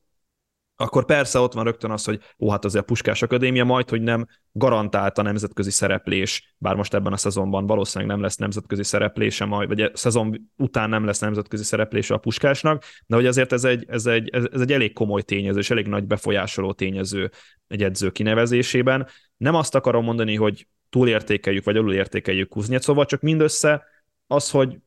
akkor 0.77 1.05
persze 1.05 1.39
ott 1.39 1.53
van 1.53 1.65
rögtön 1.65 1.91
az, 1.91 2.05
hogy 2.05 2.21
ó, 2.39 2.51
hát 2.51 2.65
azért 2.65 2.83
a 2.83 2.87
Puskás 2.87 3.23
Akadémia 3.23 3.65
majd, 3.65 3.89
hogy 3.89 4.03
nem 4.03 4.27
garantált 4.53 5.19
a 5.19 5.23
nemzetközi 5.23 5.71
szereplés, 5.71 6.55
bár 6.59 6.75
most 6.75 6.95
ebben 6.95 7.13
a 7.13 7.17
szezonban 7.17 7.67
valószínűleg 7.67 8.15
nem 8.15 8.23
lesz 8.23 8.37
nemzetközi 8.37 8.83
szereplése 8.83 9.45
majd, 9.45 9.69
vagy 9.69 9.81
a 9.81 9.91
szezon 9.95 10.51
után 10.57 10.89
nem 10.89 11.05
lesz 11.05 11.19
nemzetközi 11.19 11.65
szereplése 11.65 12.15
a 12.15 12.19
Puskásnak, 12.19 12.85
de 13.07 13.17
hogy 13.17 13.27
azért 13.27 13.53
ez 13.53 13.65
egy, 13.65 13.85
ez 13.89 14.07
egy, 14.07 14.29
ez 14.31 14.61
egy 14.61 14.73
elég 14.73 14.93
komoly 14.93 15.23
tényező, 15.23 15.59
és 15.59 15.71
elég 15.71 15.87
nagy 15.87 16.05
befolyásoló 16.05 16.73
tényező 16.73 17.31
egy 17.69 17.83
edző 17.83 18.11
kinevezésében. 18.11 19.09
Nem 19.37 19.55
azt 19.55 19.75
akarom 19.75 20.05
mondani, 20.05 20.35
hogy 20.35 20.67
túlértékeljük, 20.91 21.65
vagy 21.65 21.77
alulértékeljük 21.77 22.49
Kuznyecova, 22.49 23.05
csak 23.05 23.21
mindössze 23.21 23.85
az, 24.27 24.51
hogy 24.51 24.79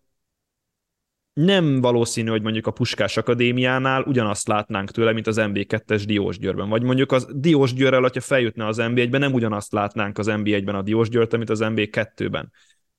nem 1.45 1.81
valószínű, 1.81 2.29
hogy 2.29 2.41
mondjuk 2.41 2.67
a 2.67 2.71
Puskás 2.71 3.17
Akadémiánál 3.17 4.01
ugyanazt 4.01 4.47
látnánk 4.47 4.91
tőle, 4.91 5.11
mint 5.11 5.27
az 5.27 5.37
MB2-es 5.39 6.03
Diós 6.05 6.37
Győrben. 6.37 6.69
Vagy 6.69 6.83
mondjuk 6.83 7.11
az 7.11 7.27
Diós 7.35 7.73
Győrrel, 7.73 8.01
hogyha 8.01 8.21
feljutna 8.21 8.67
az 8.67 8.77
MB1-ben, 8.81 9.19
nem 9.19 9.33
ugyanazt 9.33 9.71
látnánk 9.71 10.17
az 10.17 10.27
MB1-ben 10.29 10.75
a 10.75 10.81
Diós 10.81 11.09
Győrt, 11.09 11.37
mint 11.37 11.49
az 11.49 11.59
MB2-ben. 11.63 12.51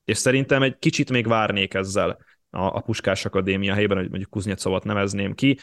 És 0.05 0.18
szerintem 0.18 0.62
egy 0.62 0.79
kicsit 0.79 1.11
még 1.11 1.26
várnék 1.26 1.74
ezzel 1.74 2.18
a, 2.50 2.61
a 2.61 2.81
Puskás 2.81 3.24
Akadémia 3.24 3.72
helyében, 3.72 3.96
hogy 3.96 4.09
mondjuk 4.09 4.31
Kuznyecovat 4.31 4.85
nevezném 4.85 5.35
ki. 5.35 5.59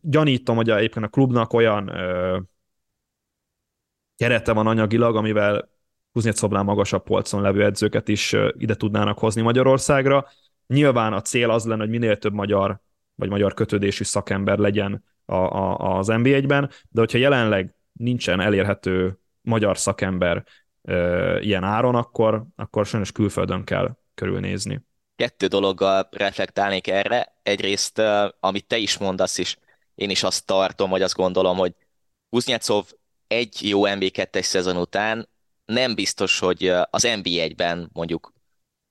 Gyanítom, 0.00 0.56
hogy 0.56 0.70
egyébként 0.70 1.04
a 1.04 1.08
klubnak 1.08 1.52
olyan 1.52 1.88
ö, 1.88 2.38
kerete 4.16 4.52
van 4.52 4.66
anyagilag, 4.66 5.16
amivel 5.16 5.68
Kuznyecovnál 6.12 6.62
magasabb 6.62 7.02
polcon 7.02 7.42
levő 7.42 7.64
edzőket 7.64 8.08
is 8.08 8.36
ide 8.56 8.74
tudnának 8.74 9.18
hozni 9.18 9.42
Magyarországra 9.42 10.26
Nyilván 10.68 11.12
a 11.12 11.20
cél 11.20 11.50
az 11.50 11.64
lenne, 11.64 11.80
hogy 11.80 11.90
minél 11.90 12.16
több 12.16 12.32
magyar 12.32 12.80
vagy 13.14 13.28
magyar 13.28 13.54
kötődésű 13.54 14.04
szakember 14.04 14.58
legyen 14.58 15.04
a, 15.24 15.34
a, 15.34 15.98
az 15.98 16.06
NB1-ben, 16.10 16.70
de 16.88 17.00
hogyha 17.00 17.18
jelenleg 17.18 17.74
nincsen 17.92 18.40
elérhető 18.40 19.18
magyar 19.40 19.78
szakember 19.78 20.44
e, 20.82 21.40
ilyen 21.40 21.64
áron, 21.64 21.94
akkor, 21.94 22.44
akkor 22.56 22.86
sajnos 22.86 23.12
külföldön 23.12 23.64
kell 23.64 23.96
körülnézni. 24.14 24.82
kettő 25.16 25.46
dologgal 25.46 26.08
reflektálnék 26.10 26.88
erre. 26.88 27.38
Egyrészt, 27.42 28.02
amit 28.40 28.66
te 28.66 28.76
is 28.76 28.98
mondasz, 28.98 29.38
és 29.38 29.56
én 29.94 30.10
is 30.10 30.22
azt 30.22 30.46
tartom, 30.46 30.90
vagy 30.90 31.02
azt 31.02 31.14
gondolom, 31.14 31.56
hogy 31.56 31.74
Kuznyecov 32.30 32.84
egy 33.26 33.68
jó 33.68 33.80
NB2-es 33.84 34.42
szezon 34.42 34.76
után 34.76 35.28
nem 35.64 35.94
biztos, 35.94 36.38
hogy 36.38 36.68
az 36.90 37.06
NB1-ben 37.06 37.90
mondjuk 37.92 38.32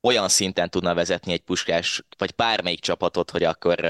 olyan 0.01 0.29
szinten 0.29 0.69
tudna 0.69 0.93
vezetni 0.93 1.31
egy 1.31 1.41
puskás, 1.41 2.03
vagy 2.17 2.35
bármelyik 2.35 2.79
csapatot, 2.79 3.31
hogy 3.31 3.43
akkor 3.43 3.83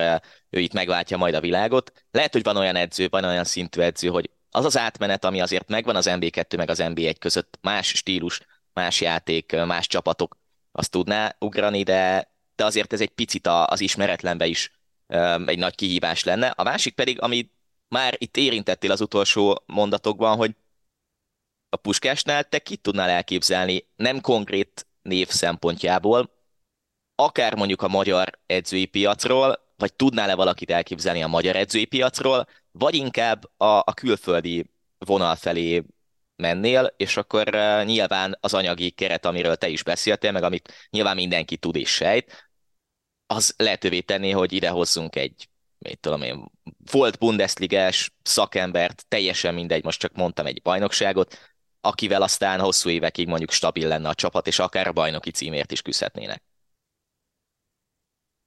ő 0.49 0.59
itt 0.59 0.73
megváltja 0.73 1.17
majd 1.17 1.33
a 1.33 1.41
világot. 1.41 2.05
Lehet, 2.11 2.33
hogy 2.33 2.43
van 2.43 2.57
olyan 2.57 2.75
edző, 2.75 3.07
van 3.09 3.23
olyan 3.23 3.43
szintű 3.43 3.81
edző, 3.81 4.07
hogy 4.07 4.29
az 4.49 4.65
az 4.65 4.77
átmenet, 4.77 5.25
ami 5.25 5.41
azért 5.41 5.69
megvan 5.69 5.95
az 5.95 6.07
NB2 6.09 6.57
meg 6.57 6.69
az 6.69 6.79
NB1 6.81 7.15
között, 7.19 7.57
más 7.61 7.87
stílus, 7.87 8.41
más 8.73 9.01
játék, 9.01 9.55
más 9.65 9.87
csapatok, 9.87 10.37
azt 10.71 10.91
tudná 10.91 11.35
ugrani, 11.39 11.83
de, 11.83 12.31
de 12.55 12.65
azért 12.65 12.93
ez 12.93 13.01
egy 13.01 13.09
picit 13.09 13.47
az 13.47 13.81
ismeretlenbe 13.81 14.45
is 14.45 14.71
egy 15.45 15.57
nagy 15.57 15.75
kihívás 15.75 16.23
lenne. 16.23 16.47
A 16.47 16.63
másik 16.63 16.95
pedig, 16.95 17.21
ami 17.21 17.51
már 17.87 18.15
itt 18.17 18.37
érintettél 18.37 18.91
az 18.91 19.01
utolsó 19.01 19.63
mondatokban, 19.65 20.37
hogy 20.37 20.55
a 21.69 21.75
puskásnál 21.75 22.43
te 22.43 22.59
kit 22.59 22.81
tudnál 22.81 23.09
elképzelni, 23.09 23.87
nem 23.95 24.21
konkrét 24.21 24.86
név 25.07 25.27
szempontjából, 25.27 26.31
akár 27.15 27.55
mondjuk 27.55 27.81
a 27.81 27.87
magyar 27.87 28.39
edzői 28.45 28.85
piacról, 28.85 29.65
vagy 29.75 29.93
tudnál-e 29.93 30.35
valakit 30.35 30.71
elképzelni 30.71 31.23
a 31.23 31.27
magyar 31.27 31.55
edzői 31.55 31.85
piacról, 31.85 32.47
vagy 32.71 32.95
inkább 32.95 33.45
a, 33.57 33.65
a 33.65 33.93
külföldi 33.93 34.71
vonal 34.97 35.35
felé 35.35 35.83
mennél, 36.35 36.93
és 36.97 37.17
akkor 37.17 37.47
uh, 37.55 37.85
nyilván 37.85 38.37
az 38.39 38.53
anyagi 38.53 38.89
keret, 38.89 39.25
amiről 39.25 39.55
te 39.55 39.67
is 39.67 39.83
beszéltél, 39.83 40.31
meg 40.31 40.43
amit 40.43 40.73
nyilván 40.89 41.15
mindenki 41.15 41.57
tud 41.57 41.75
és 41.75 41.89
sejt, 41.89 42.49
az 43.27 43.53
lehetővé 43.57 43.99
tenni, 43.99 44.31
hogy 44.31 44.53
ide 44.53 44.69
hozzunk 44.69 45.15
egy, 45.15 45.49
mit 45.77 45.99
tudom 45.99 46.21
én, 46.21 46.51
volt 46.91 47.17
Bundesligás 47.17 48.11
szakembert, 48.23 49.05
teljesen 49.07 49.53
mindegy, 49.53 49.83
most 49.83 49.99
csak 49.99 50.13
mondtam 50.13 50.45
egy 50.45 50.61
bajnokságot, 50.61 51.37
akivel 51.87 52.21
aztán 52.21 52.59
hosszú 52.59 52.89
évekig 52.89 53.27
mondjuk 53.27 53.51
stabil 53.51 53.87
lenne 53.87 54.09
a 54.09 54.13
csapat, 54.13 54.47
és 54.47 54.59
akár 54.59 54.87
a 54.87 54.91
bajnoki 54.91 55.31
címért 55.31 55.71
is 55.71 55.81
küzdhetnének. 55.81 56.43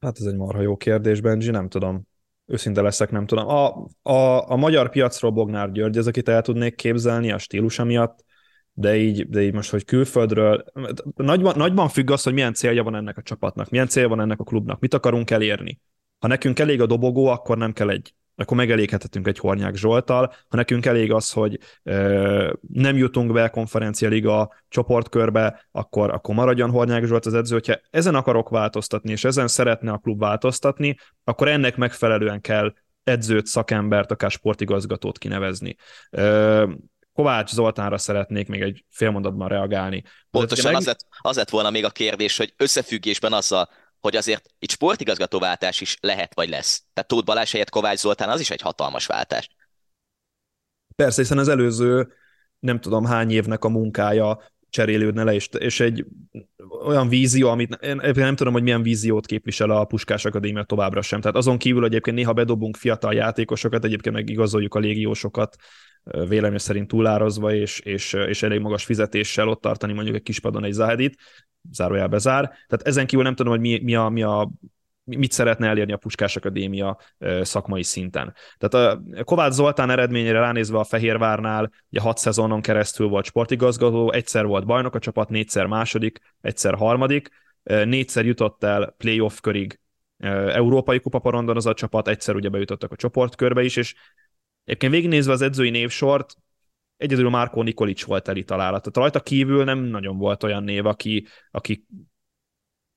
Hát 0.01 0.19
ez 0.19 0.27
egy 0.27 0.37
marha 0.37 0.61
jó 0.61 0.77
kérdés, 0.77 1.21
Benji, 1.21 1.51
nem 1.51 1.69
tudom. 1.69 2.09
Őszinte 2.47 2.81
leszek, 2.81 3.11
nem 3.11 3.27
tudom. 3.27 3.49
A, 3.49 3.87
a, 4.03 4.51
a 4.51 4.57
magyar 4.57 4.91
piacról 4.91 5.31
Bognár 5.31 5.73
György 5.73 5.99
az, 5.99 6.07
akit 6.07 6.29
el 6.29 6.43
tudnék 6.43 6.75
képzelni 6.75 7.33
a 7.33 7.39
stílusa 7.39 7.85
miatt, 7.85 8.25
de 8.73 8.97
így, 8.97 9.29
de 9.29 9.43
így 9.43 9.53
most, 9.53 9.71
hogy 9.71 9.85
külföldről, 9.85 10.65
nagyban, 11.15 11.57
nagyban 11.57 11.89
függ 11.89 12.11
az, 12.11 12.23
hogy 12.23 12.33
milyen 12.33 12.55
célja 12.55 12.83
van 12.83 12.95
ennek 12.95 13.17
a 13.17 13.23
csapatnak, 13.23 13.71
milyen 13.71 13.89
célja 13.89 14.09
van 14.09 14.21
ennek 14.21 14.41
a 14.41 14.45
klubnak, 14.45 14.81
mit 14.81 14.95
akarunk 14.95 15.31
elérni. 15.31 15.81
Ha 16.19 16.27
nekünk 16.27 16.59
elég 16.59 16.81
a 16.81 16.87
dobogó, 16.87 17.27
akkor 17.27 17.59
nem 17.59 17.73
kell 17.73 17.91
egy 17.91 18.15
akkor 18.37 18.57
megeléghetünk 18.57 19.27
egy 19.27 19.39
Hornyák 19.39 19.75
Zsoltal. 19.75 20.35
Ha 20.49 20.57
nekünk 20.57 20.87
elég 20.87 21.13
az, 21.13 21.31
hogy 21.33 21.59
ö, 21.83 22.53
nem 22.73 22.97
jutunk 22.97 23.33
be 23.33 23.43
a 23.43 23.51
konferencia 23.51 24.09
liga 24.09 24.55
csoportkörbe, 24.69 25.67
akkor, 25.73 26.11
akkor 26.11 26.35
maradjon 26.35 26.71
Hornyák 26.71 27.05
Zsolt 27.05 27.27
az 27.27 27.35
edző. 27.35 27.55
Hogyha 27.55 27.81
ezen 27.91 28.15
akarok 28.15 28.49
változtatni, 28.49 29.11
és 29.11 29.25
ezen 29.25 29.49
szeretne 29.49 29.93
a 29.93 29.99
klub 29.99 30.19
változtatni, 30.19 30.97
akkor 31.25 31.49
ennek 31.49 31.77
megfelelően 31.77 32.41
kell 32.41 32.73
edzőt, 33.05 33.47
szakembert, 33.47 34.11
akár 34.11 34.31
sportigazgatót 34.31 35.19
kinevezni. 35.19 35.77
Ö, 36.11 36.73
Kovács 37.13 37.51
Zoltánra 37.51 37.99
szeretnék 37.99 38.49
még 38.49 38.61
egy 38.61 38.85
fél 38.91 39.11
mondatban 39.11 39.49
reagálni. 39.49 40.03
Pontosan 40.31 40.71
meg... 40.71 40.81
az, 40.81 40.87
lett, 40.87 41.07
az 41.19 41.37
lett 41.37 41.51
volna 41.51 41.71
még 41.71 41.85
a 41.85 41.91
kérdés, 41.91 42.37
hogy 42.37 42.55
összefüggésben 42.57 43.33
azzal, 43.33 43.69
hogy 44.01 44.17
azért 44.17 44.49
itt 44.59 44.71
sportigazgatóváltás 44.71 45.81
is 45.81 45.97
lehet 46.01 46.35
vagy 46.35 46.49
lesz. 46.49 46.83
Tehát 46.93 47.11
Tóth 47.11 47.25
Balázs 47.25 47.51
helyett 47.51 47.71
Kovács 47.71 47.99
Zoltán 47.99 48.29
az 48.29 48.41
is 48.41 48.51
egy 48.51 48.61
hatalmas 48.61 49.07
váltás. 49.07 49.49
Persze, 50.97 51.21
hiszen 51.21 51.39
az 51.39 51.49
előző 51.49 52.13
nem 52.59 52.81
tudom 52.81 53.05
hány 53.05 53.31
évnek 53.31 53.65
a 53.65 53.69
munkája 53.69 54.39
cserélődne 54.71 55.25
le, 55.25 55.35
és, 55.35 55.49
és 55.59 55.81
egy 55.81 56.07
olyan 56.85 57.09
vízió, 57.09 57.49
amit 57.49 57.75
én 57.75 58.01
nem 58.15 58.37
tudom, 58.37 58.53
hogy 58.53 58.63
milyen 58.63 58.83
víziót 58.83 59.27
képvisel 59.27 59.71
a 59.71 59.85
Puskás 59.85 60.25
Akadémia 60.25 60.63
továbbra 60.63 61.03
sem. 61.03 61.21
Tehát 61.21 61.37
azon 61.37 61.59
kívül 61.59 61.85
egyébként 61.85 62.17
néha 62.17 62.33
bedobunk 62.33 62.77
fiatal 62.77 63.15
játékosokat, 63.15 63.85
egyébként 63.85 64.15
meg 64.15 64.29
igazoljuk 64.29 64.75
a 64.75 64.79
légiósokat, 64.79 65.57
vélemény 66.29 66.59
szerint 66.59 66.89
túlározva, 66.89 67.55
és, 67.55 67.81
és, 67.81 68.13
és 68.13 68.43
elég 68.43 68.61
magas 68.61 68.85
fizetéssel 68.85 69.49
ott 69.49 69.61
tartani 69.61 69.93
mondjuk 69.93 70.17
egy 70.17 70.23
kispadon 70.23 70.65
egy 70.65 70.73
Zahedit, 70.73 71.19
zárójel 71.71 72.09
bezár. 72.09 72.45
Tehát 72.45 72.87
ezen 72.87 73.07
kívül 73.07 73.25
nem 73.25 73.35
tudom, 73.35 73.53
hogy 73.53 73.61
mi, 73.61 73.81
mi, 73.83 73.95
a, 73.95 74.09
mi 74.09 74.23
a 74.23 74.51
mit 75.05 75.33
szeretne 75.33 75.69
elérni 75.69 75.93
a 75.93 75.97
Puskás 75.97 76.37
Akadémia 76.37 76.99
szakmai 77.43 77.83
szinten. 77.83 78.35
Tehát 78.59 78.87
a 78.87 79.03
Kovács 79.25 79.53
Zoltán 79.53 79.91
eredményére 79.91 80.39
ránézve 80.39 80.79
a 80.79 80.85
Fehérvárnál, 80.85 81.71
ugye 81.91 82.01
hat 82.01 82.19
szezonon 82.19 82.61
keresztül 82.61 83.09
volt 83.09 83.25
sportigazgató, 83.25 84.13
egyszer 84.13 84.47
volt 84.47 84.67
bajnok 84.67 84.95
a 84.95 84.99
csapat, 84.99 85.29
négyszer 85.29 85.67
második, 85.67 86.19
egyszer 86.41 86.75
harmadik, 86.75 87.29
négyszer 87.63 88.25
jutott 88.25 88.65
el 88.65 88.95
playoff 88.99 89.41
körig 89.41 89.81
európai 90.49 91.01
kupaporondon 91.01 91.57
az 91.57 91.67
a 91.67 91.75
csapat, 91.75 92.09
egyszer 92.09 92.35
ugye 92.35 92.49
bejutottak 92.49 92.93
a 92.93 92.97
csoportkörbe 92.97 93.63
is, 93.63 93.77
és 93.77 93.95
egyébként 94.65 94.93
végignézve 94.93 95.33
az 95.33 95.43
edzői 95.43 95.71
névsort, 95.71 96.35
egyedül 96.97 97.31
Márkó 97.31 97.63
Nikolics 97.63 98.05
volt 98.05 98.23
teli 98.23 98.45
találat. 98.45 98.81
Tehát 98.83 98.97
rajta 98.97 99.21
kívül 99.21 99.65
nem 99.65 99.79
nagyon 99.79 100.17
volt 100.19 100.43
olyan 100.43 100.63
név, 100.63 100.87
aki, 100.87 101.27
aki 101.51 101.87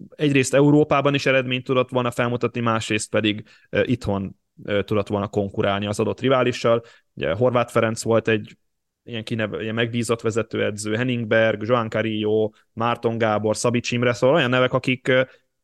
egyrészt 0.10 0.54
Európában 0.54 1.14
is 1.14 1.26
eredményt 1.26 1.64
tudott 1.64 1.90
volna 1.90 2.12
felmutatni, 2.12 2.60
másrészt 2.60 3.10
pedig 3.10 3.44
itthon 3.70 4.36
tudott 4.64 5.08
volna 5.08 5.28
konkurálni 5.28 5.86
az 5.86 6.00
adott 6.00 6.20
riválissal. 6.20 6.84
Ugye 7.14 7.34
Horváth 7.34 7.72
Ferenc 7.72 8.04
volt 8.04 8.28
egy 8.28 8.58
ilyen, 9.04 9.24
kineve, 9.24 9.62
ilyen 9.62 9.76
megbízott 9.76 10.22
vezetőedző, 10.22 10.96
Henningberg, 10.96 11.64
Joan 11.64 11.90
Carillo, 11.90 12.50
Márton 12.74 13.18
Gábor, 13.18 13.56
Szabics 13.56 13.92
Imre, 13.92 14.14
szóval 14.14 14.36
olyan 14.36 14.50
nevek, 14.50 14.74
akik, 14.74 15.12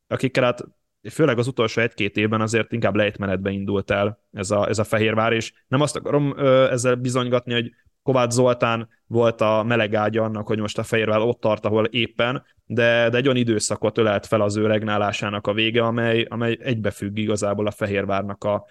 akikkel 0.08 0.44
hát 0.44 0.64
főleg 1.10 1.38
az 1.38 1.48
utolsó 1.48 1.82
egy-két 1.82 2.18
évben 2.18 2.42
azért 2.42 2.72
inkább 2.72 2.96
lejtmenetbe 2.96 3.50
indult 3.50 3.92
el 3.92 4.20
ez 4.32 4.52
a, 4.52 4.68
ez 4.68 4.80
a 4.80 4.84
Fehérvár, 4.84 5.34
és 5.34 5.54
nem 5.68 5.82
azt 5.82 5.96
akarom 5.96 6.34
ö, 6.38 6.72
ezzel 6.72 6.96
bizonygatni, 6.96 7.54
hogy 7.54 7.72
Kovács 8.04 8.32
Zoltán 8.32 8.90
volt 9.08 9.42
a 9.42 9.64
meleg 9.64 9.96
ágya 9.96 10.24
annak, 10.24 10.48
hogy 10.48 10.60
most 10.60 10.78
a 10.78 10.84
Fehérvár 10.84 11.20
ott 11.20 11.40
tart, 11.40 11.66
ahol 11.66 11.86
éppen, 11.86 12.46
de, 12.66 13.10
de 13.10 13.18
egy 13.18 13.26
olyan 13.26 13.38
időszakot 13.38 13.98
ölelt 13.98 14.26
fel 14.26 14.42
az 14.42 14.56
ő 14.56 14.68
regnálásának 14.68 15.48
a 15.48 15.54
vége, 15.54 15.84
amely, 15.84 16.26
amely 16.30 16.58
egybefügg 16.62 17.18
igazából 17.18 17.68
a 17.68 17.72
Fehérvárnak 17.72 18.44
a, 18.44 18.66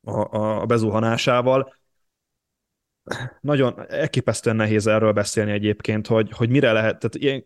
a, 0.00 0.60
a 0.60 0.66
bezuhanásával. 0.66 1.74
Nagyon 3.40 3.84
elképesztően 3.88 4.56
nehéz 4.56 4.86
erről 4.86 5.12
beszélni 5.12 5.50
egyébként, 5.50 6.06
hogy, 6.06 6.30
hogy 6.32 6.48
mire 6.48 6.72
lehet, 6.72 6.98
tehát 6.98 7.14
ilyen, 7.14 7.44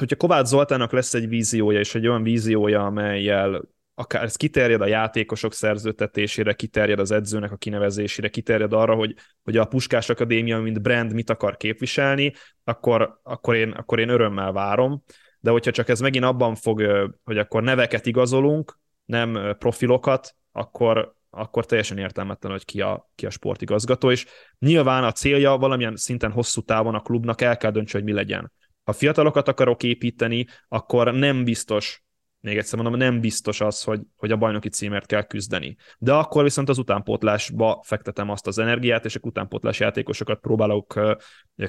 hogyha 0.00 0.16
Kovács 0.16 0.46
Zoltának 0.46 0.92
lesz 0.92 1.14
egy 1.14 1.28
víziója, 1.28 1.78
és 1.78 1.94
egy 1.94 2.06
olyan 2.06 2.22
víziója, 2.22 2.84
amelyel 2.84 3.62
akár 4.00 4.22
ez 4.22 4.36
kiterjed 4.36 4.80
a 4.80 4.86
játékosok 4.86 5.52
szerzőtetésére, 5.52 6.52
kiterjed 6.52 6.98
az 6.98 7.10
edzőnek 7.10 7.52
a 7.52 7.56
kinevezésére, 7.56 8.28
kiterjed 8.28 8.72
arra, 8.72 8.94
hogy, 8.94 9.14
hogy 9.42 9.56
a 9.56 9.64
Puskás 9.64 10.08
Akadémia, 10.08 10.60
mint 10.60 10.82
brand 10.82 11.12
mit 11.12 11.30
akar 11.30 11.56
képviselni, 11.56 12.32
akkor, 12.64 13.20
akkor, 13.22 13.54
én, 13.54 13.70
akkor 13.70 13.98
én 13.98 14.08
örömmel 14.08 14.52
várom. 14.52 15.02
De 15.40 15.50
hogyha 15.50 15.70
csak 15.70 15.88
ez 15.88 16.00
megint 16.00 16.24
abban 16.24 16.54
fog, 16.54 16.82
hogy 17.24 17.38
akkor 17.38 17.62
neveket 17.62 18.06
igazolunk, 18.06 18.78
nem 19.04 19.56
profilokat, 19.58 20.34
akkor, 20.52 21.14
akkor 21.30 21.66
teljesen 21.66 21.98
értelmetlen, 21.98 22.52
hogy 22.52 22.64
ki 22.64 22.80
a, 22.80 23.10
ki 23.14 23.26
a 23.26 23.30
sportigazgató, 23.30 24.10
és 24.10 24.26
nyilván 24.58 25.04
a 25.04 25.12
célja 25.12 25.56
valamilyen 25.56 25.96
szinten 25.96 26.30
hosszú 26.30 26.60
távon 26.60 26.94
a 26.94 27.00
klubnak 27.00 27.40
el 27.40 27.56
kell 27.56 27.70
döntse, 27.70 27.98
hogy 27.98 28.06
mi 28.06 28.12
legyen. 28.12 28.52
Ha 28.90 28.96
fiatalokat 28.96 29.48
akarok 29.48 29.82
építeni, 29.82 30.46
akkor 30.68 31.14
nem 31.14 31.44
biztos, 31.44 32.02
még 32.40 32.56
egyszer 32.56 32.78
mondom, 32.80 32.98
nem 33.00 33.20
biztos 33.20 33.60
az, 33.60 33.82
hogy, 33.82 34.00
hogy 34.16 34.30
a 34.30 34.36
bajnoki 34.36 34.68
címért 34.68 35.06
kell 35.06 35.22
küzdeni. 35.22 35.76
De 35.98 36.12
akkor 36.12 36.42
viszont 36.42 36.68
az 36.68 36.78
utánpótlásba 36.78 37.82
fektetem 37.86 38.30
azt 38.30 38.46
az 38.46 38.58
energiát, 38.58 39.04
és 39.04 39.16
a 39.16 39.20
utánpótlás 39.22 39.80
játékosokat 39.80 40.40
próbálok 40.40 41.00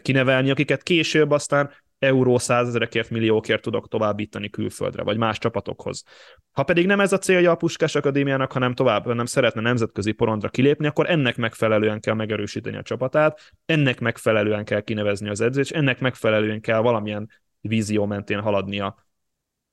kinevelni, 0.01 0.51
akiket 0.51 0.83
később 0.83 1.31
aztán 1.31 1.71
euró 2.01 2.37
százezerekért, 2.37 3.09
milliókért 3.09 3.61
tudok 3.61 3.87
továbbítani 3.87 4.49
külföldre, 4.49 5.03
vagy 5.03 5.17
más 5.17 5.37
csapatokhoz. 5.37 6.03
Ha 6.51 6.63
pedig 6.63 6.85
nem 6.85 6.99
ez 6.99 7.13
a 7.13 7.17
célja 7.17 7.51
a 7.51 7.55
Puskás 7.55 7.95
Akadémiának, 7.95 8.51
hanem 8.51 8.73
tovább 8.73 9.13
nem 9.13 9.25
szeretne 9.25 9.61
nemzetközi 9.61 10.11
porondra 10.11 10.49
kilépni, 10.49 10.87
akkor 10.87 11.09
ennek 11.09 11.37
megfelelően 11.37 11.99
kell 11.99 12.13
megerősíteni 12.13 12.77
a 12.77 12.81
csapatát, 12.81 13.53
ennek 13.65 13.99
megfelelően 13.99 14.65
kell 14.65 14.81
kinevezni 14.81 15.29
az 15.29 15.41
edzést, 15.41 15.71
és 15.71 15.77
ennek 15.77 15.99
megfelelően 15.99 16.61
kell 16.61 16.79
valamilyen 16.79 17.29
vízió 17.59 18.05
mentén 18.05 18.39
haladnia 18.39 18.95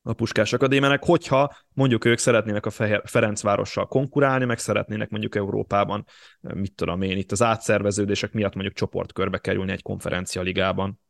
a 0.03 0.13
Puskás 0.13 0.53
Akadémiának, 0.53 1.05
hogyha 1.05 1.57
mondjuk 1.75 2.05
ők 2.05 2.19
szeretnének 2.19 2.67
a 2.67 2.71
Ferencvárossal 3.05 3.87
konkurálni, 3.87 4.45
meg 4.45 4.59
szeretnének 4.59 5.11
mondjuk 5.11 5.35
Európában, 5.35 6.05
mit 6.41 6.75
tudom 6.75 7.03
én, 7.03 7.17
itt 7.17 7.33
az 7.33 7.43
átszerveződések 7.43 8.33
miatt 8.33 8.55
mondjuk 8.55 8.75
csoportkörbe 8.75 9.39
kerülni 9.39 9.73
egy 9.73 9.83
konferencia 9.83 10.43
ligában. 10.43 11.01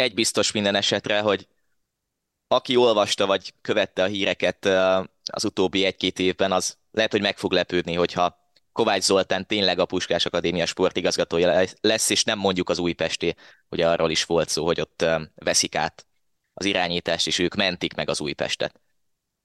Egy 0.00 0.14
biztos 0.14 0.52
minden 0.52 0.74
esetre, 0.74 1.20
hogy 1.20 1.48
aki 2.48 2.76
olvasta 2.76 3.26
vagy 3.26 3.54
követte 3.60 4.02
a 4.02 4.06
híreket 4.06 4.64
az 5.32 5.44
utóbbi 5.44 5.84
egy-két 5.84 6.18
évben, 6.18 6.52
az 6.52 6.78
lehet, 6.90 7.10
hogy 7.10 7.20
meg 7.20 7.38
fog 7.38 7.52
lepődni, 7.52 7.94
hogyha 7.94 8.38
Kovács 8.72 9.02
Zoltán 9.02 9.46
tényleg 9.46 9.78
a 9.78 9.84
Puskás 9.84 10.26
Akadémia 10.26 10.66
sportigazgatója 10.66 11.66
lesz, 11.80 12.10
és 12.10 12.24
nem 12.24 12.38
mondjuk 12.38 12.68
az 12.68 12.78
Újpesti, 12.78 13.36
hogy 13.68 13.80
arról 13.80 14.10
is 14.10 14.24
volt 14.24 14.48
szó, 14.48 14.64
hogy 14.64 14.80
ott 14.80 15.04
veszik 15.34 15.74
át 15.74 16.06
az 16.54 16.64
irányítást, 16.64 17.26
és 17.26 17.38
ők 17.38 17.54
mentik 17.54 17.94
meg 17.94 18.08
az 18.08 18.20
Újpestet. 18.20 18.80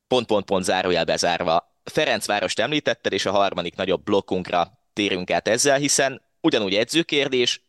Pont-pont-pont 0.07 0.63
zárójel 0.63 1.05
bezárva. 1.05 1.79
Ferencvárost 1.83 2.59
említetted, 2.59 3.13
és 3.13 3.25
a 3.25 3.31
harmadik 3.31 3.75
nagyobb 3.75 4.03
blokkunkra 4.03 4.79
térünk 4.93 5.31
át 5.31 5.47
ezzel, 5.47 5.77
hiszen 5.77 6.21
ugyanúgy 6.41 6.75
edzőkérdés, 6.75 7.64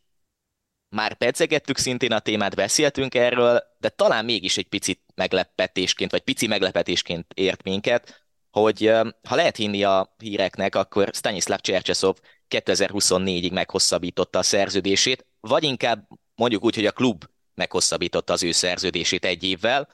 már 0.89 1.13
pedzegettük 1.13 1.77
szintén 1.77 2.11
a 2.11 2.19
témát, 2.19 2.55
beszéltünk 2.55 3.15
erről, 3.15 3.63
de 3.79 3.89
talán 3.89 4.25
mégis 4.25 4.57
egy 4.57 4.67
picit 4.67 5.01
meglepetésként, 5.15 6.11
vagy 6.11 6.21
pici 6.21 6.47
meglepetésként 6.47 7.33
ért 7.33 7.63
minket, 7.63 8.25
hogy 8.51 8.91
ha 9.27 9.35
lehet 9.35 9.55
hinni 9.55 9.83
a 9.83 10.15
híreknek, 10.17 10.75
akkor 10.75 11.09
Stanislav 11.13 11.59
Csercseszov 11.59 12.17
2024-ig 12.49 13.53
meghosszabbította 13.53 14.39
a 14.39 14.43
szerződését, 14.43 15.25
vagy 15.39 15.63
inkább 15.63 16.07
mondjuk 16.35 16.63
úgy, 16.63 16.75
hogy 16.75 16.85
a 16.85 16.91
klub 16.91 17.25
meghosszabbította 17.53 18.33
az 18.33 18.43
ő 18.43 18.51
szerződését 18.51 19.25
egy 19.25 19.43
évvel. 19.43 19.89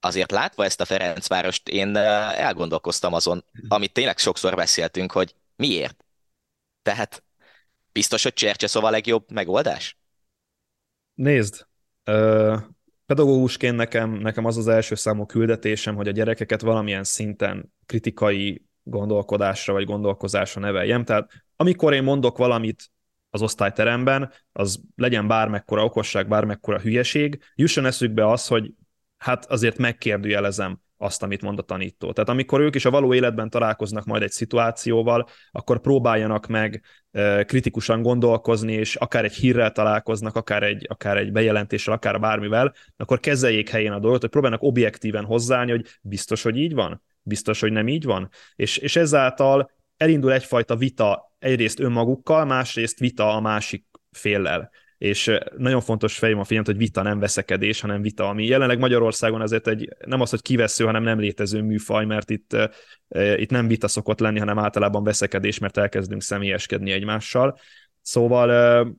Azért 0.00 0.30
látva 0.30 0.64
ezt 0.64 0.80
a 0.80 0.84
Ferencvárost, 0.84 1.68
én 1.68 1.96
elgondolkoztam 1.96 3.12
azon, 3.12 3.44
amit 3.68 3.92
tényleg 3.92 4.18
sokszor 4.18 4.54
beszéltünk, 4.54 5.12
hogy 5.12 5.34
miért. 5.56 6.04
Tehát 6.82 7.24
biztos, 7.92 8.22
hogy 8.22 8.32
Csercseszov 8.32 8.84
a 8.84 8.90
legjobb 8.90 9.30
megoldás? 9.32 9.98
Nézd, 11.14 11.66
pedagógusként 13.06 13.76
nekem, 13.76 14.10
nekem 14.10 14.44
az 14.44 14.56
az 14.56 14.68
első 14.68 14.94
számú 14.94 15.26
küldetésem, 15.26 15.94
hogy 15.94 16.08
a 16.08 16.12
gyerekeket 16.12 16.60
valamilyen 16.60 17.04
szinten 17.04 17.72
kritikai 17.86 18.64
gondolkodásra 18.82 19.72
vagy 19.72 19.84
gondolkozásra 19.84 20.60
neveljem. 20.60 21.04
Tehát 21.04 21.30
amikor 21.56 21.92
én 21.92 22.02
mondok 22.02 22.38
valamit 22.38 22.90
az 23.30 23.42
osztályteremben, 23.42 24.32
az 24.52 24.80
legyen 24.96 25.26
bármekkora 25.26 25.84
okosság, 25.84 26.28
bármekkora 26.28 26.80
hülyeség, 26.80 27.42
jusson 27.54 27.86
eszükbe 27.86 28.28
az, 28.28 28.46
hogy 28.46 28.72
hát 29.16 29.44
azért 29.44 29.78
megkérdőjelezem 29.78 30.80
azt, 31.02 31.22
amit 31.22 31.42
mond 31.42 31.58
a 31.58 31.62
tanító. 31.62 32.12
Tehát 32.12 32.28
amikor 32.28 32.60
ők 32.60 32.74
is 32.74 32.84
a 32.84 32.90
való 32.90 33.14
életben 33.14 33.50
találkoznak 33.50 34.04
majd 34.04 34.22
egy 34.22 34.30
szituációval, 34.30 35.28
akkor 35.50 35.80
próbáljanak 35.80 36.46
meg 36.46 36.82
kritikusan 37.46 38.02
gondolkozni, 38.02 38.72
és 38.72 38.96
akár 38.96 39.24
egy 39.24 39.32
hírrel 39.34 39.72
találkoznak, 39.72 40.36
akár 40.36 40.62
egy, 40.62 40.86
akár 40.88 41.16
egy 41.16 41.32
bejelentéssel, 41.32 41.94
akár 41.94 42.20
bármivel, 42.20 42.74
akkor 42.96 43.20
kezeljék 43.20 43.68
helyén 43.68 43.92
a 43.92 43.98
dolgot, 43.98 44.20
hogy 44.20 44.30
próbálnak 44.30 44.62
objektíven 44.62 45.24
hozzáállni, 45.24 45.70
hogy 45.70 45.86
biztos, 46.02 46.42
hogy 46.42 46.56
így 46.56 46.74
van, 46.74 47.02
biztos, 47.22 47.60
hogy 47.60 47.72
nem 47.72 47.88
így 47.88 48.04
van. 48.04 48.28
És, 48.56 48.76
és 48.76 48.96
ezáltal 48.96 49.70
elindul 49.96 50.32
egyfajta 50.32 50.76
vita 50.76 51.34
egyrészt 51.38 51.80
önmagukkal, 51.80 52.44
másrészt 52.44 52.98
vita 52.98 53.34
a 53.34 53.40
másik 53.40 53.86
féllel 54.10 54.70
és 55.02 55.38
nagyon 55.56 55.80
fontos 55.80 56.18
fejém 56.18 56.38
a 56.38 56.44
figyelmet, 56.44 56.70
hogy 56.70 56.80
vita 56.80 57.02
nem 57.02 57.18
veszekedés, 57.18 57.80
hanem 57.80 58.02
vita, 58.02 58.28
ami 58.28 58.46
jelenleg 58.46 58.78
Magyarországon 58.78 59.40
azért 59.40 59.66
egy, 59.66 59.96
nem 60.06 60.20
az, 60.20 60.30
hogy 60.30 60.42
kivesző, 60.42 60.84
hanem 60.84 61.02
nem 61.02 61.18
létező 61.18 61.62
műfaj, 61.62 62.04
mert 62.04 62.30
itt, 62.30 62.56
itt 63.36 63.50
nem 63.50 63.68
vita 63.68 63.88
szokott 63.88 64.20
lenni, 64.20 64.38
hanem 64.38 64.58
általában 64.58 65.04
veszekedés, 65.04 65.58
mert 65.58 65.76
elkezdünk 65.76 66.22
személyeskedni 66.22 66.90
egymással. 66.90 67.58
Szóval 68.02 68.96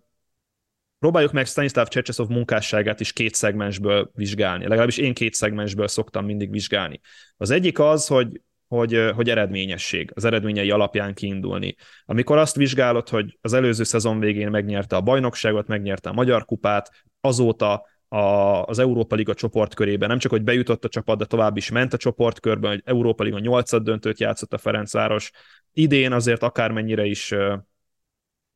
próbáljuk 1.00 1.32
meg 1.32 1.46
Stanislav 1.46 1.88
Csercseszov 1.88 2.28
munkásságát 2.28 3.00
is 3.00 3.14
két 3.14 3.36
szegmensből 3.36 4.12
vizsgálni. 4.14 4.68
Legalábbis 4.68 4.98
én 4.98 5.14
két 5.14 5.34
szegmensből 5.34 5.88
szoktam 5.88 6.26
mindig 6.26 6.52
vizsgálni. 6.52 7.02
Az 7.38 7.50
egyik 7.50 7.80
az, 7.80 8.08
hogy 8.08 8.42
hogy, 8.74 9.12
hogy 9.16 9.30
eredményesség, 9.30 10.12
az 10.16 10.26
eredményei 10.26 10.72
alapján 10.72 11.14
kiindulni. 11.14 11.76
Amikor 12.06 12.38
azt 12.38 12.56
vizsgálod, 12.56 13.10
hogy 13.10 13.38
az 13.42 13.54
előző 13.54 13.84
szezon 13.84 14.20
végén 14.20 14.50
megnyerte 14.50 14.96
a 14.96 15.02
bajnokságot, 15.02 15.68
megnyerte 15.68 16.10
a 16.10 16.14
Magyar 16.14 16.46
Kupát, 16.46 16.92
azóta 17.22 17.86
a, 18.08 18.18
az 18.64 18.80
Európa 18.80 19.16
Liga 19.16 19.34
csoportkörében 19.34 20.10
nem 20.10 20.18
csak, 20.18 20.32
hogy 20.32 20.44
bejutott 20.44 20.86
a 20.86 20.90
csapat, 20.90 21.18
de 21.18 21.26
tovább 21.26 21.58
is 21.58 21.72
ment 21.72 21.94
a 21.94 21.98
csoportkörben, 21.98 22.72
hogy 22.72 22.82
Európa 22.86 23.24
Liga 23.24 23.40
8 23.40 23.82
döntőt 23.82 24.20
játszott 24.20 24.54
a 24.54 24.58
Ferencváros. 24.58 25.32
Idén 25.74 26.12
azért 26.12 26.44
akármennyire 26.44 27.06
is 27.06 27.34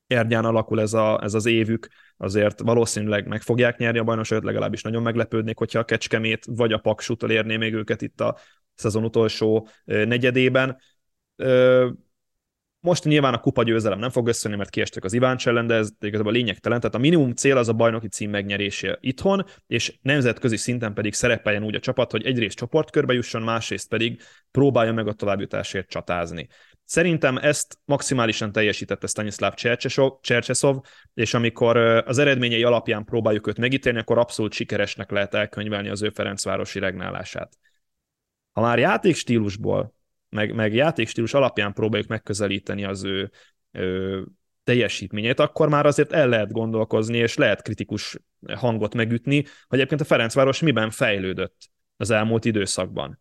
Ergyán 0.07 0.45
alakul 0.45 0.81
ez, 0.81 0.93
a, 0.93 1.23
ez 1.23 1.33
az 1.33 1.45
évük, 1.45 1.87
azért 2.17 2.59
valószínűleg 2.59 3.27
meg 3.27 3.41
fogják 3.41 3.77
nyerni 3.77 3.99
a 3.99 4.03
bajnokságot, 4.03 4.43
legalábbis 4.43 4.81
nagyon 4.81 5.01
meglepődnék, 5.01 5.57
hogyha 5.57 5.79
a 5.79 5.83
Kecskemét 5.83 6.45
vagy 6.45 6.73
a 6.73 6.77
Paksútól 6.77 7.31
érné 7.31 7.57
még 7.57 7.73
őket 7.73 8.01
itt 8.01 8.21
a 8.21 8.37
szezon 8.77 9.03
utolsó 9.03 9.67
negyedében. 9.85 10.77
Most 12.79 13.03
nyilván 13.03 13.33
a 13.33 13.39
kupa 13.39 13.63
győzelem 13.63 13.99
nem 13.99 14.09
fog 14.09 14.27
összejönni, 14.27 14.59
mert 14.59 14.73
kiestek 14.73 15.03
az 15.03 15.13
Iván 15.13 15.37
ellen, 15.43 15.67
de 15.67 15.73
ez 15.73 15.89
igazából 15.99 16.31
lényegtelen. 16.31 16.79
Tehát 16.79 16.95
a 16.95 16.99
minimum 16.99 17.33
cél 17.33 17.57
az 17.57 17.69
a 17.69 17.73
bajnoki 17.73 18.07
cím 18.07 18.29
megnyerése 18.29 18.97
itthon, 19.01 19.45
és 19.67 19.97
nemzetközi 20.01 20.57
szinten 20.57 20.93
pedig 20.93 21.13
szerepeljen 21.13 21.63
úgy 21.63 21.75
a 21.75 21.79
csapat, 21.79 22.11
hogy 22.11 22.25
egyrészt 22.25 22.57
csoportkörbe 22.57 23.13
jusson, 23.13 23.41
másrészt 23.41 23.89
pedig 23.89 24.21
próbálja 24.51 24.93
meg 24.93 25.07
a 25.07 25.13
továbbjutásért 25.13 25.89
csatázni. 25.89 26.47
Szerintem 26.85 27.37
ezt 27.37 27.77
maximálisan 27.85 28.51
teljesítette 28.51 29.07
Stanislav 29.07 29.53
Csercseszov, 30.21 30.77
és 31.13 31.33
amikor 31.33 31.77
az 31.77 32.17
eredményei 32.17 32.63
alapján 32.63 33.05
próbáljuk 33.05 33.47
őt 33.47 33.57
megítélni, 33.57 33.99
akkor 33.99 34.17
abszolút 34.17 34.53
sikeresnek 34.53 35.11
lehet 35.11 35.33
elkönyvelni 35.33 35.89
az 35.89 36.03
ő 36.03 36.09
Ferencvárosi 36.09 36.79
regnálását. 36.79 37.57
Ha 38.57 38.63
már 38.63 38.79
játékstílusból, 38.79 39.93
meg, 40.29 40.55
meg 40.55 40.73
játékstílus 40.73 41.33
alapján 41.33 41.73
próbáljuk 41.73 42.09
megközelíteni 42.09 42.83
az 42.83 43.03
ő, 43.03 43.31
ő 43.71 44.25
teljesítményét, 44.63 45.39
akkor 45.39 45.69
már 45.69 45.85
azért 45.85 46.11
el 46.11 46.27
lehet 46.27 46.51
gondolkozni, 46.51 47.17
és 47.17 47.35
lehet 47.35 47.61
kritikus 47.61 48.17
hangot 48.55 48.93
megütni, 48.93 49.35
hogy 49.67 49.77
egyébként 49.77 50.01
a 50.01 50.05
Ferencváros 50.05 50.61
miben 50.61 50.89
fejlődött 50.89 51.69
az 51.97 52.09
elmúlt 52.09 52.45
időszakban 52.45 53.19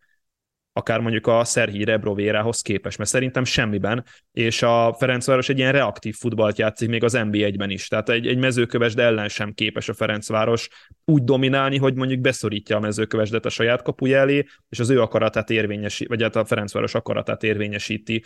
akár 0.76 1.00
mondjuk 1.00 1.26
a 1.26 1.44
Szerhi 1.44 1.84
Rebrovérához 1.84 2.60
képest, 2.60 2.98
mert 2.98 3.10
szerintem 3.10 3.44
semmiben, 3.44 4.04
és 4.32 4.62
a 4.62 4.94
Ferencváros 4.98 5.48
egy 5.48 5.58
ilyen 5.58 5.72
reaktív 5.72 6.16
futballt 6.16 6.58
játszik 6.58 6.88
még 6.88 7.04
az 7.04 7.14
NB1-ben 7.16 7.70
is, 7.70 7.88
tehát 7.88 8.08
egy, 8.08 8.26
egy 8.26 8.38
mezőkövesd 8.38 8.98
ellen 8.98 9.28
sem 9.28 9.52
képes 9.52 9.88
a 9.88 9.94
Ferencváros 9.94 10.68
úgy 11.04 11.24
dominálni, 11.24 11.78
hogy 11.78 11.94
mondjuk 11.94 12.20
beszorítja 12.20 12.76
a 12.76 12.80
mezőkövesdet 12.80 13.44
a 13.44 13.48
saját 13.48 13.82
kapuja 13.82 14.18
elé, 14.18 14.44
és 14.68 14.78
az 14.78 14.90
ő 14.90 15.00
akaratát 15.00 15.50
érvényesíti, 15.50 16.08
vagy 16.08 16.22
hát 16.22 16.36
a 16.36 16.44
Ferencváros 16.44 16.94
akaratát 16.94 17.42
érvényesíti 17.42 18.24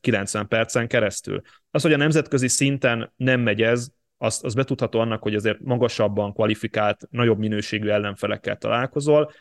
90 0.00 0.48
percen 0.48 0.88
keresztül. 0.88 1.40
Az, 1.70 1.82
hogy 1.82 1.92
a 1.92 1.96
nemzetközi 1.96 2.48
szinten 2.48 3.12
nem 3.16 3.40
megy 3.40 3.62
ez, 3.62 3.88
az, 4.16 4.40
az 4.42 4.54
betudható 4.54 4.98
annak, 4.98 5.22
hogy 5.22 5.34
azért 5.34 5.60
magasabban 5.60 6.32
kvalifikált, 6.32 7.06
nagyobb 7.10 7.38
minőségű 7.38 7.88
ellenfelekkel 7.88 8.56
találkozol, 8.56 9.32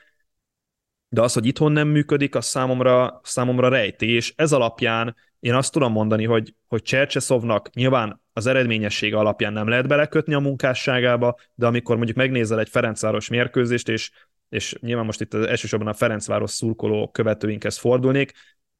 de 1.10 1.22
az, 1.22 1.34
hogy 1.34 1.46
itthon 1.46 1.72
nem 1.72 1.88
működik, 1.88 2.36
az 2.36 2.46
számomra, 2.46 3.20
számomra 3.24 3.70
rejtés. 3.70 4.34
Ez 4.36 4.52
alapján 4.52 5.15
én 5.39 5.54
azt 5.54 5.72
tudom 5.72 5.91
mondani, 5.91 6.26
hogy, 6.26 6.56
hogy 6.67 6.82
Csercseszovnak 6.82 7.74
nyilván 7.74 8.22
az 8.34 8.46
eredményessége 8.46 9.17
alapján 9.17 9.54
nem 9.54 9.67
lehet 9.67 9.88
belekötni 9.88 10.34
a 10.34 10.39
munkásságába, 10.39 11.36
de 11.56 11.65
amikor 11.65 11.96
mondjuk 11.96 12.17
megnézel 12.17 12.60
egy 12.60 12.70
Ferencváros 12.70 13.28
mérkőzést, 13.28 13.89
és, 13.89 14.12
és 14.50 14.78
nyilván 14.80 15.06
most 15.06 15.22
itt 15.22 15.34
elsősorban 15.34 15.88
a 15.88 15.93
Ferencváros 15.93 16.52
szurkoló 16.52 17.10
követőinkhez 17.12 17.78
fordulnék, 17.78 18.32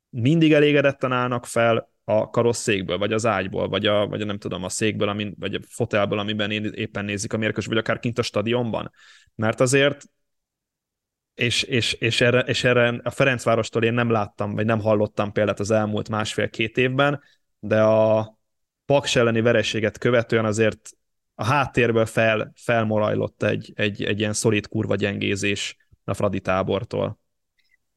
mindig 0.10 0.54
elégedetten 0.54 1.12
állnak 1.12 1.46
fel 1.46 1.90
a 2.04 2.30
karosszékből, 2.30 2.98
vagy 2.98 3.13
az 3.13 3.26
ágyból, 3.26 3.68
vagy 3.68 3.86
a, 3.86 4.08
vagy 4.08 4.22
a 4.22 4.26
nem 4.26 4.38
tudom, 4.38 4.63
a 4.63 4.70
székből, 4.70 5.10
amin, 5.10 5.36
vagy 5.40 5.54
a 5.54 5.60
fotelből, 5.68 6.20
amiben 6.20 6.52
éppen 6.52 7.06
nézik 7.06 7.34
a 7.34 7.38
mérkőzést, 7.38 7.68
vagy 7.68 7.78
akár 7.78 8.00
kint 8.00 8.20
a 8.20 8.22
stadionban. 8.22 8.92
Mert 9.36 9.60
azért 9.60 10.04
és, 11.38 11.63
és, 11.63 11.93
és, 11.93 12.21
erre, 12.21 12.39
és 12.39 12.63
erre 12.63 13.00
a 13.04 13.10
Ferencvárostól 13.10 13.84
én 13.84 13.93
nem 13.93 14.10
láttam, 14.10 14.56
vagy 14.56 14.65
nem 14.65 14.80
hallottam 14.80 15.32
példát 15.32 15.60
az 15.60 15.71
elmúlt 15.71 16.10
másfél-két 16.10 16.78
évben, 16.78 17.21
de 17.60 17.82
a 17.82 18.38
Paks 18.86 19.15
elleni 19.15 19.41
vereséget 19.41 19.97
követően 19.97 20.45
azért 20.45 20.89
a 21.36 21.43
háttérből 21.43 22.06
fel, 22.06 22.52
felmorajlott 22.56 23.43
egy, 23.43 23.71
egy, 23.76 24.04
egy 24.04 24.19
ilyen 24.19 24.34
szolid 24.34 24.67
kurva 24.67 24.95
gyengézés 24.95 25.78
a 26.04 26.13
Fradi 26.13 26.39
tábortól. 26.39 27.19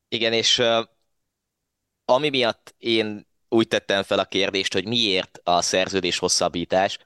Igen, 0.08 0.32
és 0.32 0.58
uh, 0.58 0.84
ami 2.04 2.28
miatt 2.28 2.74
én 2.78 3.26
úgy 3.48 3.68
tettem 3.68 4.02
fel 4.02 4.18
a 4.18 4.24
kérdést, 4.24 4.72
hogy 4.72 4.86
miért 4.86 5.40
a 5.42 5.62
szerződés 5.62 6.18
hosszabbítás, 6.18 6.98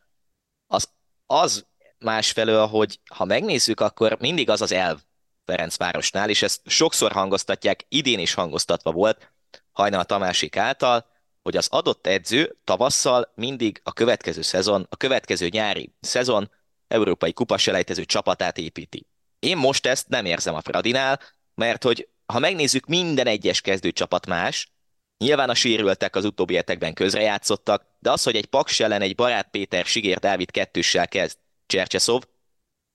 az, 0.66 0.92
az 1.26 1.66
másfelől, 1.98 2.66
hogy 2.66 3.00
ha 3.10 3.24
megnézzük, 3.24 3.80
akkor 3.80 4.16
mindig 4.20 4.50
az 4.50 4.62
az 4.62 4.72
elv, 4.72 5.00
Ferencvárosnál, 5.44 6.28
és 6.28 6.42
ezt 6.42 6.60
sokszor 6.64 7.12
hangoztatják, 7.12 7.84
idén 7.88 8.18
is 8.18 8.34
hangoztatva 8.34 8.92
volt 8.92 9.32
Hajnal 9.72 10.04
Tamásik 10.04 10.56
által, 10.56 11.06
hogy 11.42 11.56
az 11.56 11.68
adott 11.70 12.06
edző 12.06 12.56
tavasszal 12.64 13.32
mindig 13.34 13.80
a 13.82 13.92
következő 13.92 14.42
szezon, 14.42 14.86
a 14.90 14.96
következő 14.96 15.48
nyári 15.48 15.92
szezon 16.00 16.50
európai 16.88 17.32
kupaselejtező 17.32 18.04
csapatát 18.04 18.58
építi. 18.58 19.06
Én 19.38 19.56
most 19.56 19.86
ezt 19.86 20.08
nem 20.08 20.24
érzem 20.24 20.54
a 20.54 20.60
Fradinál, 20.60 21.20
mert 21.54 21.82
hogy 21.82 22.08
ha 22.26 22.38
megnézzük, 22.38 22.86
minden 22.86 23.26
egyes 23.26 23.60
kezdőcsapat 23.60 24.26
más, 24.26 24.74
Nyilván 25.18 25.50
a 25.50 25.54
sérültek 25.54 26.16
az 26.16 26.24
utóbbi 26.24 26.54
hetekben 26.54 26.94
közrejátszottak, 26.94 27.86
de 27.98 28.10
az, 28.10 28.22
hogy 28.22 28.36
egy 28.36 28.46
Paks 28.46 28.80
ellen 28.80 29.00
egy 29.02 29.14
Barát 29.14 29.48
Péter 29.50 29.84
Sigér 29.84 30.18
Dávid 30.18 30.50
kettőssel 30.50 31.08
kezd 31.08 31.38
Csercseszov, 31.66 32.22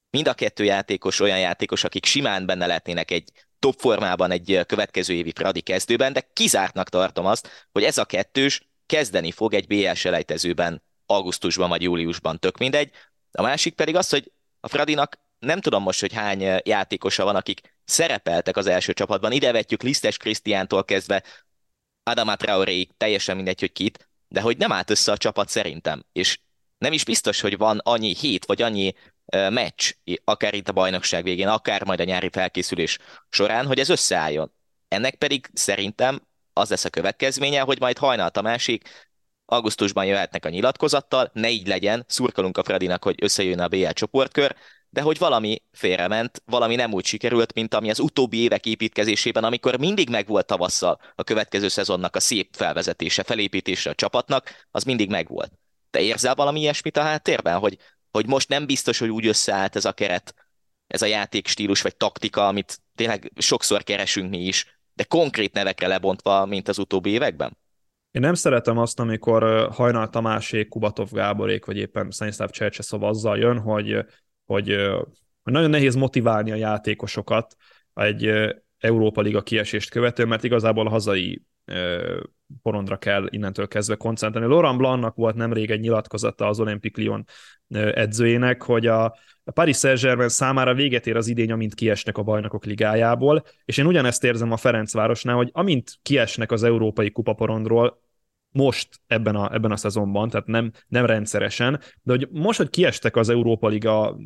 mind 0.10 0.28
a 0.28 0.34
kettő 0.34 0.64
játékos 0.64 1.20
olyan 1.20 1.40
játékos, 1.40 1.84
akik 1.84 2.06
simán 2.06 2.46
benne 2.46 2.66
lehetnének 2.66 3.12
egy 3.12 3.32
top 3.60 3.80
formában 3.80 4.32
egy 4.32 4.60
következő 4.66 5.14
évi 5.14 5.32
Fradi 5.36 5.62
kezdőben, 5.62 6.14
de 6.14 6.30
kizártnak 6.34 6.90
tartom 6.90 7.26
azt, 7.26 7.68
hogy 7.72 7.84
ez 7.84 7.98
a 7.98 8.06
kettős 8.06 8.70
kezdeni 8.86 9.32
fog 9.32 9.54
egy 9.54 9.68
BL 9.68 9.94
selejtezőben 9.94 10.84
augusztusban 11.06 11.70
vagy 11.70 11.82
júliusban, 11.82 12.40
tök 12.40 12.58
mindegy. 12.58 12.92
A 13.32 13.42
másik 13.42 13.74
pedig 13.74 13.96
az, 13.96 14.10
hogy 14.10 14.32
a 14.60 14.68
Fradinak 14.68 15.20
nem 15.40 15.62
tudom 15.62 15.84
most, 15.84 16.00
hogy 16.00 16.14
hány 16.14 16.42
játékosa 16.64 17.24
van, 17.24 17.36
akik 17.36 17.76
szerepeltek 17.86 18.58
az 18.58 18.68
első 18.68 18.94
csapatban. 18.94 19.32
Ide 19.32 19.52
vetjük 19.52 19.84
Lisztes 19.84 20.18
Krisztiántól 20.18 20.86
kezdve 20.86 21.24
Adama 22.04 22.36
Traoré, 22.36 22.88
teljesen 22.98 23.36
mindegy, 23.36 23.60
hogy 23.60 23.72
kit, 23.72 24.10
de 24.28 24.42
hogy 24.42 24.58
nem 24.58 24.72
állt 24.72 24.90
össze 24.90 25.12
a 25.12 25.18
csapat 25.18 25.50
szerintem, 25.50 26.06
és 26.12 26.40
nem 26.78 26.94
is 26.94 27.04
biztos, 27.04 27.42
hogy 27.42 27.58
van 27.58 27.78
annyi 27.84 28.16
hét, 28.16 28.46
vagy 28.46 28.62
annyi 28.62 28.94
meccs, 29.30 29.92
akár 30.24 30.54
itt 30.54 30.70
a 30.70 30.74
bajnokság 30.74 31.24
végén, 31.24 31.48
akár 31.48 31.86
majd 31.86 32.00
a 32.00 32.04
nyári 32.04 32.30
felkészülés 32.32 32.98
során, 33.30 33.66
hogy 33.66 33.80
ez 33.80 33.90
összeálljon. 33.90 34.54
Ennek 34.88 35.16
pedig 35.16 35.50
szerintem 35.54 36.28
az 36.54 36.70
lesz 36.70 36.86
a 36.86 36.90
következménye, 36.90 37.62
hogy 37.62 37.80
majd 37.80 37.98
hajnalt 37.98 38.38
a 38.38 38.42
másik, 38.42 39.10
augusztusban 39.46 40.06
jöhetnek 40.06 40.46
a 40.46 40.50
nyilatkozattal, 40.50 41.30
ne 41.34 41.50
így 41.50 41.68
legyen, 41.68 42.06
szurkolunk 42.08 42.58
a 42.58 42.64
Fredinak, 42.64 43.04
hogy 43.04 43.16
összejön 43.22 43.60
a 43.60 43.68
BL 43.68 43.90
csoportkör, 43.90 44.56
de 44.90 45.02
hogy 45.02 45.18
valami 45.18 45.62
félrement, 45.72 46.42
valami 46.46 46.76
nem 46.76 46.94
úgy 46.94 47.06
sikerült, 47.06 47.54
mint 47.54 47.74
ami 47.74 47.90
az 47.90 48.00
utóbbi 48.00 48.38
évek 48.38 48.66
építkezésében, 48.66 49.44
amikor 49.44 49.80
mindig 49.80 50.10
megvolt 50.10 50.46
tavasszal 50.46 51.00
a 51.16 51.24
következő 51.24 51.68
szezonnak 51.68 52.16
a 52.16 52.20
szép 52.20 52.56
felvezetése, 52.56 53.24
felépítése 53.24 53.90
a 53.90 53.96
csapatnak, 53.96 54.68
az 54.72 54.84
mindig 54.84 55.10
megvolt. 55.10 55.52
Te 55.90 56.00
érzel 56.00 56.36
valami 56.36 56.60
ilyesmit 56.60 56.98
a 56.98 57.02
háttérben, 57.02 57.60
hogy, 57.60 57.78
hogy 58.12 58.28
most 58.28 58.50
nem 58.50 58.66
biztos, 58.66 59.00
hogy 59.00 59.10
úgy 59.10 59.28
összeállt 59.28 59.76
ez 59.76 59.86
a 59.86 59.92
keret, 59.92 60.34
ez 60.88 61.02
a 61.02 61.06
játékstílus 61.06 61.82
vagy 61.82 61.96
taktika, 61.96 62.48
amit 62.48 62.80
tényleg 62.96 63.32
sokszor 63.36 63.84
keresünk 63.84 64.30
mi 64.30 64.46
is, 64.46 64.80
de 64.94 65.04
konkrét 65.04 65.54
nevekre 65.54 65.88
lebontva, 65.88 66.46
mint 66.46 66.68
az 66.68 66.78
utóbbi 66.78 67.10
években? 67.10 67.58
Én 68.12 68.22
nem 68.22 68.34
szeretem 68.34 68.78
azt, 68.78 69.00
amikor 69.00 69.70
Hajnal 69.72 70.10
Tamásék, 70.10 70.68
Kubatov 70.68 71.10
Gáborék, 71.12 71.66
vagy 71.66 71.78
éppen 71.78 72.12
Stanislav 72.12 72.50
Csercseszov 72.50 73.04
azzal 73.04 73.38
jön, 73.38 73.60
hogy 73.60 74.06
hogy, 74.50 74.70
hogy 75.44 75.54
nagyon 75.54 75.70
nehéz 75.70 75.96
motiválni 75.96 76.52
a 76.52 76.56
játékosokat 76.56 77.56
egy 77.94 78.32
Európa 78.78 79.22
Liga 79.22 79.42
kiesést 79.42 79.90
követően, 79.90 80.28
mert 80.28 80.44
igazából 80.44 80.88
a 80.88 80.90
hazai 80.90 81.44
porondra 82.62 82.98
kell 82.98 83.28
innentől 83.30 83.68
kezdve 83.68 83.96
koncentrálni. 83.96 84.50
Laurent 84.50 84.78
Blancnak 84.78 85.16
volt 85.16 85.36
nemrég 85.36 85.72
egy 85.72 85.80
nyilatkozata 85.80 86.48
az 86.48 86.60
Olympic 86.60 86.98
Lyon 86.98 87.26
edzőjének, 87.94 88.62
hogy 88.62 88.88
a 88.88 89.18
Paris 89.44 89.78
Saint-Germain 89.78 90.30
számára 90.30 90.74
véget 90.74 91.08
ér 91.08 91.16
az 91.16 91.28
idény, 91.28 91.52
amint 91.52 91.74
kiesnek 91.74 92.18
a 92.18 92.24
bajnokok 92.24 92.66
ligájából, 92.66 93.44
és 93.66 93.78
én 93.78 93.86
ugyanezt 93.86 94.24
érzem 94.24 94.52
a 94.52 94.58
Ferencvárosnál, 94.58 95.36
hogy 95.36 95.50
amint 95.54 96.00
kiesnek 96.02 96.52
az 96.52 96.64
európai 96.64 97.12
kupaporondról, 97.12 98.02
most 98.52 98.90
ebben 99.08 99.36
a, 99.36 99.54
ebben 99.54 99.72
a 99.72 99.78
szezonban, 99.78 100.30
tehát 100.30 100.48
nem, 100.48 100.72
nem 100.88 101.06
rendszeresen, 101.06 101.80
de 102.02 102.12
hogy 102.12 102.28
most, 102.32 102.58
hogy 102.58 102.70
kiestek 102.70 103.16
az 103.16 103.30
Európa 103.30 103.68
Liga 103.68 104.18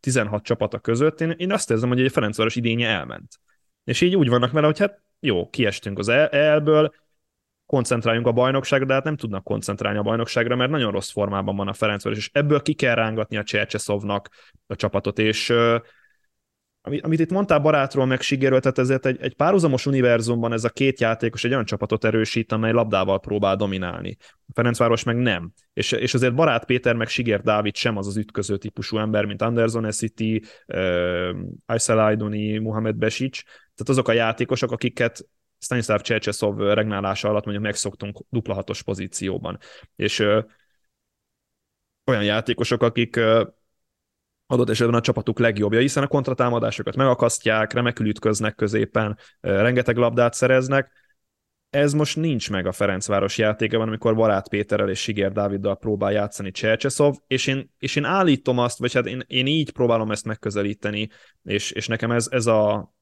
16 0.00 0.42
csapata 0.42 0.78
között, 0.78 1.20
én, 1.20 1.30
én 1.30 1.52
azt 1.52 1.70
érzem, 1.70 1.88
hogy 1.88 2.00
egy 2.00 2.12
Ferencváros 2.12 2.56
idénye 2.56 2.88
elment. 2.88 3.40
És 3.84 4.00
így 4.00 4.16
úgy 4.16 4.28
vannak 4.28 4.52
vele, 4.52 4.66
hogy 4.66 4.78
hát 4.78 5.03
jó, 5.24 5.48
kiestünk 5.48 5.98
az 5.98 6.08
EL-ből, 6.08 6.94
koncentráljunk 7.66 8.26
a 8.26 8.32
bajnokságra, 8.32 8.86
de 8.86 8.92
hát 8.94 9.04
nem 9.04 9.16
tudnak 9.16 9.44
koncentrálni 9.44 9.98
a 9.98 10.02
bajnokságra, 10.02 10.56
mert 10.56 10.70
nagyon 10.70 10.92
rossz 10.92 11.10
formában 11.10 11.56
van 11.56 11.68
a 11.68 11.72
Ferencváros, 11.72 12.18
és 12.18 12.30
ebből 12.32 12.62
ki 12.62 12.74
kell 12.74 12.94
rángatni 12.94 13.36
a 13.36 13.42
Csercseszovnak 13.42 14.28
a 14.66 14.76
csapatot, 14.76 15.18
és 15.18 15.52
amit 17.00 17.20
itt 17.20 17.30
mondtál 17.30 17.58
barátról, 17.58 18.06
meg 18.06 18.20
Sigerről, 18.20 18.60
tehát 18.60 18.78
ezért 18.78 19.06
egy, 19.06 19.16
egy 19.20 19.34
párhuzamos 19.34 19.86
univerzumban 19.86 20.52
ez 20.52 20.64
a 20.64 20.68
két 20.68 21.00
játékos 21.00 21.44
egy 21.44 21.52
olyan 21.52 21.64
csapatot 21.64 22.04
erősít, 22.04 22.52
amely 22.52 22.72
labdával 22.72 23.20
próbál 23.20 23.56
dominálni. 23.56 24.16
A 24.20 24.52
Ferencváros 24.54 25.02
meg 25.02 25.16
nem. 25.16 25.52
És, 25.72 25.92
és 25.92 26.14
azért 26.14 26.34
Barát 26.34 26.64
Péter 26.64 26.94
meg 26.94 27.08
Siger 27.08 27.40
Dávid 27.40 27.76
sem 27.76 27.96
az 27.96 28.06
az 28.06 28.16
ütköző 28.16 28.56
típusú 28.56 28.98
ember, 28.98 29.24
mint 29.24 29.42
Anderson 29.42 29.84
Essity, 29.84 30.42
uh, 30.66 31.36
Aysel 31.66 31.98
Aydoni, 31.98 32.58
Mohamed 32.58 32.96
Besic, 32.96 33.42
tehát 33.74 33.88
azok 33.88 34.08
a 34.08 34.12
játékosok, 34.12 34.70
akiket 34.70 35.28
Stanislav 35.58 36.00
Csercseszov 36.00 36.58
regnálása 36.58 37.28
alatt 37.28 37.44
mondjuk 37.44 37.64
megszoktunk 37.64 38.20
dupla 38.28 38.54
hatos 38.54 38.82
pozícióban. 38.82 39.58
És 39.96 40.18
uh, 40.18 40.44
olyan 42.04 42.24
játékosok, 42.24 42.82
akik 42.82 43.16
uh, 43.16 43.46
adott 44.46 44.70
esetben 44.70 44.96
a 44.96 45.00
csapatuk 45.00 45.38
legjobbja, 45.38 45.78
hiszen 45.78 46.02
a 46.02 46.06
kontratámadásokat 46.06 46.96
megakasztják, 46.96 47.72
remekül 47.72 48.08
ütköznek 48.08 48.54
középen, 48.54 49.18
rengeteg 49.40 49.96
labdát 49.96 50.34
szereznek. 50.34 50.92
Ez 51.70 51.92
most 51.92 52.16
nincs 52.16 52.50
meg 52.50 52.66
a 52.66 52.72
Ferencváros 52.72 53.38
játékában, 53.38 53.88
amikor 53.88 54.14
Barát 54.14 54.48
Péterrel 54.48 54.88
és 54.88 55.00
Siger 55.00 55.32
Dáviddal 55.32 55.76
próbál 55.76 56.12
játszani 56.12 56.50
Csercseszov, 56.50 57.16
és 57.26 57.46
én, 57.46 57.70
és 57.78 57.96
én 57.96 58.04
állítom 58.04 58.58
azt, 58.58 58.78
vagy 58.78 58.92
hát 58.92 59.06
én, 59.06 59.24
én 59.26 59.46
így 59.46 59.72
próbálom 59.72 60.10
ezt 60.10 60.24
megközelíteni, 60.24 61.08
és, 61.42 61.70
és 61.70 61.86
nekem 61.86 62.10
ez, 62.10 62.28
ez 62.30 62.46
a 62.46 62.93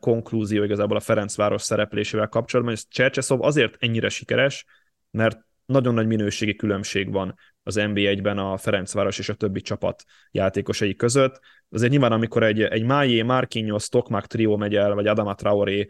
konklúzió 0.00 0.62
igazából 0.62 0.96
a 0.96 1.00
Ferencváros 1.00 1.62
szereplésével 1.62 2.28
kapcsolatban, 2.28 2.74
hogy 2.74 2.84
Csercseszov 2.88 3.42
azért 3.42 3.76
ennyire 3.78 4.08
sikeres, 4.08 4.64
mert 5.10 5.38
nagyon 5.70 5.94
nagy 5.94 6.06
minőségi 6.06 6.54
különbség 6.54 7.12
van 7.12 7.34
az 7.62 7.76
NB1-ben 7.78 8.38
a 8.38 8.56
Ferencváros 8.56 9.18
és 9.18 9.28
a 9.28 9.34
többi 9.34 9.60
csapat 9.60 10.04
játékosai 10.30 10.94
között. 10.94 11.40
Azért 11.70 11.90
nyilván, 11.90 12.12
amikor 12.12 12.42
egy, 12.42 12.62
egy 12.62 12.84
Májé, 12.84 13.22
Marquinhos, 13.22 13.88
Tokmak 13.88 14.26
trió 14.26 14.56
megy 14.56 14.74
el, 14.74 14.94
vagy 14.94 15.06
Adama 15.06 15.34
Traoré, 15.34 15.86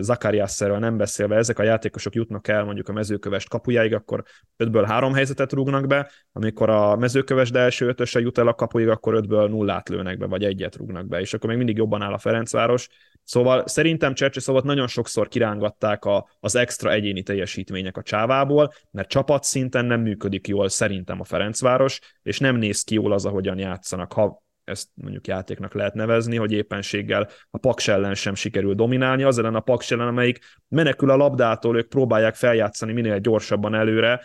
Zakariasszerről 0.00 0.78
nem 0.78 0.96
beszélve, 0.96 1.36
ezek 1.36 1.58
a 1.58 1.62
játékosok 1.62 2.14
jutnak 2.14 2.48
el 2.48 2.64
mondjuk 2.64 2.88
a 2.88 2.92
mezőkövest 2.92 3.48
kapujáig, 3.48 3.94
akkor 3.94 4.22
ötből 4.56 4.84
három 4.84 5.14
helyzetet 5.14 5.52
rúgnak 5.52 5.86
be, 5.86 6.10
amikor 6.32 6.70
a 6.70 6.96
mezőkövest 6.96 7.54
első 7.54 7.86
ötöse 7.86 8.20
jut 8.20 8.38
el 8.38 8.48
a 8.48 8.54
kapuig, 8.54 8.88
akkor 8.88 9.14
ötből 9.14 9.48
nullát 9.48 9.88
lőnek 9.88 10.18
be, 10.18 10.26
vagy 10.26 10.44
egyet 10.44 10.76
rúgnak 10.76 11.06
be, 11.06 11.20
és 11.20 11.34
akkor 11.34 11.48
még 11.48 11.58
mindig 11.58 11.76
jobban 11.76 12.02
áll 12.02 12.12
a 12.12 12.18
Ferencváros. 12.18 12.88
Szóval 13.24 13.66
szerintem 13.66 14.14
Csercseszovat 14.14 14.64
nagyon 14.64 14.86
sokszor 14.86 15.28
kirángatták 15.28 16.04
a, 16.04 16.28
az 16.40 16.54
extra 16.54 16.92
egyéni 16.92 17.22
teljesítmények 17.22 17.96
a 17.96 18.02
csávából, 18.02 18.72
mert 18.90 19.08
csapatszinten 19.08 19.84
nem 19.84 20.00
működik 20.00 20.48
jól 20.48 20.68
szerintem 20.68 21.20
a 21.20 21.24
Ferencváros, 21.24 22.00
és 22.22 22.38
nem 22.38 22.56
néz 22.56 22.82
ki 22.82 22.94
jól 22.94 23.12
az, 23.12 23.26
ahogyan 23.26 23.58
játszanak. 23.58 24.12
Ha 24.12 24.42
ezt 24.70 24.88
mondjuk 24.94 25.26
játéknak 25.26 25.74
lehet 25.74 25.94
nevezni, 25.94 26.36
hogy 26.36 26.52
éppenséggel 26.52 27.28
a 27.50 27.58
Paks 27.58 27.88
ellen 27.88 28.14
sem 28.14 28.34
sikerül 28.34 28.74
dominálni, 28.74 29.22
az 29.22 29.38
ellen 29.38 29.54
a 29.54 29.60
Paks 29.60 29.90
ellen, 29.90 30.06
amelyik 30.06 30.38
menekül 30.68 31.10
a 31.10 31.16
labdától, 31.16 31.76
ők 31.76 31.88
próbálják 31.88 32.34
feljátszani 32.34 32.92
minél 32.92 33.18
gyorsabban 33.18 33.74
előre, 33.74 34.20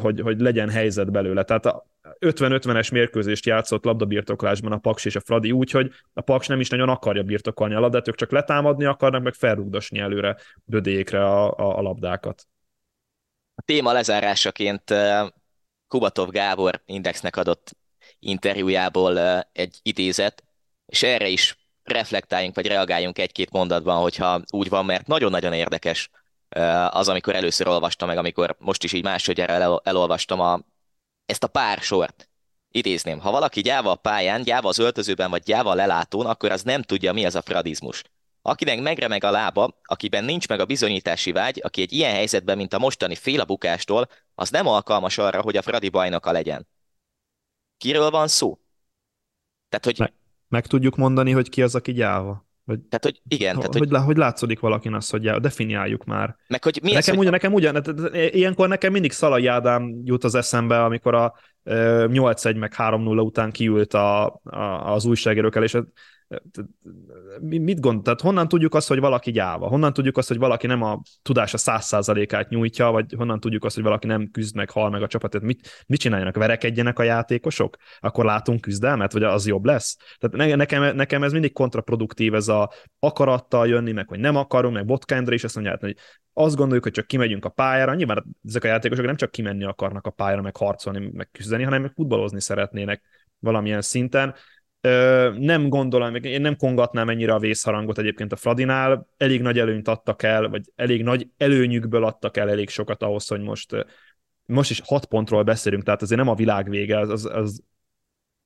hogy, 0.00 0.20
hogy 0.20 0.40
legyen 0.40 0.70
helyzet 0.70 1.10
belőle. 1.10 1.42
Tehát 1.42 1.66
a 1.66 1.86
50-50-es 2.18 2.92
mérkőzést 2.92 3.46
játszott 3.46 3.84
labdabirtoklásban 3.84 4.72
a 4.72 4.78
Paks 4.78 5.04
és 5.04 5.16
a 5.16 5.20
Fradi 5.20 5.52
úgy, 5.52 5.70
hogy 5.70 5.90
a 6.12 6.20
Paks 6.20 6.46
nem 6.46 6.60
is 6.60 6.68
nagyon 6.68 6.88
akarja 6.88 7.22
birtokolni 7.22 7.74
a 7.74 7.80
labdát, 7.80 8.08
ők 8.08 8.14
csak 8.14 8.30
letámadni 8.30 8.84
akarnak, 8.84 9.22
meg 9.22 9.34
felrugdosni 9.34 9.98
előre 9.98 10.36
bödékre 10.64 11.24
a, 11.24 11.58
a, 11.58 11.78
a 11.78 11.80
labdákat. 11.80 12.46
A 13.54 13.62
téma 13.64 13.92
lezárásaként 13.92 14.94
Kubatov 15.88 16.30
Gábor 16.30 16.82
Indexnek 16.86 17.36
adott 17.36 17.76
interjújából 18.22 19.18
egy 19.52 19.78
idézet, 19.82 20.42
és 20.86 21.02
erre 21.02 21.28
is 21.28 21.56
reflektáljunk, 21.82 22.54
vagy 22.54 22.66
reagáljunk 22.66 23.18
egy-két 23.18 23.50
mondatban, 23.50 24.00
hogyha 24.00 24.40
úgy 24.50 24.68
van, 24.68 24.84
mert 24.84 25.06
nagyon-nagyon 25.06 25.52
érdekes 25.52 26.10
az, 26.88 27.08
amikor 27.08 27.34
először 27.34 27.66
olvastam 27.68 28.08
meg, 28.08 28.18
amikor 28.18 28.56
most 28.58 28.84
is 28.84 28.92
így 28.92 29.02
másodjára 29.02 29.52
el, 29.52 29.80
elolvastam 29.84 30.40
a, 30.40 30.60
ezt 31.26 31.44
a 31.44 31.46
pár 31.46 31.78
sort. 31.78 32.28
Idézném, 32.70 33.18
ha 33.18 33.30
valaki 33.30 33.60
gyáva 33.60 33.90
a 33.90 33.94
pályán, 33.94 34.42
gyáva 34.42 34.68
az 34.68 34.78
öltözőben, 34.78 35.30
vagy 35.30 35.42
gyáva 35.42 35.70
a 35.70 35.74
lelátón, 35.74 36.26
akkor 36.26 36.50
az 36.50 36.62
nem 36.62 36.82
tudja, 36.82 37.12
mi 37.12 37.24
az 37.24 37.34
a 37.34 37.42
fradizmus. 37.42 38.02
Akinek 38.42 38.80
megremeg 38.80 39.24
a 39.24 39.30
lába, 39.30 39.80
akiben 39.82 40.24
nincs 40.24 40.48
meg 40.48 40.60
a 40.60 40.64
bizonyítási 40.64 41.32
vágy, 41.32 41.60
aki 41.64 41.82
egy 41.82 41.92
ilyen 41.92 42.12
helyzetben, 42.12 42.56
mint 42.56 42.72
a 42.72 42.78
mostani 42.78 43.14
fél 43.14 43.40
a 43.40 43.44
bukástól, 43.44 44.08
az 44.34 44.50
nem 44.50 44.66
alkalmas 44.66 45.18
arra, 45.18 45.40
hogy 45.40 45.56
a 45.56 45.62
Fradi 45.62 45.88
bajnoka 45.88 46.32
legyen. 46.32 46.68
Kiről 47.82 48.10
van 48.10 48.28
szó? 48.28 48.58
Tehát, 49.68 49.84
hogy... 49.84 49.98
Meg, 49.98 50.12
meg 50.48 50.66
tudjuk 50.66 50.96
mondani, 50.96 51.30
hogy 51.30 51.48
ki 51.48 51.62
az, 51.62 51.74
aki 51.74 51.92
gyáva? 51.92 52.46
Hogy, 52.64 52.80
tehát, 52.80 53.04
hogy 53.04 53.20
igen. 53.28 53.56
Tehát, 53.56 53.74
hogy, 53.74 53.88
hogy, 53.88 54.02
hogy 54.04 54.16
látszódik 54.16 54.60
valakin 54.60 54.94
az, 54.94 55.10
hogy 55.10 55.30
definiáljuk 55.30 56.04
már. 56.04 56.36
Meg, 56.48 56.64
hogy 56.64 56.78
mi 56.82 56.92
nekem, 56.92 57.14
ez, 57.14 57.20
ugyan, 57.20 57.32
hogy... 57.32 57.40
nekem 57.40 57.52
ugyan, 57.52 58.04
ilyenkor 58.34 58.68
nekem 58.68 58.92
mindig 58.92 59.12
Szalai 59.12 59.46
Ádám 59.46 60.00
jut 60.04 60.24
az 60.24 60.34
eszembe, 60.34 60.84
amikor 60.84 61.14
a 61.14 61.34
8-1 61.64 62.58
meg 62.58 62.74
3-0 62.76 63.24
után 63.24 63.50
kiült 63.50 63.94
a, 63.94 64.26
a, 64.42 64.92
az 64.92 65.04
újságírók 65.04 65.56
el, 65.56 65.62
és 65.62 65.78
mit 67.40 67.80
gond, 67.80 68.02
tehát 68.02 68.20
honnan 68.20 68.48
tudjuk 68.48 68.74
azt, 68.74 68.88
hogy 68.88 69.00
valaki 69.00 69.30
gyáva? 69.30 69.66
Honnan 69.66 69.92
tudjuk 69.92 70.16
azt, 70.16 70.28
hogy 70.28 70.38
valaki 70.38 70.66
nem 70.66 70.82
a 70.82 71.02
tudása 71.22 71.56
száz 71.56 71.84
százalékát 71.84 72.48
nyújtja, 72.48 72.90
vagy 72.90 73.14
honnan 73.16 73.40
tudjuk 73.40 73.64
azt, 73.64 73.74
hogy 73.74 73.84
valaki 73.84 74.06
nem 74.06 74.30
küzd 74.30 74.56
meg, 74.56 74.70
hal 74.70 74.90
meg 74.90 75.02
a 75.02 75.06
csapatot? 75.06 75.42
Mit, 75.42 75.84
mit 75.86 76.00
csináljanak? 76.00 76.36
Verekedjenek 76.36 76.98
a 76.98 77.02
játékosok? 77.02 77.76
Akkor 78.00 78.24
látunk 78.24 78.60
küzdelmet, 78.60 79.12
vagy 79.12 79.22
az 79.22 79.46
jobb 79.46 79.64
lesz? 79.64 79.96
Tehát 80.18 80.56
nekem, 80.56 80.96
nekem 80.96 81.22
ez 81.22 81.32
mindig 81.32 81.52
kontraproduktív, 81.52 82.34
ez 82.34 82.48
a 82.48 82.70
akarattal 82.98 83.68
jönni, 83.68 83.92
meg 83.92 84.08
hogy 84.08 84.20
nem 84.20 84.36
akarunk, 84.36 84.74
meg 84.74 84.84
botkendre 84.84 85.34
is 85.34 85.44
azt 85.44 85.54
mondják, 85.54 85.80
hogy 85.80 85.96
azt 86.32 86.56
gondoljuk, 86.56 86.82
hogy 86.82 86.92
csak 86.92 87.06
kimegyünk 87.06 87.44
a 87.44 87.48
pályára. 87.48 87.94
Nyilván 87.94 88.24
ezek 88.44 88.64
a 88.64 88.66
játékosok 88.66 89.04
nem 89.04 89.16
csak 89.16 89.30
kimenni 89.30 89.64
akarnak 89.64 90.06
a 90.06 90.10
pályára, 90.10 90.42
meg 90.42 90.56
harcolni, 90.56 91.10
meg 91.12 91.28
küzdeni, 91.32 91.62
hanem 91.62 91.82
meg 91.82 91.92
futballozni 91.94 92.40
szeretnének 92.40 93.02
valamilyen 93.38 93.82
szinten 93.82 94.34
nem 95.38 95.68
gondolom, 95.68 96.14
én 96.14 96.40
nem 96.40 96.56
kongatnám 96.56 97.08
ennyire 97.08 97.34
a 97.34 97.38
vészharangot 97.38 97.98
egyébként 97.98 98.32
a 98.32 98.36
Fradinál, 98.36 99.08
elég 99.16 99.40
nagy 99.42 99.58
előnyt 99.58 99.88
adtak 99.88 100.22
el, 100.22 100.48
vagy 100.48 100.72
elég 100.76 101.02
nagy 101.02 101.28
előnyükből 101.36 102.04
adtak 102.04 102.36
el 102.36 102.50
elég 102.50 102.68
sokat 102.68 103.02
ahhoz, 103.02 103.26
hogy 103.26 103.40
most, 103.40 103.86
most 104.46 104.70
is 104.70 104.80
hat 104.84 105.04
pontról 105.04 105.42
beszélünk, 105.42 105.82
tehát 105.82 106.02
azért 106.02 106.20
nem 106.20 106.28
a 106.28 106.34
világ 106.34 106.68
vége, 106.68 106.98
az, 106.98 107.08
az, 107.08 107.24
az, 107.24 107.62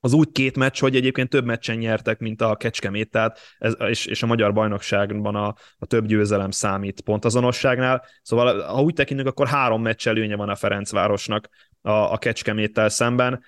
az 0.01 0.13
úgy 0.13 0.33
két 0.33 0.57
meccs, 0.57 0.81
hogy 0.81 0.97
egyébként 0.97 1.29
több 1.29 1.45
meccsen 1.45 1.77
nyertek, 1.77 2.19
mint 2.19 2.41
a 2.41 2.57
Kecskemét, 2.57 3.11
tehát 3.11 3.39
ez, 3.59 3.75
és, 3.79 4.07
és 4.07 4.23
a 4.23 4.27
magyar 4.27 4.53
bajnokságban 4.53 5.35
a, 5.35 5.55
a 5.79 5.87
több 5.87 6.07
győzelem 6.07 6.51
számít 6.51 7.01
pontazonosságnál. 7.01 8.05
Szóval 8.23 8.63
ha 8.63 8.83
úgy 8.83 8.95
tekintünk, 8.95 9.29
akkor 9.29 9.47
három 9.47 9.83
meccs 9.83 10.09
előnye 10.09 10.37
van 10.37 10.49
a 10.49 10.57
Ferencvárosnak 10.57 11.49
a, 11.83 11.91
a 11.91 12.19
Kecskeméttel 12.19 12.89
szemben 12.89 13.43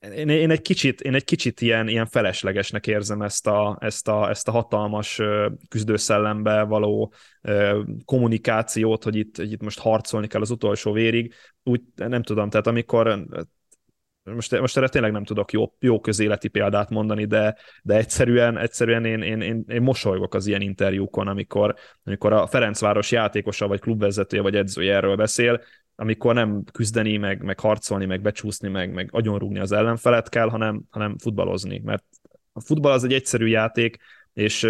én, 0.00 0.28
én, 0.28 0.50
egy 0.50 0.60
kicsit, 0.60 1.00
én 1.00 1.14
egy 1.14 1.24
kicsit 1.24 1.60
ilyen, 1.60 1.88
ilyen 1.88 2.06
feleslegesnek 2.06 2.86
érzem 2.86 3.22
ezt 3.22 3.46
a, 3.46 3.78
ezt 3.80 4.08
a, 4.08 4.28
ezt 4.28 4.48
a 4.48 4.50
hatalmas 4.50 5.20
küzdőszellembe 5.68 6.62
való 6.62 7.12
kommunikációt, 8.04 9.04
hogy 9.04 9.16
itt, 9.16 9.36
hogy 9.36 9.52
itt 9.52 9.62
most 9.62 9.78
harcolni 9.78 10.26
kell 10.26 10.40
az 10.40 10.50
utolsó 10.50 10.92
vérig. 10.92 11.34
Úgy 11.62 11.80
nem 11.94 12.22
tudom, 12.22 12.50
tehát 12.50 12.66
amikor 12.66 13.26
most, 14.34 14.60
most 14.60 14.76
erre 14.76 14.88
tényleg 14.88 15.12
nem 15.12 15.24
tudok 15.24 15.52
jó, 15.52 15.74
jó 15.78 16.00
közéleti 16.00 16.48
példát 16.48 16.90
mondani, 16.90 17.24
de, 17.24 17.56
de 17.82 17.96
egyszerűen, 17.96 18.58
egyszerűen 18.58 19.04
én, 19.04 19.22
én, 19.22 19.40
én, 19.40 19.64
én 19.68 19.82
mosolygok 19.82 20.34
az 20.34 20.46
ilyen 20.46 20.60
interjúkon, 20.60 21.28
amikor, 21.28 21.74
amikor 22.04 22.32
a 22.32 22.46
Ferencváros 22.46 23.10
játékosa, 23.10 23.66
vagy 23.66 23.80
klubvezetője, 23.80 24.42
vagy 24.42 24.56
edzője 24.56 24.94
erről 24.94 25.16
beszél, 25.16 25.60
amikor 26.00 26.34
nem 26.34 26.64
küzdeni, 26.72 27.16
meg, 27.16 27.42
meg 27.42 27.60
harcolni, 27.60 28.06
meg 28.06 28.20
becsúszni, 28.20 28.68
meg, 28.68 28.92
meg 28.92 29.08
agyonrúgni 29.12 29.58
az 29.58 29.72
ellenfelet 29.72 30.28
kell, 30.28 30.48
hanem, 30.48 30.82
hanem 30.90 31.18
futballozni, 31.18 31.80
mert 31.84 32.04
a 32.52 32.60
futball 32.60 32.92
az 32.92 33.04
egy 33.04 33.12
egyszerű 33.12 33.46
játék, 33.46 33.96
és 34.32 34.66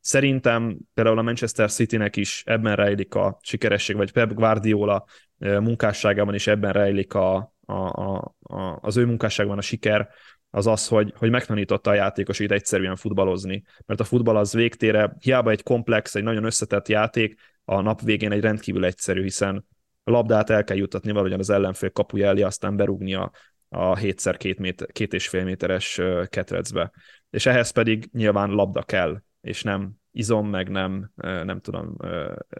szerintem 0.00 0.78
például 0.94 1.18
a 1.18 1.22
Manchester 1.22 1.70
Citynek 1.70 2.16
is 2.16 2.42
ebben 2.46 2.76
rejlik 2.76 3.14
a 3.14 3.38
sikeresség, 3.42 3.96
vagy 3.96 4.12
Pep 4.12 4.32
Guardiola 4.32 5.04
munkásságában 5.38 6.34
is 6.34 6.46
ebben 6.46 6.72
rejlik 6.72 7.14
a, 7.14 7.54
a, 7.66 7.72
a, 7.72 8.34
a, 8.40 8.78
az 8.80 8.96
ő 8.96 9.04
munkásságban 9.04 9.58
a 9.58 9.62
siker, 9.62 10.08
az 10.50 10.66
az, 10.66 10.88
hogy, 10.88 11.12
hogy 11.16 11.30
megtanította 11.30 11.90
a 11.90 11.94
játékosait 11.94 12.52
egyszerűen 12.52 12.96
futballozni. 12.96 13.62
Mert 13.86 14.00
a 14.00 14.04
futball 14.04 14.36
az 14.36 14.52
végtére, 14.52 15.16
hiába 15.20 15.50
egy 15.50 15.62
komplex, 15.62 16.14
egy 16.14 16.22
nagyon 16.22 16.44
összetett 16.44 16.88
játék, 16.88 17.40
a 17.64 17.80
nap 17.80 18.00
végén 18.00 18.32
egy 18.32 18.40
rendkívül 18.40 18.84
egyszerű, 18.84 19.22
hiszen 19.22 19.66
labdát 20.04 20.50
el 20.50 20.64
kell 20.64 20.76
jutatni 20.76 21.10
valahogyan 21.10 21.38
az 21.38 21.50
ellenfél 21.50 21.90
kapuja 21.90 22.26
elé, 22.26 22.42
aztán 22.42 22.76
berúgni 22.76 23.14
a, 23.14 23.30
a 23.68 23.96
7x2 23.96 24.58
méter, 24.58 24.92
két 24.92 25.12
és 25.12 25.28
fél 25.28 25.44
méteres 25.44 26.00
ketrecbe. 26.28 26.90
És 27.30 27.46
ehhez 27.46 27.70
pedig 27.70 28.08
nyilván 28.12 28.50
labda 28.50 28.82
kell, 28.82 29.22
és 29.40 29.62
nem 29.62 29.92
izom, 30.12 30.48
meg 30.48 30.68
nem, 30.68 31.10
nem 31.16 31.60
tudom, 31.60 31.96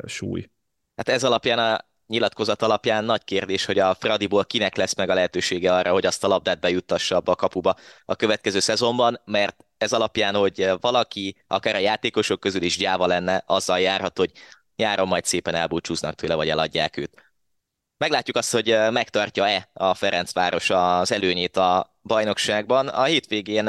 súly. 0.07 0.51
Hát 0.97 1.09
ez 1.09 1.24
alapján 1.24 1.59
a 1.59 1.88
nyilatkozat 2.07 2.62
alapján 2.62 3.05
nagy 3.05 3.24
kérdés, 3.24 3.64
hogy 3.64 3.78
a 3.78 3.95
Fradiból 3.95 4.45
kinek 4.45 4.76
lesz 4.76 4.95
meg 4.95 5.09
a 5.09 5.14
lehetősége 5.14 5.74
arra, 5.74 5.93
hogy 5.93 6.07
azt 6.07 6.24
a 6.24 6.28
labdát 6.28 6.61
bejuttassa 6.61 7.16
abba 7.16 7.32
a 7.32 7.36
kapuba 7.36 7.76
a 8.05 8.16
következő 8.16 8.59
szezonban, 8.59 9.20
mert 9.24 9.64
ez 9.78 9.93
alapján, 9.93 10.34
hogy 10.34 10.70
valaki, 10.80 11.36
akár 11.47 11.74
a 11.74 11.78
játékosok 11.78 12.41
közül 12.41 12.62
is 12.62 12.76
gyáva 12.76 13.07
lenne, 13.07 13.43
azzal 13.47 13.80
járhat, 13.80 14.18
hogy 14.18 14.32
járon 14.76 15.09
majd 15.09 15.24
szépen 15.24 15.55
elbúcsúznak 15.55 16.14
tőle, 16.14 16.34
vagy 16.34 16.49
eladják 16.49 16.97
őt. 16.97 17.30
Meglátjuk 18.01 18.36
azt, 18.36 18.53
hogy 18.53 18.76
megtartja-e 18.90 19.70
a 19.72 19.94
Ferencváros 19.94 20.70
az 20.70 21.12
előnyét 21.12 21.57
a 21.57 21.96
bajnokságban. 22.03 22.88
A 22.88 23.05
hétvégén 23.05 23.68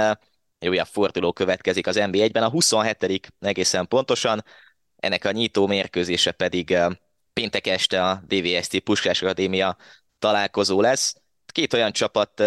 egy 0.60 0.68
újabb 0.68 0.88
forduló 0.88 1.34
következik 1.34 1.88
az 1.88 1.98
NB1-ben, 2.00 2.44
a 2.44 2.50
27 2.50 3.32
egészen 3.40 3.88
pontosan, 3.88 4.44
ennek 4.96 5.26
a 5.26 5.32
nyitó 5.32 5.68
mérkőzése 5.68 6.32
pedig 6.32 6.78
péntek 7.34 7.68
este 7.68 8.04
a 8.06 8.24
DVST 8.28 8.80
Puskás 8.80 9.22
Akadémia 9.22 9.78
találkozó 10.20 10.82
lesz. 10.82 11.16
Két 11.46 11.74
olyan 11.74 11.92
csapat, 11.92 12.40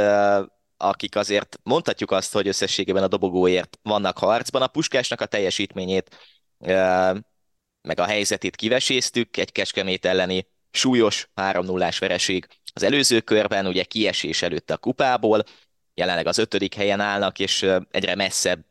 akik 0.77 1.17
azért 1.17 1.59
mondhatjuk 1.63 2.11
azt, 2.11 2.33
hogy 2.33 2.49
összességében 2.49 3.03
a 3.03 3.09
dobogóért 3.09 3.79
vannak 3.83 4.19
harcban. 4.19 4.63
A 4.63 4.67
Puskásnak 4.67 5.21
a 5.21 5.27
teljesítményét, 5.27 6.17
meg 7.83 8.01
a 8.01 8.05
helyzetét 8.05 8.57
kiveséztük, 8.57 9.37
egy 9.37 9.53
Kecskemét 9.53 10.05
elleni 10.05 10.53
súlyos 10.75 11.29
3-0-ás 11.37 11.99
vereség 11.99 12.47
az 12.73 12.83
előző 12.83 13.21
körben, 13.21 13.67
ugye 13.67 13.85
kiesés 13.85 14.43
előtt 14.43 14.71
a 14.71 14.77
kupából, 14.77 15.45
jelenleg 15.95 16.27
az 16.27 16.39
ötödik 16.39 16.75
helyen 16.75 17.01
állnak, 17.01 17.39
és 17.39 17.67
egyre 17.91 18.15
messzebb 18.15 18.65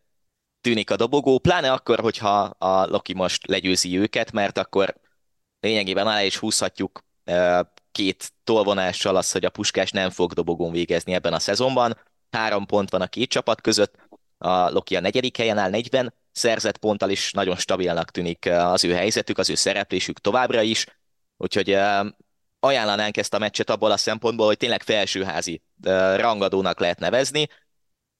tűnik 0.61 0.91
a 0.91 0.95
dobogó, 0.95 1.39
pláne 1.39 1.71
akkor, 1.71 1.99
hogyha 1.99 2.39
a 2.41 2.85
Loki 2.85 3.13
most 3.13 3.47
legyőzi 3.47 3.97
őket, 3.97 4.31
mert 4.31 4.57
akkor 4.57 4.95
lényegében 5.59 6.07
alá 6.07 6.23
is 6.23 6.37
húzhatjuk 6.37 7.03
két 7.91 8.33
tolvonással 8.43 9.15
az, 9.15 9.31
hogy 9.31 9.45
a 9.45 9.49
Puskás 9.49 9.91
nem 9.91 10.09
fog 10.09 10.33
dobogón 10.33 10.71
végezni 10.71 11.13
ebben 11.13 11.33
a 11.33 11.39
szezonban. 11.39 11.97
Három 12.31 12.65
pont 12.65 12.89
van 12.89 13.01
a 13.01 13.07
két 13.07 13.29
csapat 13.29 13.61
között, 13.61 13.95
a 14.37 14.69
Loki 14.69 14.95
a 14.95 14.99
negyedik 14.99 15.37
helyen 15.37 15.57
áll 15.57 15.69
40, 15.69 16.13
szerzett 16.31 16.77
ponttal 16.77 17.09
is 17.09 17.31
nagyon 17.31 17.55
stabilnak 17.55 18.11
tűnik 18.11 18.45
az 18.45 18.83
ő 18.83 18.93
helyzetük, 18.93 19.37
az 19.37 19.49
ő 19.49 19.55
szereplésük 19.55 20.19
továbbra 20.19 20.61
is, 20.61 20.85
Úgyhogy 21.43 21.77
ajánlanánk 22.59 23.17
ezt 23.17 23.33
a 23.33 23.39
meccset 23.39 23.69
abból 23.69 23.91
a 23.91 23.97
szempontból, 23.97 24.45
hogy 24.45 24.57
tényleg 24.57 24.83
felsőházi 24.83 25.61
rangadónak 26.15 26.79
lehet 26.79 26.99
nevezni, 26.99 27.47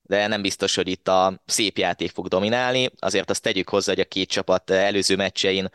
de 0.02 0.28
nem 0.28 0.42
biztos, 0.42 0.76
hogy 0.76 0.88
itt 0.88 1.08
a 1.08 1.42
szép 1.46 1.78
játék 1.78 2.12
fog 2.12 2.28
dominálni. 2.28 2.90
Azért 3.00 3.30
azt 3.30 3.42
tegyük 3.42 3.70
hozzá, 3.70 3.92
hogy 3.92 4.02
a 4.02 4.06
két 4.06 4.30
csapat 4.30 4.70
előző 4.70 5.16
meccsein 5.16 5.70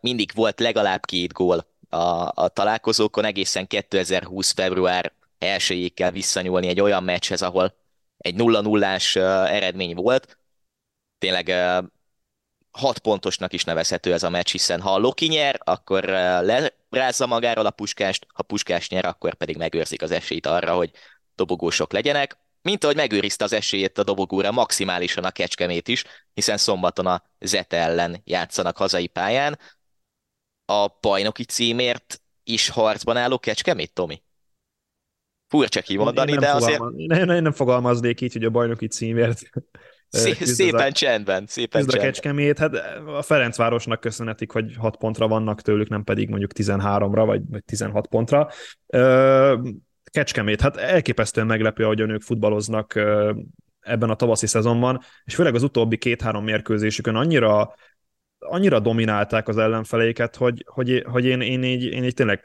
mindig 0.00 0.30
volt 0.34 0.60
legalább 0.60 1.04
két 1.04 1.32
gól 1.32 1.66
a, 1.88 2.30
a 2.34 2.48
találkozókon, 2.48 3.24
egészen 3.24 3.66
2020. 3.66 4.52
február 4.52 5.12
1 5.38 5.92
kell 5.94 6.10
visszanyúlni 6.10 6.68
egy 6.68 6.80
olyan 6.80 7.02
meccshez, 7.02 7.42
ahol 7.42 7.74
egy 8.18 8.34
0-0-ás 8.38 9.16
eredmény 9.50 9.94
volt. 9.94 10.38
Tényleg 11.18 11.48
hat 12.78 12.98
pontosnak 12.98 13.52
is 13.52 13.64
nevezhető 13.64 14.12
ez 14.12 14.22
a 14.22 14.30
meccs, 14.30 14.50
hiszen 14.50 14.80
ha 14.80 14.94
a 14.94 14.98
Loki 14.98 15.26
nyer, 15.26 15.60
akkor 15.64 16.04
lerázza 16.90 17.26
magáról 17.26 17.66
a 17.66 17.70
puskást, 17.70 18.26
ha 18.34 18.42
puskás 18.42 18.88
nyer, 18.88 19.04
akkor 19.04 19.34
pedig 19.34 19.56
megőrzik 19.56 20.02
az 20.02 20.10
esélyt 20.10 20.46
arra, 20.46 20.74
hogy 20.74 20.90
dobogósok 21.34 21.92
legyenek, 21.92 22.36
mint 22.62 22.84
ahogy 22.84 22.96
megőrizte 22.96 23.44
az 23.44 23.52
esélyét 23.52 23.98
a 23.98 24.02
dobogóra 24.02 24.50
maximálisan 24.50 25.24
a 25.24 25.30
Kecskemét 25.30 25.88
is, 25.88 26.04
hiszen 26.34 26.56
szombaton 26.56 27.06
a 27.06 27.22
Zete 27.40 27.76
ellen 27.76 28.20
játszanak 28.24 28.76
hazai 28.76 29.06
pályán. 29.06 29.58
A 30.64 30.86
bajnoki 31.00 31.44
címért 31.44 32.22
is 32.44 32.68
harcban 32.68 33.16
álló 33.16 33.38
Kecskemét, 33.38 33.92
Tomi? 33.92 34.22
Furcsa 35.48 35.80
kimondani, 35.80 36.36
de 36.36 36.50
azért... 36.50 36.80
Nem, 36.80 37.26
nem, 37.26 37.42
nem 37.42 37.52
fogalmaznék 37.52 38.20
így, 38.20 38.32
hogy 38.32 38.44
a 38.44 38.50
bajnoki 38.50 38.86
címért 38.86 39.42
Szé- 40.10 40.46
szépen 40.46 40.86
a, 40.86 40.92
csendben, 40.92 41.46
szépen 41.46 41.80
csendben. 41.80 42.00
a 42.00 42.02
Kecskemét, 42.02 42.58
hát 42.58 42.74
a 43.06 43.22
Ferencvárosnak 43.22 44.00
köszönhetik, 44.00 44.50
hogy 44.50 44.74
6 44.78 44.96
pontra 44.96 45.28
vannak 45.28 45.62
tőlük, 45.62 45.88
nem 45.88 46.04
pedig 46.04 46.28
mondjuk 46.28 46.50
13-ra, 46.54 47.22
vagy, 47.26 47.42
vagy 47.50 47.64
16 47.64 48.06
pontra. 48.06 48.48
Kecskemét, 50.04 50.60
hát 50.60 50.76
elképesztően 50.76 51.46
meglepő, 51.46 51.84
hogy 51.84 52.00
a 52.00 52.06
nők 52.06 52.22
futballoznak 52.22 52.94
ebben 53.80 54.10
a 54.10 54.14
tavaszi 54.14 54.46
szezonban, 54.46 55.00
és 55.24 55.34
főleg 55.34 55.54
az 55.54 55.62
utóbbi 55.62 55.96
két-három 55.96 56.44
mérkőzésükön 56.44 57.14
annyira 57.14 57.74
annyira 58.38 58.80
dominálták 58.80 59.48
az 59.48 59.56
ellenfeléket, 59.56 60.36
hogy, 60.36 60.64
hogy, 60.66 61.04
hogy 61.10 61.24
én, 61.24 61.40
én, 61.40 61.62
így, 61.62 61.84
én 61.84 62.04
így 62.04 62.14
tényleg 62.14 62.40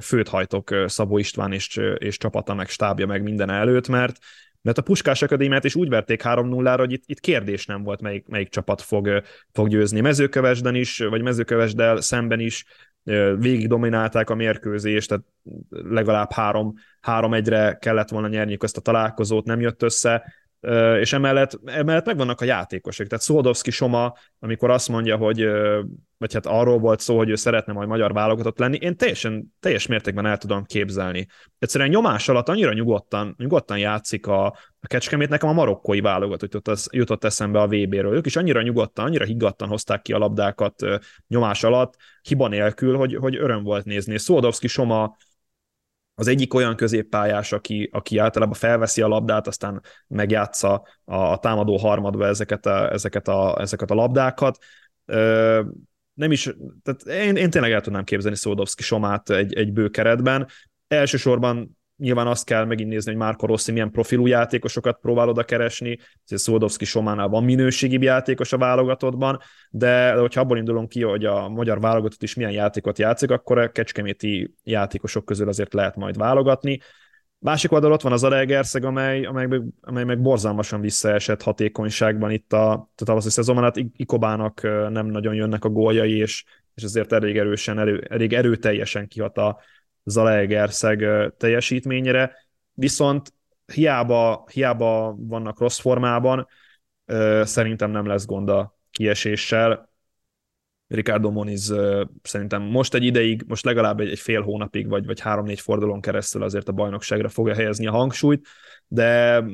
főt 0.00 0.28
hajtok 0.28 0.74
Szabó 0.86 1.18
István 1.18 1.52
és, 1.52 1.80
és 1.98 2.16
csapata, 2.16 2.54
meg 2.54 2.68
stábja, 2.68 3.06
meg 3.06 3.22
minden 3.22 3.50
előtt, 3.50 3.88
mert, 3.88 4.18
mert 4.62 4.78
a 4.78 4.82
Puskás 4.82 5.22
Akadémiát 5.22 5.64
is 5.64 5.74
úgy 5.74 5.88
verték 5.88 6.20
3-0-ra, 6.24 6.74
hogy 6.78 6.92
itt, 6.92 7.02
itt 7.06 7.20
kérdés 7.20 7.66
nem 7.66 7.82
volt, 7.82 8.00
melyik, 8.00 8.26
melyik 8.26 8.48
csapat 8.48 8.82
fog, 8.82 9.22
fog 9.52 9.68
győzni. 9.68 10.00
Mezőkövesden 10.00 10.74
is, 10.74 10.98
vagy 10.98 11.22
mezőkövesdel 11.22 12.00
szemben 12.00 12.40
is 12.40 12.64
végig 13.38 13.68
dominálták 13.68 14.30
a 14.30 14.34
mérkőzést, 14.34 15.08
tehát 15.08 15.24
legalább 15.70 16.30
3-1-re 17.06 17.76
kellett 17.80 18.08
volna 18.08 18.28
nyerniük 18.28 18.62
ezt 18.62 18.76
a 18.76 18.80
találkozót, 18.80 19.44
nem 19.44 19.60
jött 19.60 19.82
össze. 19.82 20.32
És 21.00 21.12
emellett, 21.12 21.58
emellett 21.64 22.04
megvannak 22.04 22.40
a 22.40 22.44
játékosok. 22.44 23.06
Tehát 23.06 23.24
Szoldowski 23.24 23.70
Soma, 23.70 24.14
amikor 24.38 24.70
azt 24.70 24.88
mondja, 24.88 25.16
hogy 25.16 25.48
vagy 26.20 26.32
hát 26.32 26.46
arról 26.46 26.78
volt 26.78 27.00
szó, 27.00 27.16
hogy 27.16 27.28
ő 27.28 27.34
szeretne 27.34 27.72
majd 27.72 27.88
magyar 27.88 28.12
válogatott 28.12 28.58
lenni, 28.58 28.78
én 28.80 28.96
teljesen, 28.96 29.54
teljes 29.60 29.86
mértékben 29.86 30.26
el 30.26 30.38
tudom 30.38 30.64
képzelni. 30.64 31.26
Egyszerűen 31.58 31.90
nyomás 31.90 32.28
alatt 32.28 32.48
annyira 32.48 32.72
nyugodtan, 32.72 33.34
nyugodtan 33.38 33.78
játszik 33.78 34.26
a, 34.26 34.46
a 34.80 34.86
Kecskemét, 34.86 35.28
nekem 35.28 35.48
a 35.48 35.52
marokkói 35.52 36.00
válogatott 36.00 36.52
jutott, 36.52 36.86
jutott 36.90 37.24
eszembe 37.24 37.60
a 37.60 37.66
VB-ről. 37.66 38.14
Ők 38.14 38.26
is 38.26 38.36
annyira 38.36 38.62
nyugodtan, 38.62 39.04
annyira 39.04 39.24
higgadtan 39.24 39.68
hozták 39.68 40.02
ki 40.02 40.12
a 40.12 40.18
labdákat 40.18 40.74
nyomás 41.28 41.64
alatt, 41.64 41.94
hiba 42.22 42.48
nélkül, 42.48 42.96
hogy, 42.96 43.14
hogy 43.14 43.36
öröm 43.36 43.62
volt 43.62 43.84
nézni. 43.84 44.18
Szoldowski 44.18 44.66
Soma 44.68 45.16
az 46.20 46.28
egyik 46.28 46.54
olyan 46.54 46.76
középpályás, 46.76 47.52
aki, 47.52 47.88
aki 47.92 48.18
általában 48.18 48.54
felveszi 48.54 49.02
a 49.02 49.08
labdát, 49.08 49.46
aztán 49.46 49.82
megjátsza 50.06 50.86
a, 51.04 51.14
a 51.14 51.38
támadó 51.38 51.76
harmadba 51.76 52.26
ezeket 52.26 52.66
a, 52.66 52.92
ezeket 52.92 53.28
a, 53.28 53.60
ezeket 53.60 53.90
a 53.90 53.94
labdákat. 53.94 54.58
Ö, 55.04 55.62
nem 56.14 56.32
is, 56.32 56.50
tehát 56.82 57.26
én, 57.26 57.36
én 57.36 57.50
tényleg 57.50 57.72
el 57.72 57.80
tudnám 57.80 58.04
képzelni 58.04 58.36
Szódowski 58.36 58.82
Somát 58.82 59.30
egy, 59.30 59.54
egy 59.54 59.72
bő 59.72 59.88
keretben. 59.88 60.48
Elsősorban 60.88 61.78
nyilván 62.00 62.26
azt 62.26 62.44
kell 62.44 62.64
megint 62.64 62.88
nézni, 62.88 63.10
hogy 63.10 63.20
Márko 63.20 63.46
Rossi 63.46 63.72
milyen 63.72 63.90
profilú 63.90 64.26
játékosokat 64.26 64.98
próbál 65.00 65.28
oda 65.28 65.44
keresni, 65.44 65.98
Szoldowski 66.24 66.84
Sománál 66.84 67.28
van 67.28 67.44
minőségibb 67.44 68.02
játékos 68.02 68.52
a 68.52 68.58
válogatottban, 68.58 69.38
de 69.70 70.12
hogyha 70.12 70.40
abból 70.40 70.58
indulunk 70.58 70.88
ki, 70.88 71.02
hogy 71.02 71.24
a 71.24 71.48
magyar 71.48 71.80
válogatott 71.80 72.22
is 72.22 72.34
milyen 72.34 72.52
játékot 72.52 72.98
játszik, 72.98 73.30
akkor 73.30 73.58
a 73.58 73.72
kecskeméti 73.72 74.54
játékosok 74.64 75.24
közül 75.24 75.48
azért 75.48 75.74
lehet 75.74 75.96
majd 75.96 76.16
válogatni. 76.16 76.80
Másik 77.38 77.72
oldal 77.72 77.92
ott 77.92 78.02
van 78.02 78.12
az 78.12 78.24
Alegerszeg, 78.24 78.84
amely, 78.84 79.24
amely, 79.24 79.48
amely 79.80 80.04
meg 80.04 80.20
borzalmasan 80.20 80.80
visszaesett 80.80 81.42
hatékonyságban 81.42 82.30
itt 82.30 82.52
a 82.52 82.90
tavaszi 82.94 83.30
szezonban, 83.30 83.64
hát 83.64 83.76
Ikobának 83.96 84.62
nem 84.90 85.06
nagyon 85.06 85.34
jönnek 85.34 85.64
a 85.64 85.68
góljai, 85.68 86.16
és, 86.16 86.44
és 86.74 86.82
azért 86.82 87.12
elég 87.12 87.38
erősen, 87.38 87.78
erő, 87.78 88.06
elég 88.08 88.32
erőteljesen 88.32 89.08
kihat 89.08 89.38
a, 89.38 89.58
Zalaegerszeg 90.10 91.04
teljesítményére, 91.36 92.36
viszont 92.72 93.32
hiába, 93.72 94.44
hiába 94.52 95.14
vannak 95.18 95.58
rossz 95.58 95.78
formában, 95.78 96.46
szerintem 97.42 97.90
nem 97.90 98.06
lesz 98.06 98.26
gond 98.26 98.48
a 98.48 98.78
kieséssel. 98.90 99.88
Ricardo 100.86 101.30
Moniz 101.30 101.74
szerintem 102.22 102.62
most 102.62 102.94
egy 102.94 103.04
ideig, 103.04 103.44
most 103.46 103.64
legalább 103.64 104.00
egy, 104.00 104.10
egy 104.10 104.18
fél 104.18 104.42
hónapig, 104.42 104.88
vagy, 104.88 105.06
vagy 105.06 105.20
három-négy 105.20 105.60
fordulón 105.60 106.00
keresztül 106.00 106.42
azért 106.42 106.68
a 106.68 106.72
bajnokságra 106.72 107.28
fogja 107.28 107.54
helyezni 107.54 107.86
a 107.86 107.90
hangsúlyt, 107.90 108.46
de, 108.86 109.44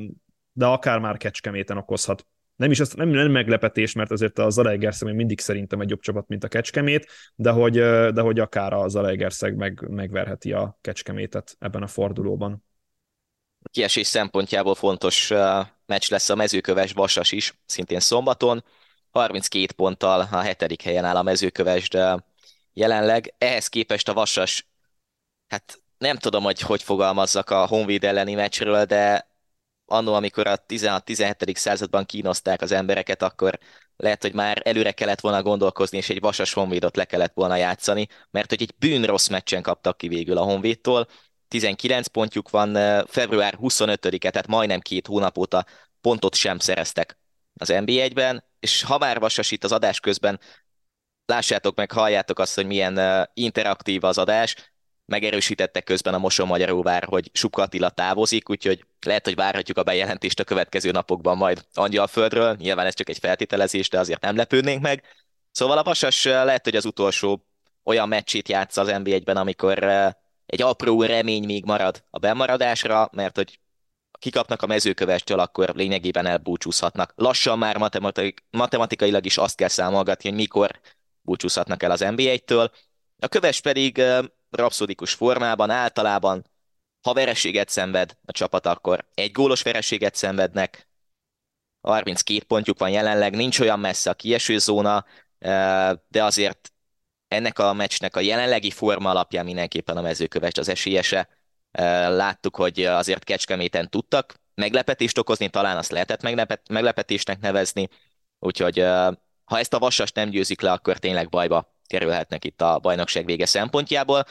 de 0.52 0.66
akár 0.66 0.98
már 0.98 1.16
kecskeméten 1.16 1.76
okozhat 1.76 2.26
nem 2.56 2.70
is 2.70 2.80
azt, 2.80 2.96
nem, 2.96 3.08
nem 3.08 3.30
meglepetés, 3.30 3.92
mert 3.92 4.10
azért 4.10 4.38
a 4.38 4.50
Zalaegerszeg 4.50 5.08
még 5.08 5.16
mindig 5.16 5.40
szerintem 5.40 5.80
egy 5.80 5.90
jobb 5.90 6.00
csapat, 6.00 6.28
mint 6.28 6.44
a 6.44 6.48
Kecskemét, 6.48 7.06
de 7.34 7.50
hogy, 7.50 7.72
de 8.12 8.20
hogy 8.20 8.38
akár 8.38 8.72
a 8.72 8.88
Zalaegerszeg 8.88 9.56
meg, 9.56 9.88
megverheti 9.88 10.52
a 10.52 10.78
Kecskemétet 10.80 11.56
ebben 11.58 11.82
a 11.82 11.86
fordulóban. 11.86 12.64
Kiesés 13.70 14.06
szempontjából 14.06 14.74
fontos 14.74 15.28
meccs 15.86 16.10
lesz 16.10 16.28
a 16.28 16.34
mezőköves 16.34 16.92
Vasas 16.92 17.32
is, 17.32 17.60
szintén 17.66 18.00
szombaton. 18.00 18.64
32 19.10 19.72
ponttal 19.72 20.20
a 20.20 20.38
hetedik 20.38 20.82
helyen 20.82 21.04
áll 21.04 21.16
a 21.16 21.22
mezőköves, 21.22 21.88
de 21.88 22.24
jelenleg 22.72 23.34
ehhez 23.38 23.68
képest 23.68 24.08
a 24.08 24.12
Vasas, 24.12 24.66
hát 25.48 25.80
nem 25.98 26.16
tudom, 26.16 26.42
hogy 26.42 26.60
hogy 26.60 26.82
fogalmazzak 26.82 27.50
a 27.50 27.66
Honvéd 27.66 28.04
elleni 28.04 28.34
meccsről, 28.34 28.84
de 28.84 29.30
annó, 29.86 30.14
amikor 30.14 30.46
a 30.46 30.64
16-17. 30.68 31.56
században 31.56 32.04
kínozták 32.04 32.60
az 32.62 32.72
embereket, 32.72 33.22
akkor 33.22 33.58
lehet, 33.96 34.22
hogy 34.22 34.34
már 34.34 34.60
előre 34.64 34.92
kellett 34.92 35.20
volna 35.20 35.42
gondolkozni, 35.42 35.98
és 35.98 36.08
egy 36.08 36.20
vasas 36.20 36.52
honvédot 36.52 36.96
le 36.96 37.04
kellett 37.04 37.34
volna 37.34 37.56
játszani, 37.56 38.08
mert 38.30 38.50
hogy 38.50 38.62
egy 38.62 38.74
bűn 38.78 39.04
rossz 39.04 39.28
meccsen 39.28 39.62
kaptak 39.62 39.96
ki 39.96 40.08
végül 40.08 40.38
a 40.38 40.42
honvédtól. 40.42 41.06
19 41.48 42.06
pontjuk 42.06 42.50
van, 42.50 42.74
február 43.06 43.58
25-e, 43.60 44.30
tehát 44.30 44.46
majdnem 44.46 44.80
két 44.80 45.06
hónap 45.06 45.38
óta 45.38 45.66
pontot 46.00 46.34
sem 46.34 46.58
szereztek 46.58 47.18
az 47.54 47.68
NB1-ben, 47.72 48.44
és 48.60 48.82
ha 48.82 48.98
már 48.98 49.18
vasas 49.18 49.50
itt 49.50 49.64
az 49.64 49.72
adás 49.72 50.00
közben, 50.00 50.40
lássátok 51.26 51.76
meg, 51.76 51.92
halljátok 51.92 52.38
azt, 52.38 52.54
hogy 52.54 52.66
milyen 52.66 53.28
interaktív 53.34 54.04
az 54.04 54.18
adás, 54.18 54.56
megerősítettek 55.06 55.84
közben 55.84 56.14
a 56.14 56.18
Moson 56.18 56.46
Magyaróvár, 56.46 57.04
hogy 57.04 57.30
Suka 57.32 57.62
Attila 57.62 57.90
távozik, 57.90 58.50
úgyhogy 58.50 58.84
lehet, 59.06 59.24
hogy 59.24 59.34
várhatjuk 59.34 59.78
a 59.78 59.82
bejelentést 59.82 60.40
a 60.40 60.44
következő 60.44 60.90
napokban 60.90 61.36
majd 61.36 61.64
Angyalföldről. 61.74 62.56
Nyilván 62.58 62.86
ez 62.86 62.94
csak 62.94 63.08
egy 63.08 63.18
feltételezés, 63.18 63.88
de 63.88 63.98
azért 63.98 64.20
nem 64.20 64.36
lepődnénk 64.36 64.82
meg. 64.82 65.02
Szóval 65.50 65.78
a 65.78 65.82
Vasas 65.82 66.24
lehet, 66.24 66.64
hogy 66.64 66.76
az 66.76 66.84
utolsó 66.84 67.46
olyan 67.84 68.08
meccsét 68.08 68.48
játsza 68.48 68.80
az 68.80 68.88
NB1-ben, 68.90 69.36
amikor 69.36 69.84
egy 70.46 70.62
apró 70.62 71.02
remény 71.02 71.44
még 71.44 71.64
marad 71.64 72.04
a 72.10 72.18
bemaradásra, 72.18 73.10
mert 73.12 73.36
hogy 73.36 73.60
kikapnak 74.18 74.62
a 74.62 74.66
mezőkövestől, 74.66 75.38
akkor 75.38 75.72
lényegében 75.74 76.26
elbúcsúzhatnak. 76.26 77.12
Lassan 77.16 77.58
már 77.58 77.76
matematik- 77.76 78.44
matematikailag 78.50 79.26
is 79.26 79.38
azt 79.38 79.56
kell 79.56 79.68
számolgatni, 79.68 80.28
hogy 80.28 80.38
mikor 80.38 80.80
búcsúzhatnak 81.20 81.82
el 81.82 81.90
az 81.90 82.04
NB1-től. 82.04 82.70
A 83.18 83.28
köves 83.28 83.60
pedig 83.60 84.02
rapszodikus 84.56 85.12
formában 85.14 85.70
általában, 85.70 86.44
ha 87.00 87.12
vereséget 87.12 87.68
szenved 87.68 88.16
a 88.24 88.32
csapat, 88.32 88.66
akkor 88.66 89.08
egy 89.14 89.32
gólos 89.32 89.62
vereséget 89.62 90.14
szenvednek, 90.14 90.88
32 91.80 92.44
pontjuk 92.44 92.78
van 92.78 92.90
jelenleg, 92.90 93.36
nincs 93.36 93.60
olyan 93.60 93.80
messze 93.80 94.10
a 94.10 94.14
kieső 94.14 94.58
zóna, 94.58 95.04
de 96.08 96.24
azért 96.24 96.72
ennek 97.28 97.58
a 97.58 97.72
meccsnek 97.72 98.16
a 98.16 98.20
jelenlegi 98.20 98.70
forma 98.70 99.10
alapján 99.10 99.44
mindenképpen 99.44 99.96
a 99.96 100.00
mezőkövest 100.00 100.58
az 100.58 100.68
esélyese. 100.68 101.28
Láttuk, 102.08 102.56
hogy 102.56 102.84
azért 102.84 103.24
Kecskeméten 103.24 103.90
tudtak 103.90 104.40
meglepetést 104.54 105.18
okozni, 105.18 105.48
talán 105.48 105.76
azt 105.76 105.90
lehetett 105.90 106.22
meglepetésnek 106.68 107.40
nevezni, 107.40 107.88
úgyhogy 108.38 108.78
ha 109.44 109.58
ezt 109.58 109.74
a 109.74 109.78
vasast 109.78 110.14
nem 110.14 110.28
győzik 110.28 110.60
le, 110.60 110.72
akkor 110.72 110.98
tényleg 110.98 111.28
bajba 111.28 111.75
kerülhetnek 111.86 112.44
itt 112.44 112.60
a 112.60 112.78
bajnokság 112.78 113.24
vége 113.24 113.46
szempontjából. 113.46 114.24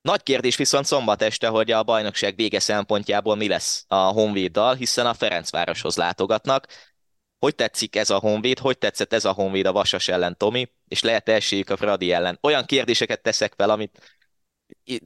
Nagy 0.00 0.22
kérdés 0.22 0.56
viszont 0.56 0.84
szombat 0.84 1.22
este, 1.22 1.48
hogy 1.48 1.70
a 1.70 1.82
bajnokság 1.82 2.36
vége 2.36 2.58
szempontjából 2.58 3.34
mi 3.36 3.48
lesz 3.48 3.84
a 3.88 3.96
Honvéddal, 3.96 4.74
hiszen 4.74 5.06
a 5.06 5.14
Ferencvároshoz 5.14 5.96
látogatnak. 5.96 6.66
Hogy 7.38 7.54
tetszik 7.54 7.96
ez 7.96 8.10
a 8.10 8.18
Honvéd, 8.18 8.58
hogy 8.58 8.78
tetszett 8.78 9.12
ez 9.12 9.24
a 9.24 9.32
Honvéd 9.32 9.66
a 9.66 9.72
Vasas 9.72 10.08
ellen, 10.08 10.36
Tomi, 10.36 10.72
és 10.88 11.02
lehet 11.02 11.28
esélyük 11.28 11.70
a 11.70 11.76
Fradi 11.76 12.12
ellen? 12.12 12.38
Olyan 12.42 12.64
kérdéseket 12.64 13.22
teszek 13.22 13.52
fel, 13.56 13.70
amit 13.70 14.22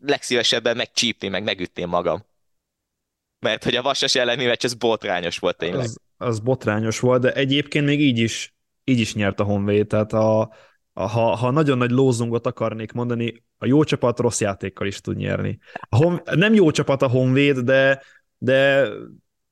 legszívesebben 0.01 0.77
megcsípni, 0.77 1.29
meg 1.29 1.43
megütni 1.43 1.85
magam. 1.85 2.27
Mert 3.39 3.64
hogy 3.64 3.77
a 3.77 3.83
Vasas 3.83 4.14
elleni 4.14 4.45
meccs, 4.45 4.64
ez 4.64 4.75
botrányos 4.75 5.39
volt 5.39 5.57
tényleg. 5.57 5.85
Az, 5.85 6.01
az 6.16 6.41
botrányos 6.41 7.01
volt, 7.01 7.21
de 7.21 7.33
egyébként 7.33 7.87
még 7.87 8.01
így 8.01 8.19
is, 8.19 8.55
így 8.85 8.99
is 8.99 9.14
nyert 9.14 9.41
a 9.41 9.45
Honvéd, 9.45 9.87
tehát 9.87 10.12
a, 10.12 10.55
ha, 11.07 11.34
ha 11.34 11.51
nagyon 11.51 11.78
nagy 11.78 11.90
lózungot 11.90 12.46
akarnék 12.46 12.92
mondani, 12.92 13.42
a 13.59 13.66
jó 13.66 13.84
csapat 13.84 14.18
rossz 14.18 14.40
játékkal 14.40 14.86
is 14.86 15.01
tud 15.01 15.16
nyerni. 15.16 15.59
A 15.88 15.96
hon, 15.96 16.20
nem 16.34 16.55
jó 16.55 16.70
csapat 16.70 17.03
a 17.03 17.09
Honvéd, 17.09 17.59
de, 17.59 18.03
de, 18.38 18.88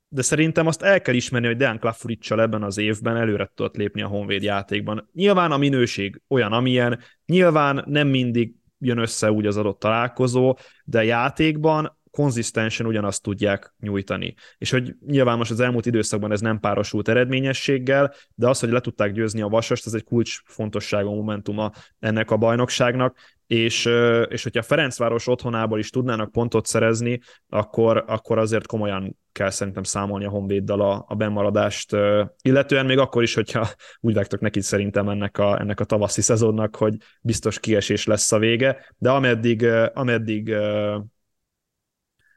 de 0.09 0.23
szerintem 0.23 0.67
azt 0.67 0.83
el 0.83 1.01
kell 1.01 1.15
ismerni, 1.15 1.47
hogy 1.47 1.57
Dejan 1.57 1.79
Klafuricsal 1.79 2.41
ebben 2.41 2.63
az 2.63 2.79
évben 2.79 3.17
előre 3.17 3.53
tudott 3.55 3.77
lépni 3.77 4.03
a 4.03 4.07
Honvéd 4.07 4.43
játékban. 4.43 5.09
Nyilván 5.13 5.53
a 5.53 5.57
minőség 5.57 6.21
olyan, 6.29 6.53
amilyen, 6.53 6.99
nyilván 7.27 7.85
nem 7.87 8.09
mindig 8.09 8.55
jön 8.79 8.99
össze 8.99 9.33
úgy 9.33 9.47
az 9.47 9.57
adott 9.57 9.79
találkozó, 9.79 10.57
de 10.85 11.05
játékban 11.05 11.99
konzisztensen 12.17 12.87
ugyanazt 12.87 13.23
tudják 13.23 13.75
nyújtani. 13.81 14.35
És 14.59 14.71
hogy 14.71 14.95
nyilván 15.07 15.39
most 15.39 15.51
az 15.51 15.61
elmúlt 15.61 15.87
időszakban 15.87 16.33
ez 16.33 16.41
nem 16.41 16.61
párosult 16.61 17.09
eredményességgel, 17.09 18.15
de 18.35 18.49
az, 18.49 18.61
hogy 18.61 18.71
le 18.71 18.81
tudták 18.81 19.13
győzni 19.13 19.41
a 19.41 19.49
Vasast, 19.49 19.87
ez 19.87 19.95
egy 19.95 20.05
kulcs 20.05 20.41
fontosságú 20.45 21.15
momentuma 21.15 21.73
ennek 21.99 22.31
a 22.31 22.37
bajnokságnak, 22.37 23.17
és, 23.47 23.89
és 24.29 24.43
hogyha 24.43 24.63
Ferencváros 24.63 25.27
otthonából 25.27 25.79
is 25.79 25.91
tudnának 25.91 26.33
pontot 26.33 26.67
szerezni, 26.67 27.21
akkor, 27.49 28.05
akkor 28.07 28.39
azért 28.39 28.67
komolyan 28.67 29.17
kell 29.33 29.51
szerintem 29.51 29.83
számolni 29.83 30.25
a 30.25 30.31
Honvéddal 30.31 30.81
a, 30.81 31.05
a 31.09 31.15
bennmaradást, 31.15 31.97
illetően 32.43 32.87
még 32.87 32.99
akkor 32.99 33.23
is, 33.23 33.35
hogyha 33.35 33.69
úgy 34.01 34.15
vágtok 34.15 34.41
neki 34.41 34.61
szerintem 34.61 35.09
ennek 35.09 35.39
a, 35.39 35.61
ennek 35.61 35.81
a 35.81 35.85
tavaszi 35.85 36.21
szezonnak, 36.21 36.77
hogy 36.77 36.97
biztos 37.21 37.61
kiesés 37.61 38.07
lesz 38.07 38.33
a 38.33 38.39
vége, 38.39 38.95
de 38.99 39.11
ameddig, 39.11 39.67
ameddig 39.95 40.55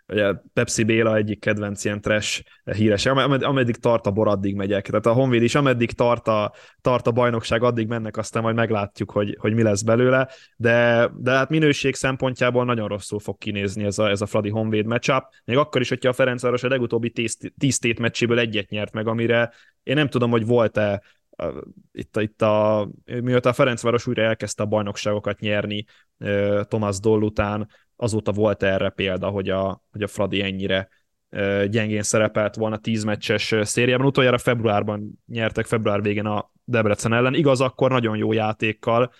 ugye 0.09 0.33
Pepsi 0.53 0.83
Béla 0.83 1.15
egyik 1.15 1.39
kedvenc 1.39 1.85
ilyen 1.85 2.01
trash 2.01 2.43
híres, 2.63 3.05
ameddig 3.05 3.75
tart 3.75 4.05
a 4.05 4.11
bor, 4.11 4.27
addig 4.27 4.55
megyek. 4.55 4.87
Tehát 4.87 5.05
a 5.05 5.13
Honvéd 5.13 5.43
is, 5.43 5.55
ameddig 5.55 5.91
tart 5.91 6.27
a, 6.27 6.53
tart 6.81 7.07
a 7.07 7.11
bajnokság, 7.11 7.63
addig 7.63 7.87
mennek, 7.87 8.17
aztán 8.17 8.43
majd 8.43 8.55
meglátjuk, 8.55 9.11
hogy, 9.11 9.37
hogy 9.39 9.53
mi 9.53 9.61
lesz 9.61 9.81
belőle, 9.81 10.29
de, 10.55 11.09
de 11.17 11.31
hát 11.31 11.49
minőség 11.49 11.95
szempontjából 11.95 12.65
nagyon 12.65 12.87
rosszul 12.87 13.19
fog 13.19 13.37
kinézni 13.37 13.83
ez 13.83 13.99
a, 13.99 14.09
ez 14.09 14.21
a 14.21 14.25
Fradi 14.25 14.49
Honvéd 14.49 14.85
matchup, 14.85 15.23
még 15.45 15.57
akkor 15.57 15.81
is, 15.81 15.89
hogyha 15.89 16.09
a 16.09 16.13
Ferencváros 16.13 16.63
a 16.63 16.67
legutóbbi 16.67 17.09
tíz 17.57 17.79
tét 17.79 17.99
meccséből 17.99 18.39
egyet 18.39 18.69
nyert 18.69 18.93
meg, 18.93 19.07
amire 19.07 19.51
én 19.83 19.95
nem 19.95 20.09
tudom, 20.09 20.31
hogy 20.31 20.45
volt-e 20.45 21.01
itt, 21.91 22.17
itt 22.17 22.41
a, 22.41 22.89
mióta 23.05 23.49
a 23.49 23.53
Ferencváros 23.53 24.07
újra 24.07 24.21
elkezdte 24.21 24.63
a 24.63 24.65
bajnokságokat 24.65 25.39
nyerni 25.39 25.85
Thomas 26.67 26.99
Doll 26.99 27.21
után, 27.21 27.67
azóta 28.01 28.31
volt 28.31 28.63
erre 28.63 28.89
példa, 28.89 29.27
hogy 29.27 29.49
a, 29.49 29.83
hogy 29.91 30.01
a 30.01 30.07
Fradi 30.07 30.43
ennyire 30.43 30.89
gyengén 31.67 32.03
szerepelt 32.03 32.55
volna 32.55 32.77
tíz 32.77 33.03
meccses 33.03 33.55
szériában. 33.61 34.05
Utoljára 34.05 34.37
februárban 34.37 35.19
nyertek, 35.27 35.65
február 35.65 36.01
végén 36.01 36.25
a 36.25 36.51
Debrecen 36.63 37.13
ellen. 37.13 37.33
Igaz, 37.33 37.61
akkor 37.61 37.91
nagyon 37.91 38.17
jó 38.17 38.31
játékkal, 38.31 39.11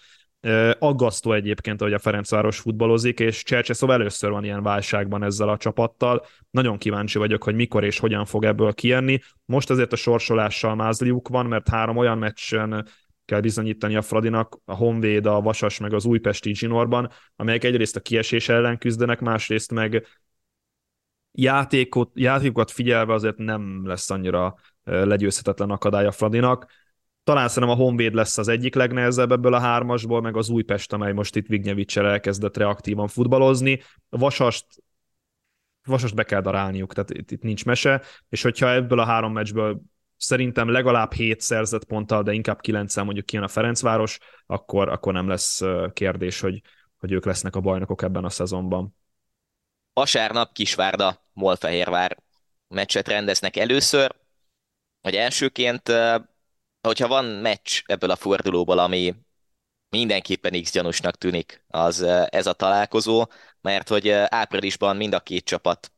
Aggasztó 0.79 1.33
egyébként, 1.33 1.81
hogy 1.81 1.93
a 1.93 1.99
Ferencváros 1.99 2.59
futballozik, 2.59 3.19
és 3.19 3.43
Csercseszov 3.43 3.91
először 3.91 4.29
van 4.29 4.43
ilyen 4.43 4.63
válságban 4.63 5.23
ezzel 5.23 5.49
a 5.49 5.57
csapattal. 5.57 6.25
Nagyon 6.49 6.77
kíváncsi 6.77 7.17
vagyok, 7.17 7.43
hogy 7.43 7.55
mikor 7.55 7.83
és 7.83 7.99
hogyan 7.99 8.25
fog 8.25 8.45
ebből 8.45 8.73
kijönni. 8.73 9.19
Most 9.45 9.69
azért 9.69 9.93
a 9.93 9.95
sorsolással 9.95 10.75
mázliuk 10.75 11.27
van, 11.27 11.45
mert 11.45 11.69
három 11.69 11.97
olyan 11.97 12.17
meccsen 12.17 12.87
kell 13.29 13.39
bizonyítani 13.39 13.95
a 13.95 14.01
Fradinak, 14.01 14.59
a 14.65 14.75
Honvéd, 14.75 15.25
a 15.25 15.41
Vasas 15.41 15.79
meg 15.79 15.93
az 15.93 16.05
Újpesti 16.05 16.55
Zsinorban, 16.55 17.09
amelyek 17.35 17.63
egyrészt 17.63 17.95
a 17.95 17.99
kiesés 17.99 18.49
ellen 18.49 18.77
küzdenek, 18.77 19.19
másrészt 19.19 19.71
meg 19.71 20.07
játékot, 21.31 22.11
játékokat 22.13 22.71
figyelve 22.71 23.13
azért 23.13 23.37
nem 23.37 23.87
lesz 23.87 24.09
annyira 24.09 24.55
legyőzhetetlen 24.83 25.69
akadály 25.69 26.05
a 26.05 26.11
Fradinak 26.11 26.65
talán 27.23 27.47
szerintem 27.47 27.77
a 27.77 27.81
Honvéd 27.81 28.13
lesz 28.13 28.37
az 28.37 28.47
egyik 28.47 28.75
legnehezebb 28.75 29.31
ebből 29.31 29.53
a 29.53 29.59
hármasból, 29.59 30.21
meg 30.21 30.37
az 30.37 30.49
Újpest, 30.49 30.93
amely 30.93 31.13
most 31.13 31.35
itt 31.35 31.47
Vignyevicsel 31.47 32.07
elkezdett 32.07 32.57
reaktívan 32.57 33.07
futballozni. 33.07 33.81
A 34.09 34.17
Vasast 34.17 34.65
Vasast 35.83 36.15
be 36.15 36.23
kell 36.23 36.41
darálniuk, 36.41 36.93
tehát 36.93 37.09
itt, 37.09 37.31
itt 37.31 37.41
nincs 37.41 37.65
mese, 37.65 38.01
és 38.29 38.41
hogyha 38.41 38.71
ebből 38.71 38.99
a 38.99 39.05
három 39.05 39.33
meccsből 39.33 39.81
szerintem 40.19 40.69
legalább 40.69 41.13
7 41.13 41.41
szerzett 41.41 41.85
ponttal, 41.85 42.23
de 42.23 42.33
inkább 42.33 42.61
9 42.61 42.95
mondjuk 42.95 43.25
kijön 43.25 43.43
a 43.43 43.47
Ferencváros, 43.47 44.17
akkor, 44.45 44.89
akkor 44.89 45.13
nem 45.13 45.27
lesz 45.27 45.61
kérdés, 45.93 46.39
hogy, 46.39 46.61
hogy 46.97 47.11
ők 47.11 47.25
lesznek 47.25 47.55
a 47.55 47.59
bajnokok 47.59 48.01
ebben 48.01 48.25
a 48.25 48.29
szezonban. 48.29 48.95
Vasárnap 49.93 50.51
Kisvárda, 50.51 51.25
Molfehérvár 51.33 52.17
meccset 52.67 53.07
rendeznek 53.07 53.55
először, 53.55 54.15
vagy 55.01 55.15
elsőként 55.15 55.91
hogyha 56.81 57.07
van 57.07 57.25
meccs 57.25 57.81
ebből 57.85 58.11
a 58.11 58.15
fordulóból, 58.15 58.79
ami 58.79 59.15
mindenképpen 59.89 60.61
x 60.61 60.71
gyanúsnak 60.71 61.17
tűnik, 61.17 61.63
az 61.67 62.01
ez 62.29 62.47
a 62.47 62.53
találkozó, 62.53 63.25
mert 63.61 63.87
hogy 63.87 64.09
áprilisban 64.09 64.95
mind 64.95 65.13
a 65.13 65.19
két 65.19 65.45
csapat 65.45 65.91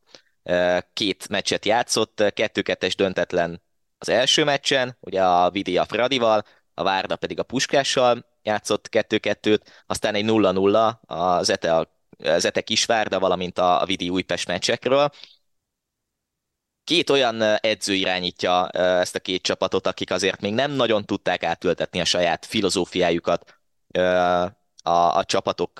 két 0.94 1.30
meccset 1.30 1.66
játszott, 1.66 2.24
kettő-kettes 2.34 2.96
döntetlen 2.96 3.62
az 4.02 4.10
első 4.10 4.44
meccsen, 4.44 4.98
ugye 5.00 5.24
a 5.24 5.50
Vidi 5.50 5.78
a 5.78 5.86
Fradival, 5.86 6.44
a 6.74 6.84
Várda 6.84 7.16
pedig 7.16 7.40
a 7.40 7.44
Puskással 7.44 8.26
játszott 8.44 8.90
kettő-kettőt, 8.90 9.84
aztán 9.88 10.16
egy 10.16 10.26
0-0 10.28 11.00
a 11.06 11.44
Zete, 11.44 11.76
a 11.76 11.88
Zete 12.38 12.62
Kisvárda, 12.62 13.20
valamint 13.20 13.58
a 13.58 13.84
Vidi 13.86 14.10
Újpest 14.10 14.48
meccsekről, 14.48 15.10
két 16.84 17.10
olyan 17.10 17.42
edző 17.42 17.94
irányítja 17.94 18.70
ezt 18.70 19.16
a 19.16 19.20
két 19.20 19.42
csapatot, 19.42 19.88
akik 19.88 20.12
azért 20.12 20.42
még 20.42 20.54
nem 20.54 20.72
nagyon 20.72 21.06
tudták 21.06 21.44
átültetni 21.44 22.00
a 22.00 22.06
saját 22.06 22.46
filozófiájukat 22.46 23.60
a, 24.84 25.18
a 25.18 25.24
csapatok 25.26 25.80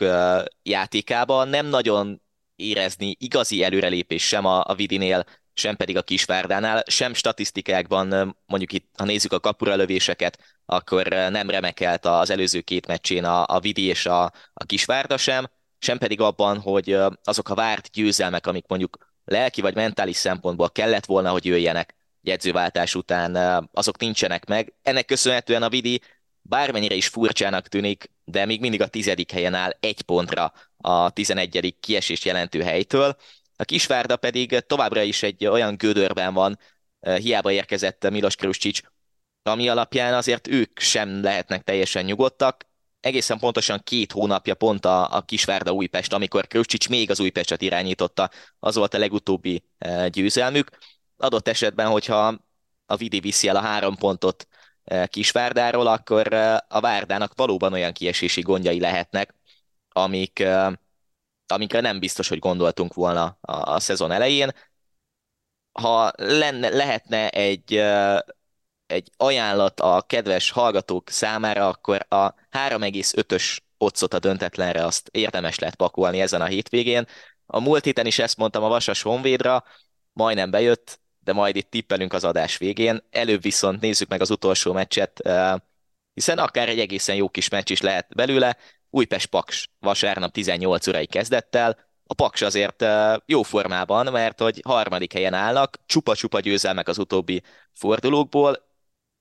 játékába, 0.64 1.44
nem 1.44 1.66
nagyon 1.66 2.22
érezni 2.56 3.16
igazi 3.20 3.64
előrelépés 3.64 4.28
sem 4.28 4.46
a, 4.46 4.64
a 4.68 4.76
Vidinél, 4.76 5.26
sem 5.62 5.76
pedig 5.76 5.98
a 5.98 6.02
Kisvárdánál, 6.02 6.84
sem 6.88 7.14
statisztikákban, 7.14 8.38
mondjuk 8.46 8.72
itt, 8.74 8.90
ha 8.98 9.06
nézzük 9.06 9.34
a 9.34 9.40
kapura 9.40 9.76
lövéseket, 9.76 10.40
akkor 10.66 11.08
nem 11.08 11.50
remekelt 11.50 12.06
az 12.06 12.30
előző 12.30 12.62
két 12.62 12.88
meccsén 12.88 13.26
a, 13.26 13.46
a 13.48 13.60
Vidi 13.60 13.86
és 13.86 14.06
a, 14.06 14.24
a 14.54 14.66
Kisvárda 14.66 15.18
sem, 15.18 15.50
sem 15.80 15.98
pedig 15.98 16.22
abban, 16.22 16.60
hogy 16.60 16.98
azok 17.24 17.50
a 17.50 17.56
várt 17.56 17.90
győzelmek, 17.92 18.48
amik 18.48 18.66
mondjuk 18.68 18.98
lelki 19.26 19.62
vagy 19.62 19.76
mentális 19.76 20.16
szempontból 20.16 20.70
kellett 20.70 21.06
volna, 21.06 21.32
hogy 21.32 21.46
jöjjenek 21.46 21.96
jegyzőváltás 22.22 22.96
után, 22.96 23.36
azok 23.72 24.00
nincsenek 24.00 24.46
meg. 24.46 24.74
Ennek 24.82 25.06
köszönhetően 25.06 25.64
a 25.64 25.70
Vidi 25.70 26.02
bármennyire 26.42 26.96
is 26.96 27.08
furcsának 27.08 27.68
tűnik, 27.68 28.12
de 28.24 28.46
még 28.46 28.60
mindig 28.60 28.82
a 28.82 28.88
tizedik 28.88 29.32
helyen 29.32 29.54
áll 29.54 29.78
egy 29.80 30.02
pontra 30.02 30.54
a 30.78 31.10
tizenegyedik 31.10 31.80
kiesés 31.80 32.26
jelentő 32.26 32.62
helytől. 32.62 33.18
A 33.62 33.64
Kisvárda 33.64 34.18
pedig 34.18 34.60
továbbra 34.60 35.02
is 35.02 35.24
egy 35.24 35.46
olyan 35.46 35.76
gödörben 35.76 36.34
van, 36.34 36.60
hiába 37.00 37.52
érkezett 37.52 38.10
Milos 38.10 38.36
Kruscsics, 38.36 38.82
ami 39.44 39.70
alapján 39.70 40.14
azért 40.14 40.48
ők 40.48 40.80
sem 40.80 41.22
lehetnek 41.22 41.64
teljesen 41.64 42.06
nyugodtak, 42.06 42.68
egészen 43.00 43.40
pontosan 43.40 43.82
két 43.84 44.12
hónapja 44.12 44.56
pont 44.56 44.86
a, 44.86 45.16
a 45.16 45.22
Kisvárda 45.22 45.72
Újpest, 45.72 46.14
amikor 46.14 46.48
Kröcsics 46.48 46.90
még 46.90 47.10
az 47.10 47.20
Újpestet 47.20 47.62
irányította, 47.62 48.30
az 48.60 48.76
volt 48.76 48.94
a 48.94 48.98
legutóbbi 48.98 49.64
e, 49.78 50.08
győzelmük. 50.08 50.70
Adott 51.18 51.48
esetben, 51.48 51.88
hogyha 51.88 52.38
a 52.86 52.96
Vidi 52.96 53.20
viszi 53.20 53.48
el 53.48 53.56
a 53.56 53.62
három 53.62 53.96
pontot 53.96 54.48
e, 54.84 55.08
Kisvárdáról, 55.08 55.88
akkor 55.88 56.34
a 56.68 56.80
Várdának 56.80 57.34
valóban 57.36 57.74
olyan 57.74 57.94
kiesési 57.94 58.42
gondjai 58.42 58.80
lehetnek, 58.80 59.36
amik, 59.90 60.44
amikre 61.52 61.80
nem 61.80 62.00
biztos, 62.00 62.28
hogy 62.28 62.40
gondoltunk 62.40 62.94
volna 62.94 63.38
a, 63.42 63.74
a 63.74 63.80
szezon 63.80 64.12
elején. 64.12 64.52
Ha 65.72 66.12
lenne, 66.16 66.70
lehetne 66.70 67.30
egy 67.30 67.82
egy 68.92 69.12
ajánlat 69.18 69.80
a 69.80 70.04
kedves 70.08 70.50
hallgatók 70.50 71.10
számára, 71.10 71.68
akkor 71.68 72.06
a 72.10 72.34
3,5-ös 72.34 73.58
otcot 73.78 74.14
a 74.14 74.20
döntetlenre 74.20 74.86
azt 74.86 75.10
érdemes 75.12 75.60
lehet 75.60 75.76
pakolni 75.76 76.22
ezen 76.22 76.42
a 76.42 76.46
hétvégén. 76.46 77.06
A 77.46 77.60
múlt 77.60 77.84
héten 77.84 78.06
is 78.06 78.20
ezt 78.20 78.38
mondtam 78.38 78.64
a 78.64 78.68
Vasas 78.68 79.02
Honvédra, 79.02 79.64
majdnem 80.14 80.52
bejött, 80.52 81.00
de 81.20 81.34
majd 81.34 81.56
itt 81.56 81.70
tippelünk 81.70 82.14
az 82.14 82.24
adás 82.24 82.58
végén. 82.58 83.04
Előbb 83.10 83.42
viszont 83.42 83.82
nézzük 83.82 84.10
meg 84.10 84.22
az 84.22 84.30
utolsó 84.30 84.74
meccset, 84.74 85.22
hiszen 86.14 86.38
akár 86.38 86.70
egy 86.70 86.80
egészen 86.80 87.16
jó 87.16 87.30
kis 87.30 87.50
meccs 87.50 87.72
is 87.72 87.82
lehet 87.82 88.16
belőle. 88.16 88.58
Újpest-Paks 88.92 89.70
vasárnap 89.80 90.32
18 90.32 90.88
órai 90.88 91.06
kezdettel. 91.06 91.78
A 92.06 92.14
Paks 92.14 92.42
azért 92.42 92.86
jó 93.26 93.42
formában, 93.44 94.12
mert 94.12 94.40
hogy 94.40 94.62
harmadik 94.66 95.14
helyen 95.14 95.34
állnak, 95.34 95.80
csupa-csupa 95.86 96.40
győzelmek 96.40 96.88
az 96.88 96.98
utóbbi 96.98 97.44
fordulókból, 97.74 98.58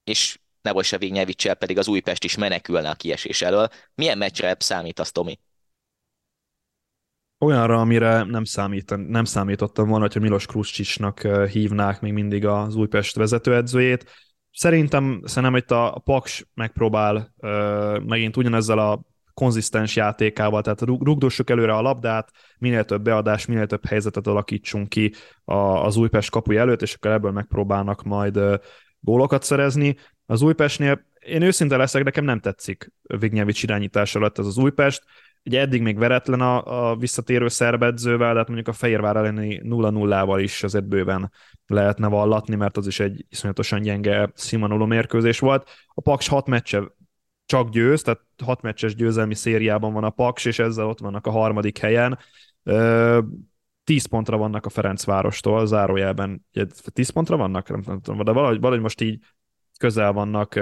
és 0.05 0.39
Nebojsa 0.63 0.99
Vignyevicsel 0.99 1.55
pedig 1.55 1.79
az 1.79 1.89
Újpest 1.89 2.25
is 2.25 2.37
menekülne 2.37 2.91
a 2.91 2.95
kiesés 2.95 3.43
elől. 3.43 3.69
Milyen 3.95 4.19
meccsre 4.19 4.57
számítasz, 4.59 5.13
Tomi? 5.13 5.39
Olyanra, 7.39 7.81
amire 7.81 8.23
nem, 8.23 8.45
számít, 8.45 9.09
nem 9.09 9.25
számítottam 9.25 9.89
volna, 9.89 10.05
hogyha 10.05 10.21
Milos 10.21 10.47
Kruscsicsnak 10.47 11.21
hívnák 11.51 12.01
még 12.01 12.13
mindig 12.13 12.47
az 12.47 12.75
Újpest 12.75 13.17
vezetőedzőjét. 13.17 14.11
Szerintem, 14.53 15.23
szerintem 15.25 15.57
itt 15.57 15.71
a 15.71 16.01
Paks 16.05 16.47
megpróbál 16.55 17.35
uh, 17.37 17.99
megint 18.05 18.37
ugyanezzel 18.37 18.79
a 18.79 19.01
konzisztens 19.35 19.97
játékával, 19.97 20.63
tehát 20.63 20.81
rugdossuk 20.81 21.51
előre 21.51 21.75
a 21.75 21.83
labdát, 21.83 22.31
minél 22.59 22.85
több 22.85 23.03
beadás, 23.03 23.47
minél 23.47 23.67
több 23.67 23.87
helyzetet 23.87 24.27
alakítsunk 24.27 24.89
ki 24.89 25.13
az 25.45 25.97
Újpest 25.97 26.31
kapuja 26.31 26.61
előtt, 26.61 26.83
és 26.83 26.95
akkor 26.95 27.11
ebből 27.11 27.31
megpróbálnak 27.31 28.03
majd 28.03 28.41
gólokat 29.01 29.43
szerezni. 29.43 29.97
Az 30.27 30.43
Újpestnél 30.43 31.09
én 31.21 31.43
őszinte 31.43 31.77
leszek, 31.77 32.05
nekem 32.05 32.25
nem 32.25 32.41
tetszik 32.41 32.93
Vignyevics 33.03 33.63
irányítás 33.63 34.15
alatt 34.15 34.39
ez 34.39 34.47
az 34.47 34.59
Újpest. 34.59 35.03
Ugye 35.45 35.61
eddig 35.61 35.83
még 35.83 35.99
veretlen 35.99 36.41
a, 36.41 36.91
a 36.91 36.97
visszatérő 36.97 37.49
szerbedzővel, 37.49 38.33
de 38.33 38.39
hát 38.39 38.47
mondjuk 38.47 38.69
a 38.69 38.73
Fehérvár 38.73 39.17
elleni 39.17 39.61
0-0-val 39.65 40.39
is 40.43 40.63
azért 40.63 40.89
bőven 40.89 41.31
lehetne 41.67 42.09
vallatni, 42.09 42.55
mert 42.55 42.77
az 42.77 42.87
is 42.87 43.01
egy 43.01 43.27
iszonyatosan 43.29 43.81
gyenge 43.83 44.31
színvonalú 44.35 44.85
mérkőzés 44.85 45.39
volt. 45.39 45.71
A 45.89 46.01
Paks 46.01 46.29
hat 46.29 46.47
meccse 46.47 46.83
csak 47.51 47.69
győz, 47.69 48.03
tehát 48.03 48.21
hat 48.45 48.63
meccses 48.63 48.95
győzelmi 48.95 49.35
szériában 49.35 49.93
van 49.93 50.05
a 50.05 50.11
Paks, 50.11 50.45
és 50.45 50.59
ezzel 50.59 50.87
ott 50.87 50.99
vannak 50.99 51.27
a 51.27 51.31
harmadik 51.31 51.79
helyen. 51.79 52.19
10 53.85 54.05
pontra 54.09 54.37
vannak 54.37 54.67
a 54.67 54.69
Ferencvárostól, 54.69 55.67
zárójelben 55.67 56.47
10 56.93 57.11
pontra 57.11 57.37
vannak, 57.37 57.87
nem 57.87 58.01
tudom, 58.01 58.25
de 58.25 58.33
valahogy, 58.33 58.61
valahogy 58.61 58.83
most 58.83 59.01
így 59.01 59.19
közel 59.79 60.13
vannak, 60.13 60.55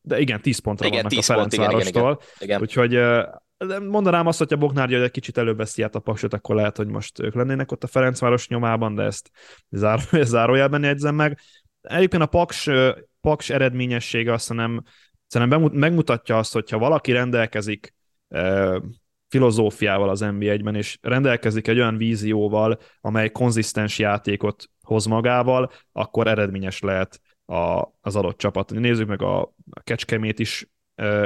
de 0.00 0.18
igen, 0.18 0.40
10 0.40 0.58
pontra 0.58 0.86
igen, 0.86 0.96
vannak 0.96 1.12
10 1.12 1.30
a 1.30 1.32
Ferencvárostól, 1.32 2.02
pont, 2.02 2.22
igen, 2.40 2.60
igen, 2.60 2.60
igen. 2.60 2.60
úgyhogy 2.60 2.98
mondanám 3.88 4.26
azt, 4.26 4.38
hogy 4.38 4.52
a 4.52 4.56
Bognár 4.56 4.88
György 4.88 5.02
egy 5.02 5.10
kicsit 5.10 5.38
előbb 5.38 5.56
veszi 5.56 5.82
át 5.82 5.94
a 5.94 6.00
paksot, 6.00 6.34
akkor 6.34 6.54
lehet, 6.54 6.76
hogy 6.76 6.88
most 6.88 7.20
ők 7.20 7.34
lennének 7.34 7.72
ott 7.72 7.84
a 7.84 7.86
Ferencváros 7.86 8.48
nyomában, 8.48 8.94
de 8.94 9.02
ezt 9.02 9.30
záró, 9.70 10.02
zárójelben 10.22 10.82
jegyzem 10.82 11.14
meg. 11.14 11.38
Egyébként 11.80 12.22
a 12.22 12.26
Paks, 12.26 12.68
Paks 13.20 13.50
eredményessége 13.50 14.32
azt 14.32 14.52
nem, 14.52 14.82
szerintem 15.32 15.62
megmutatja 15.72 16.38
azt, 16.38 16.52
hogyha 16.52 16.78
valaki 16.78 17.12
rendelkezik 17.12 17.94
filozófiával 19.28 20.08
az 20.08 20.20
NB1-ben, 20.24 20.74
és 20.74 20.98
rendelkezik 21.00 21.68
egy 21.68 21.78
olyan 21.78 21.96
vízióval, 21.96 22.78
amely 23.00 23.30
konzisztens 23.30 23.98
játékot 23.98 24.64
hoz 24.82 25.04
magával, 25.06 25.70
akkor 25.92 26.26
eredményes 26.26 26.80
lehet 26.80 27.20
a, 27.46 27.84
az 28.00 28.16
adott 28.16 28.38
csapat. 28.38 28.70
Nézzük 28.70 29.08
meg 29.08 29.22
a, 29.22 29.40
a 29.70 29.80
Kecskemét 29.84 30.38
is 30.38 30.66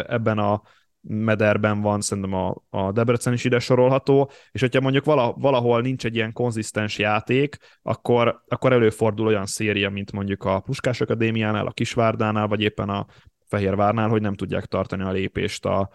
ebben 0.07 0.39
a 0.39 0.63
mederben 1.01 1.81
van, 1.81 2.01
szerintem 2.01 2.33
a, 2.33 2.63
a 2.71 2.93
Debrecen 2.93 3.33
is 3.33 3.45
ide 3.45 3.59
sorolható, 3.59 4.31
és 4.51 4.61
hogyha 4.61 4.81
mondjuk 4.81 5.05
vala, 5.05 5.33
valahol 5.33 5.81
nincs 5.81 6.05
egy 6.05 6.15
ilyen 6.15 6.33
konzisztens 6.33 6.99
játék, 6.99 7.57
akkor, 7.83 8.43
akkor 8.49 8.73
előfordul 8.73 9.27
olyan 9.27 9.47
széria, 9.47 9.91
mint 9.91 10.13
mondjuk 10.13 10.45
a 10.45 10.61
Puskás 10.61 11.01
Akadémiánál, 11.01 11.67
a 11.67 11.73
Kisvárdánál, 11.73 12.47
vagy 12.47 12.61
éppen 12.61 12.89
a 12.89 13.07
Fehérvárnál, 13.47 14.09
hogy 14.09 14.21
nem 14.21 14.35
tudják 14.35 14.65
tartani 14.67 15.03
a 15.03 15.11
lépést 15.11 15.65
a, 15.65 15.91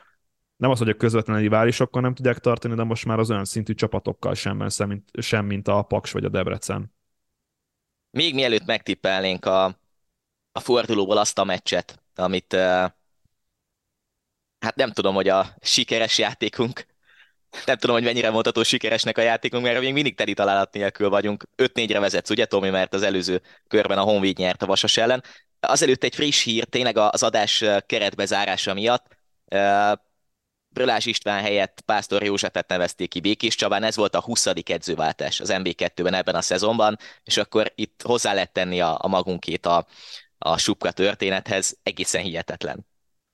nem 0.56 0.70
az, 0.70 0.78
hogy 0.78 0.89
a 0.89 0.95
közvetlen 0.95 1.39
riválisokkal 1.39 2.02
nem 2.02 2.14
tudják 2.14 2.39
tartani, 2.39 2.76
de 2.76 2.84
most 2.84 3.06
már 3.06 3.20
az 3.20 3.32
olyan 3.32 3.45
szintű 3.45 3.74
csapatokkal 3.74 4.34
sem, 4.34 4.70
sem, 4.70 5.04
sem 5.22 5.45
mint 5.45 5.68
a 5.68 5.82
Paks 5.82 6.12
vagy 6.12 6.26
a 6.26 6.30
Debrecen. 6.30 6.93
Még 8.10 8.34
mielőtt 8.34 8.66
megtippelnénk 8.66 9.45
a, 9.45 9.66
a 10.52 10.60
fordulóból 10.60 11.18
azt 11.18 11.39
a 11.39 11.43
meccset, 11.43 12.04
amit 12.16 12.54
hát 14.60 14.76
nem 14.76 14.91
tudom, 14.91 15.16
hogy 15.16 15.28
a 15.28 15.45
sikeres 15.62 16.18
játékunk, 16.18 16.86
nem 17.66 17.78
tudom, 17.78 17.95
hogy 17.95 18.06
mennyire 18.06 18.30
mondható 18.30 18.64
sikeresnek 18.64 19.18
a 19.18 19.22
játékunk, 19.22 19.64
mert 19.64 19.80
még 19.80 19.93
mindig 19.93 20.16
teli 20.16 20.34
találat 20.34 20.74
nélkül 20.74 21.10
vagyunk. 21.10 21.43
5-4-re 21.58 21.99
vezetsz, 21.99 22.30
ugye, 22.30 22.45
Tomi, 22.45 22.70
mert 22.70 22.93
az 22.93 23.02
előző 23.02 23.41
körben 23.68 23.97
a 23.97 24.02
Honvéd 24.02 24.38
nyert 24.38 24.62
a 24.62 24.66
Vasas 24.66 24.97
ellen. 24.97 25.24
Azelőtt 25.60 26.04
egy 26.04 26.16
friss 26.16 26.43
hír, 26.43 26.64
tényleg 26.64 26.97
az 26.97 27.24
adás 27.24 27.64
keretbezárása 27.86 28.74
miatt. 28.74 29.06
Brölás 30.74 31.06
István 31.06 31.41
helyett 31.41 31.82
Pásztor 31.86 32.24
Józsefet 32.24 32.68
nevezték 32.68 33.10
ki 33.10 33.20
Békés 33.20 33.56
Csabán, 33.56 33.84
ez 33.84 33.95
volt 33.95 34.16
a 34.16 34.22
20. 34.22 34.45
edzőváltás 34.45 35.39
az 35.39 35.49
MB2-ben 35.54 36.14
ebben 36.14 36.36
a 36.36 36.41
szezonban, 36.41 36.97
és 37.24 37.38
akkor 37.38 37.72
itt 37.76 38.02
hozzá 38.02 38.34
lehet 38.34 38.54
tenni 38.54 38.82
a, 38.82 38.97
a 39.02 39.08
magunkét 39.08 39.66
a, 39.66 39.86
a 40.38 40.58
Supka 40.58 40.91
történethez, 40.91 41.78
egészen 41.84 42.22
hihetetlen, 42.22 42.88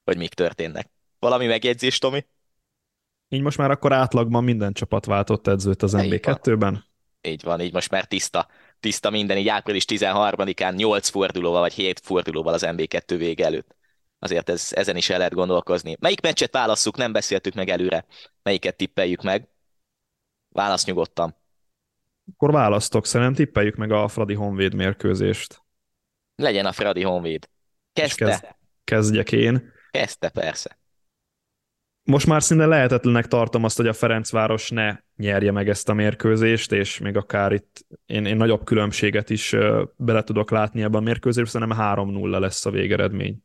hogy 0.03 0.17
mik 0.17 0.33
történnek. 0.33 0.89
Valami 1.19 1.45
megjegyzés, 1.45 1.97
Tomi? 1.97 2.25
Így 3.29 3.41
most 3.41 3.57
már 3.57 3.71
akkor 3.71 3.93
átlagban 3.93 4.43
minden 4.43 4.73
csapat 4.73 5.05
váltott 5.05 5.47
edzőt 5.47 5.83
az 5.83 5.93
MB2-ben? 5.97 6.85
Így 7.21 7.43
van, 7.43 7.61
így 7.61 7.73
most 7.73 7.91
már 7.91 8.05
tiszta, 8.05 8.47
tiszta 8.79 9.09
minden, 9.09 9.37
így 9.37 9.47
április 9.47 9.85
13-án 9.87 10.75
8 10.75 11.09
fordulóval 11.09 11.59
vagy 11.59 11.73
7 11.73 11.99
fordulóval 11.99 12.53
az 12.53 12.63
MB2 12.65 13.15
vége 13.17 13.45
előtt. 13.45 13.75
Azért 14.19 14.49
ez, 14.49 14.69
ezen 14.71 14.95
is 14.95 15.09
el 15.09 15.17
lehet 15.17 15.33
gondolkozni. 15.33 15.97
Melyik 15.99 16.21
meccset 16.21 16.53
válasszuk, 16.53 16.97
nem 16.97 17.11
beszéltük 17.11 17.53
meg 17.53 17.69
előre. 17.69 18.05
Melyiket 18.43 18.75
tippeljük 18.75 19.21
meg? 19.21 19.47
Válasz 20.49 20.85
nyugodtan. 20.85 21.35
Akkor 22.33 22.51
választok, 22.51 23.05
szerintem 23.05 23.35
tippeljük 23.35 23.75
meg 23.75 23.91
a 23.91 24.07
Fradi 24.07 24.33
Honvéd 24.33 24.73
mérkőzést. 24.73 25.61
Legyen 26.35 26.65
a 26.65 26.71
Fradi 26.71 27.03
Honvéd. 27.03 27.49
Kezdte? 27.93 28.25
Kezd, 28.25 28.45
kezdjek 28.83 29.31
én. 29.31 29.71
Kezdte, 29.91 30.29
persze 30.29 30.77
most 32.07 32.25
már 32.25 32.43
szinte 32.43 32.65
lehetetlenek 32.65 33.27
tartom 33.27 33.63
azt, 33.63 33.77
hogy 33.77 33.87
a 33.87 33.93
Ferencváros 33.93 34.69
ne 34.69 34.97
nyerje 35.15 35.51
meg 35.51 35.69
ezt 35.69 35.89
a 35.89 35.93
mérkőzést, 35.93 36.71
és 36.71 36.97
még 36.97 37.15
akár 37.15 37.51
itt 37.51 37.85
én, 38.05 38.25
én 38.25 38.35
nagyobb 38.35 38.65
különbséget 38.65 39.29
is 39.29 39.55
bele 39.95 40.23
tudok 40.23 40.51
látni 40.51 40.81
ebben 40.81 41.01
a 41.01 41.03
mérkőzésben, 41.03 41.51
szerintem 41.51 41.77
3-0 41.79 42.39
lesz 42.39 42.65
a 42.65 42.69
végeredmény. 42.69 43.37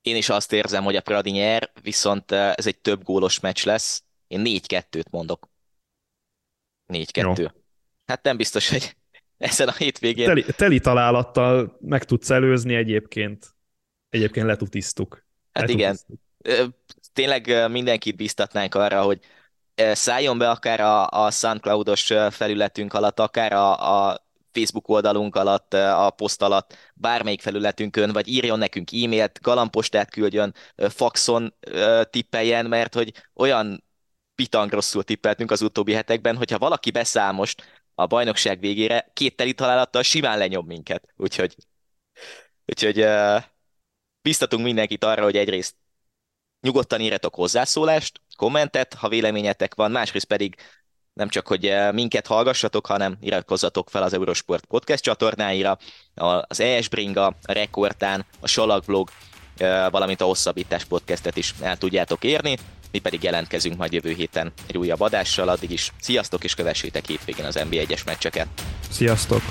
Én 0.00 0.16
is 0.16 0.28
azt 0.28 0.52
érzem, 0.52 0.84
hogy 0.84 0.96
a 0.96 1.00
Pradi 1.00 1.30
nyer, 1.30 1.72
viszont 1.82 2.32
ez 2.32 2.66
egy 2.66 2.78
több 2.78 3.02
gólos 3.02 3.40
meccs 3.40 3.64
lesz. 3.64 4.04
Én 4.26 4.42
4-2-t 4.44 5.10
mondok. 5.10 5.48
4-2. 6.92 7.38
Jó. 7.38 7.46
Hát 8.04 8.22
nem 8.22 8.36
biztos, 8.36 8.68
hogy 8.68 8.96
ezen 9.38 9.68
a 9.68 9.72
hétvégén... 9.72 10.26
Teli, 10.26 10.44
teli 10.56 10.80
találattal 10.80 11.78
meg 11.80 12.04
tudsz 12.04 12.30
előzni 12.30 12.74
egyébként. 12.74 13.54
Egyébként 14.08 14.46
letutisztuk. 14.46 15.24
Hát 15.52 15.68
igen 15.68 15.98
tényleg 17.12 17.70
mindenkit 17.70 18.16
biztatnánk 18.16 18.74
arra, 18.74 19.02
hogy 19.02 19.20
szálljon 19.92 20.38
be 20.38 20.50
akár 20.50 20.80
a, 20.80 21.06
a 21.08 21.30
SoundCloud-os 21.30 22.12
felületünk 22.30 22.92
alatt, 22.92 23.20
akár 23.20 23.52
a, 23.52 24.08
a 24.08 24.28
Facebook 24.52 24.88
oldalunk 24.88 25.36
alatt, 25.36 25.74
a 25.74 26.10
poszt 26.10 26.42
alatt, 26.42 26.76
bármelyik 26.94 27.40
felületünkön, 27.40 28.12
vagy 28.12 28.28
írjon 28.28 28.58
nekünk 28.58 28.92
e-mailt, 28.92 29.38
galambostát 29.42 30.10
küldjön, 30.10 30.54
faxon 30.76 31.54
tippeljen, 32.10 32.66
mert 32.66 32.94
hogy 32.94 33.12
olyan 33.34 33.84
pitang 34.34 34.72
rosszul 34.72 35.04
tippeltünk 35.04 35.50
az 35.50 35.62
utóbbi 35.62 35.92
hetekben, 35.92 36.36
hogyha 36.36 36.58
valaki 36.58 36.90
beszáll 36.90 37.32
most 37.32 37.84
a 37.94 38.06
bajnokság 38.06 38.60
végére, 38.60 39.10
két 39.12 39.36
teli 39.36 39.54
találattal 39.54 40.02
simán 40.02 40.38
lenyom 40.38 40.66
minket. 40.66 41.08
Úgyhogy, 41.16 41.56
úgyhogy 42.66 43.06
biztatunk 44.22 44.64
mindenkit 44.64 45.04
arra, 45.04 45.22
hogy 45.22 45.36
egyrészt 45.36 45.74
Nyugodtan 46.60 47.00
írjatok 47.00 47.34
hozzászólást, 47.34 48.20
kommentet, 48.36 48.94
ha 48.94 49.08
véleményetek 49.08 49.74
van, 49.74 49.90
másrészt 49.90 50.24
pedig 50.24 50.54
nem 51.12 51.28
csak, 51.28 51.46
hogy 51.46 51.66
eh, 51.66 51.92
minket 51.92 52.26
hallgassatok, 52.26 52.86
hanem 52.86 53.16
iratkozzatok 53.20 53.90
fel 53.90 54.02
az 54.02 54.12
Eurosport 54.12 54.64
podcast 54.64 55.02
csatornáira, 55.02 55.78
az 56.14 56.60
ES 56.60 56.88
Bringa, 56.88 57.26
a 57.26 57.52
Rekordtán, 57.52 58.24
a 58.40 58.46
Salakblog, 58.46 59.10
eh, 59.56 59.90
valamint 59.90 60.20
a 60.20 60.24
Hosszabbítás 60.24 60.84
podcastet 60.84 61.36
is 61.36 61.54
el 61.60 61.76
tudjátok 61.76 62.24
érni. 62.24 62.58
Mi 62.92 62.98
pedig 62.98 63.22
jelentkezünk 63.22 63.76
majd 63.76 63.92
jövő 63.92 64.12
héten 64.12 64.52
egy 64.66 64.78
újabb 64.78 65.00
adással, 65.00 65.48
addig 65.48 65.70
is 65.70 65.92
sziasztok 66.00 66.44
és 66.44 66.54
kövessétek 66.54 67.06
hétvégén 67.06 67.44
az 67.44 67.54
NBA 67.54 67.82
1-es 67.82 68.04
meccseket. 68.04 68.48
Sziasztok! 68.90 69.42